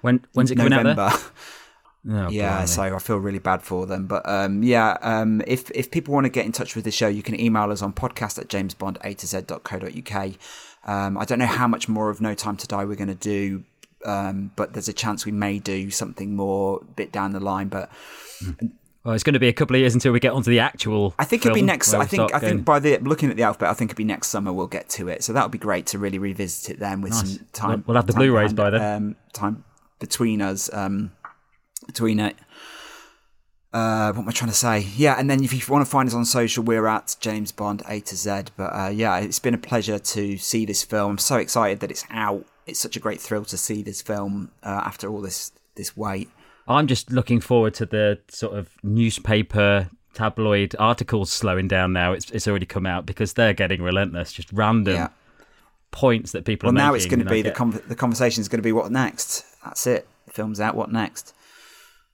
When 0.00 0.24
when's 0.32 0.50
it 0.50 0.56
coming 0.56 0.70
November. 0.70 1.02
out? 1.02 1.12
There? 1.12 1.20
Oh, 2.10 2.28
yeah, 2.30 2.64
so 2.64 2.82
I 2.82 2.98
feel 3.00 3.18
really 3.18 3.40
bad 3.40 3.60
for 3.60 3.84
them. 3.84 4.06
But 4.06 4.26
um, 4.26 4.62
yeah, 4.62 4.96
um, 5.02 5.42
if 5.46 5.70
if 5.72 5.90
people 5.90 6.14
want 6.14 6.24
to 6.24 6.30
get 6.30 6.46
in 6.46 6.52
touch 6.52 6.74
with 6.74 6.84
the 6.84 6.90
show, 6.90 7.08
you 7.08 7.22
can 7.22 7.38
email 7.38 7.70
us 7.70 7.82
on 7.82 7.92
podcast 7.92 8.38
at 8.38 8.48
jamesbondatoz.co.uk. 8.48 10.32
Um, 10.88 11.18
I 11.18 11.26
don't 11.26 11.38
know 11.38 11.44
how 11.46 11.68
much 11.68 11.86
more 11.86 12.08
of 12.08 12.22
No 12.22 12.32
Time 12.32 12.56
to 12.56 12.66
Die 12.66 12.84
we're 12.86 12.96
going 12.96 13.08
to 13.08 13.14
do, 13.14 13.62
um, 14.06 14.52
but 14.56 14.72
there's 14.72 14.88
a 14.88 14.92
chance 14.94 15.26
we 15.26 15.32
may 15.32 15.58
do 15.58 15.90
something 15.90 16.34
more 16.34 16.80
a 16.80 16.84
bit 16.84 17.12
down 17.12 17.32
the 17.32 17.40
line. 17.40 17.68
But 17.68 17.90
well, 19.04 19.14
it's 19.14 19.22
going 19.22 19.34
to 19.34 19.38
be 19.38 19.48
a 19.48 19.52
couple 19.52 19.76
of 19.76 19.80
years 19.80 19.92
until 19.92 20.12
we 20.12 20.18
get 20.18 20.32
onto 20.32 20.50
the 20.50 20.60
actual. 20.60 21.14
I 21.18 21.24
think 21.24 21.44
it'll 21.44 21.54
be 21.54 21.60
next. 21.60 21.92
I 21.92 22.06
think. 22.06 22.32
I 22.32 22.38
think 22.38 22.64
by 22.64 22.78
the 22.78 22.96
looking 22.98 23.28
at 23.28 23.36
the 23.36 23.42
alphabet, 23.42 23.68
I 23.68 23.74
think 23.74 23.90
it'll 23.90 23.98
be 23.98 24.04
next 24.04 24.28
summer. 24.28 24.50
We'll 24.50 24.66
get 24.66 24.88
to 24.90 25.08
it, 25.08 25.22
so 25.22 25.34
that'll 25.34 25.50
be 25.50 25.58
great 25.58 25.84
to 25.88 25.98
really 25.98 26.18
revisit 26.18 26.70
it 26.70 26.78
then 26.78 27.02
with 27.02 27.12
nice. 27.12 27.36
some 27.36 27.46
time. 27.52 27.84
We'll 27.86 27.96
have 27.96 28.06
the 28.06 28.14
Blu-rays 28.14 28.54
by 28.54 28.70
then. 28.70 28.80
Um, 28.80 29.16
time 29.34 29.64
between 29.98 30.40
us, 30.40 30.72
um, 30.72 31.12
between 31.86 32.18
it. 32.18 32.34
Uh, 33.72 34.12
what 34.12 34.22
am 34.22 34.28
I 34.28 34.32
trying 34.32 34.50
to 34.50 34.56
say? 34.56 34.80
Yeah, 34.96 35.16
and 35.18 35.28
then 35.28 35.44
if 35.44 35.52
you 35.52 35.60
want 35.72 35.84
to 35.84 35.90
find 35.90 36.08
us 36.08 36.14
on 36.14 36.24
social, 36.24 36.64
we're 36.64 36.86
at 36.86 37.16
James 37.20 37.52
Bond 37.52 37.82
A 37.86 38.00
to 38.00 38.16
Z. 38.16 38.44
But 38.56 38.74
uh, 38.74 38.88
yeah, 38.88 39.18
it's 39.18 39.38
been 39.38 39.54
a 39.54 39.58
pleasure 39.58 39.98
to 39.98 40.38
see 40.38 40.64
this 40.64 40.82
film. 40.82 41.12
I'm 41.12 41.18
so 41.18 41.36
excited 41.36 41.80
that 41.80 41.90
it's 41.90 42.04
out. 42.10 42.46
It's 42.66 42.80
such 42.80 42.96
a 42.96 43.00
great 43.00 43.20
thrill 43.20 43.44
to 43.46 43.58
see 43.58 43.82
this 43.82 44.00
film 44.00 44.50
uh, 44.62 44.82
after 44.84 45.08
all 45.08 45.20
this 45.20 45.52
this 45.74 45.96
wait. 45.96 46.30
I'm 46.66 46.86
just 46.86 47.10
looking 47.10 47.40
forward 47.40 47.74
to 47.74 47.86
the 47.86 48.20
sort 48.28 48.56
of 48.56 48.70
newspaper 48.82 49.88
tabloid 50.14 50.74
articles 50.78 51.30
slowing 51.30 51.68
down 51.68 51.92
now. 51.92 52.12
It's 52.12 52.30
it's 52.30 52.48
already 52.48 52.66
come 52.66 52.86
out 52.86 53.04
because 53.04 53.34
they're 53.34 53.54
getting 53.54 53.82
relentless, 53.82 54.32
just 54.32 54.50
random 54.52 54.94
yeah. 54.94 55.08
points 55.90 56.32
that 56.32 56.44
people. 56.44 56.68
Are. 56.68 56.72
Well, 56.72 56.84
now 56.84 56.92
making, 56.92 56.96
it's 56.96 57.14
going 57.14 57.24
to 57.24 57.30
be 57.30 57.42
the 57.42 57.50
con- 57.50 57.82
the 57.86 57.94
conversation 57.94 58.40
is 58.40 58.48
going 58.48 58.58
to 58.58 58.62
be 58.62 58.72
what 58.72 58.90
next. 58.90 59.44
That's 59.62 59.86
it. 59.86 60.08
The 60.26 60.32
film's 60.32 60.58
out. 60.58 60.74
What 60.74 60.90
next? 60.90 61.34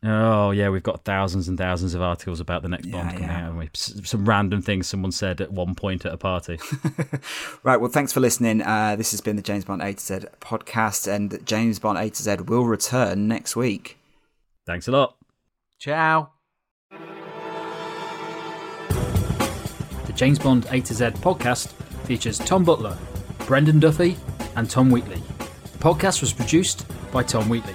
Oh 0.06 0.50
yeah, 0.50 0.68
we've 0.68 0.82
got 0.82 1.02
thousands 1.04 1.48
and 1.48 1.56
thousands 1.56 1.94
of 1.94 2.02
articles 2.02 2.38
about 2.38 2.60
the 2.62 2.68
next 2.68 2.84
Yeah, 2.86 2.92
Bond 2.92 3.10
coming 3.12 3.22
yeah. 3.24 3.34
out. 3.36 3.40
haven't 3.40 3.56
we? 3.58 3.70
Some 3.72 4.28
random 4.28 4.60
things 4.60 4.86
someone 4.86 5.12
said 5.12 5.40
at 5.40 5.50
one 5.50 5.74
point 5.74 6.04
at 6.04 6.12
a 6.12 6.18
party. 6.18 6.58
Right, 7.62 7.78
well, 7.80 7.90
thanks 7.90 8.12
for 8.12 8.20
listening. 8.20 8.60
Uh, 8.60 8.94
this 8.96 9.12
has 9.12 9.22
been 9.22 9.36
the 9.36 9.42
James 9.42 9.64
Bond 9.64 9.80
A 9.80 9.94
to 9.94 10.00
Z 10.00 10.14
podcast, 10.40 11.10
and 11.10 11.38
James 11.46 11.78
Bond 11.78 11.96
A 11.98 12.10
to 12.10 12.22
Z 12.22 12.36
will 12.46 12.64
return 12.66 13.26
next 13.26 13.56
week. 13.56 13.96
Thanks 14.66 14.86
a 14.86 14.90
lot. 14.92 15.16
Ciao. 15.78 16.30
The 20.06 20.12
James 20.14 20.38
Bond 20.38 20.66
A 20.70 20.80
to 20.82 20.92
Z 20.94 21.04
podcast 21.22 21.68
features 22.06 22.38
Tom 22.38 22.64
Butler, 22.64 22.98
Brendan 23.46 23.80
Duffy, 23.80 24.16
and 24.56 24.68
Tom 24.68 24.90
Wheatley. 24.90 25.22
The 25.72 25.78
podcast 25.78 26.20
was 26.20 26.32
produced 26.34 26.84
by 27.10 27.22
Tom 27.22 27.48
Wheatley, 27.48 27.74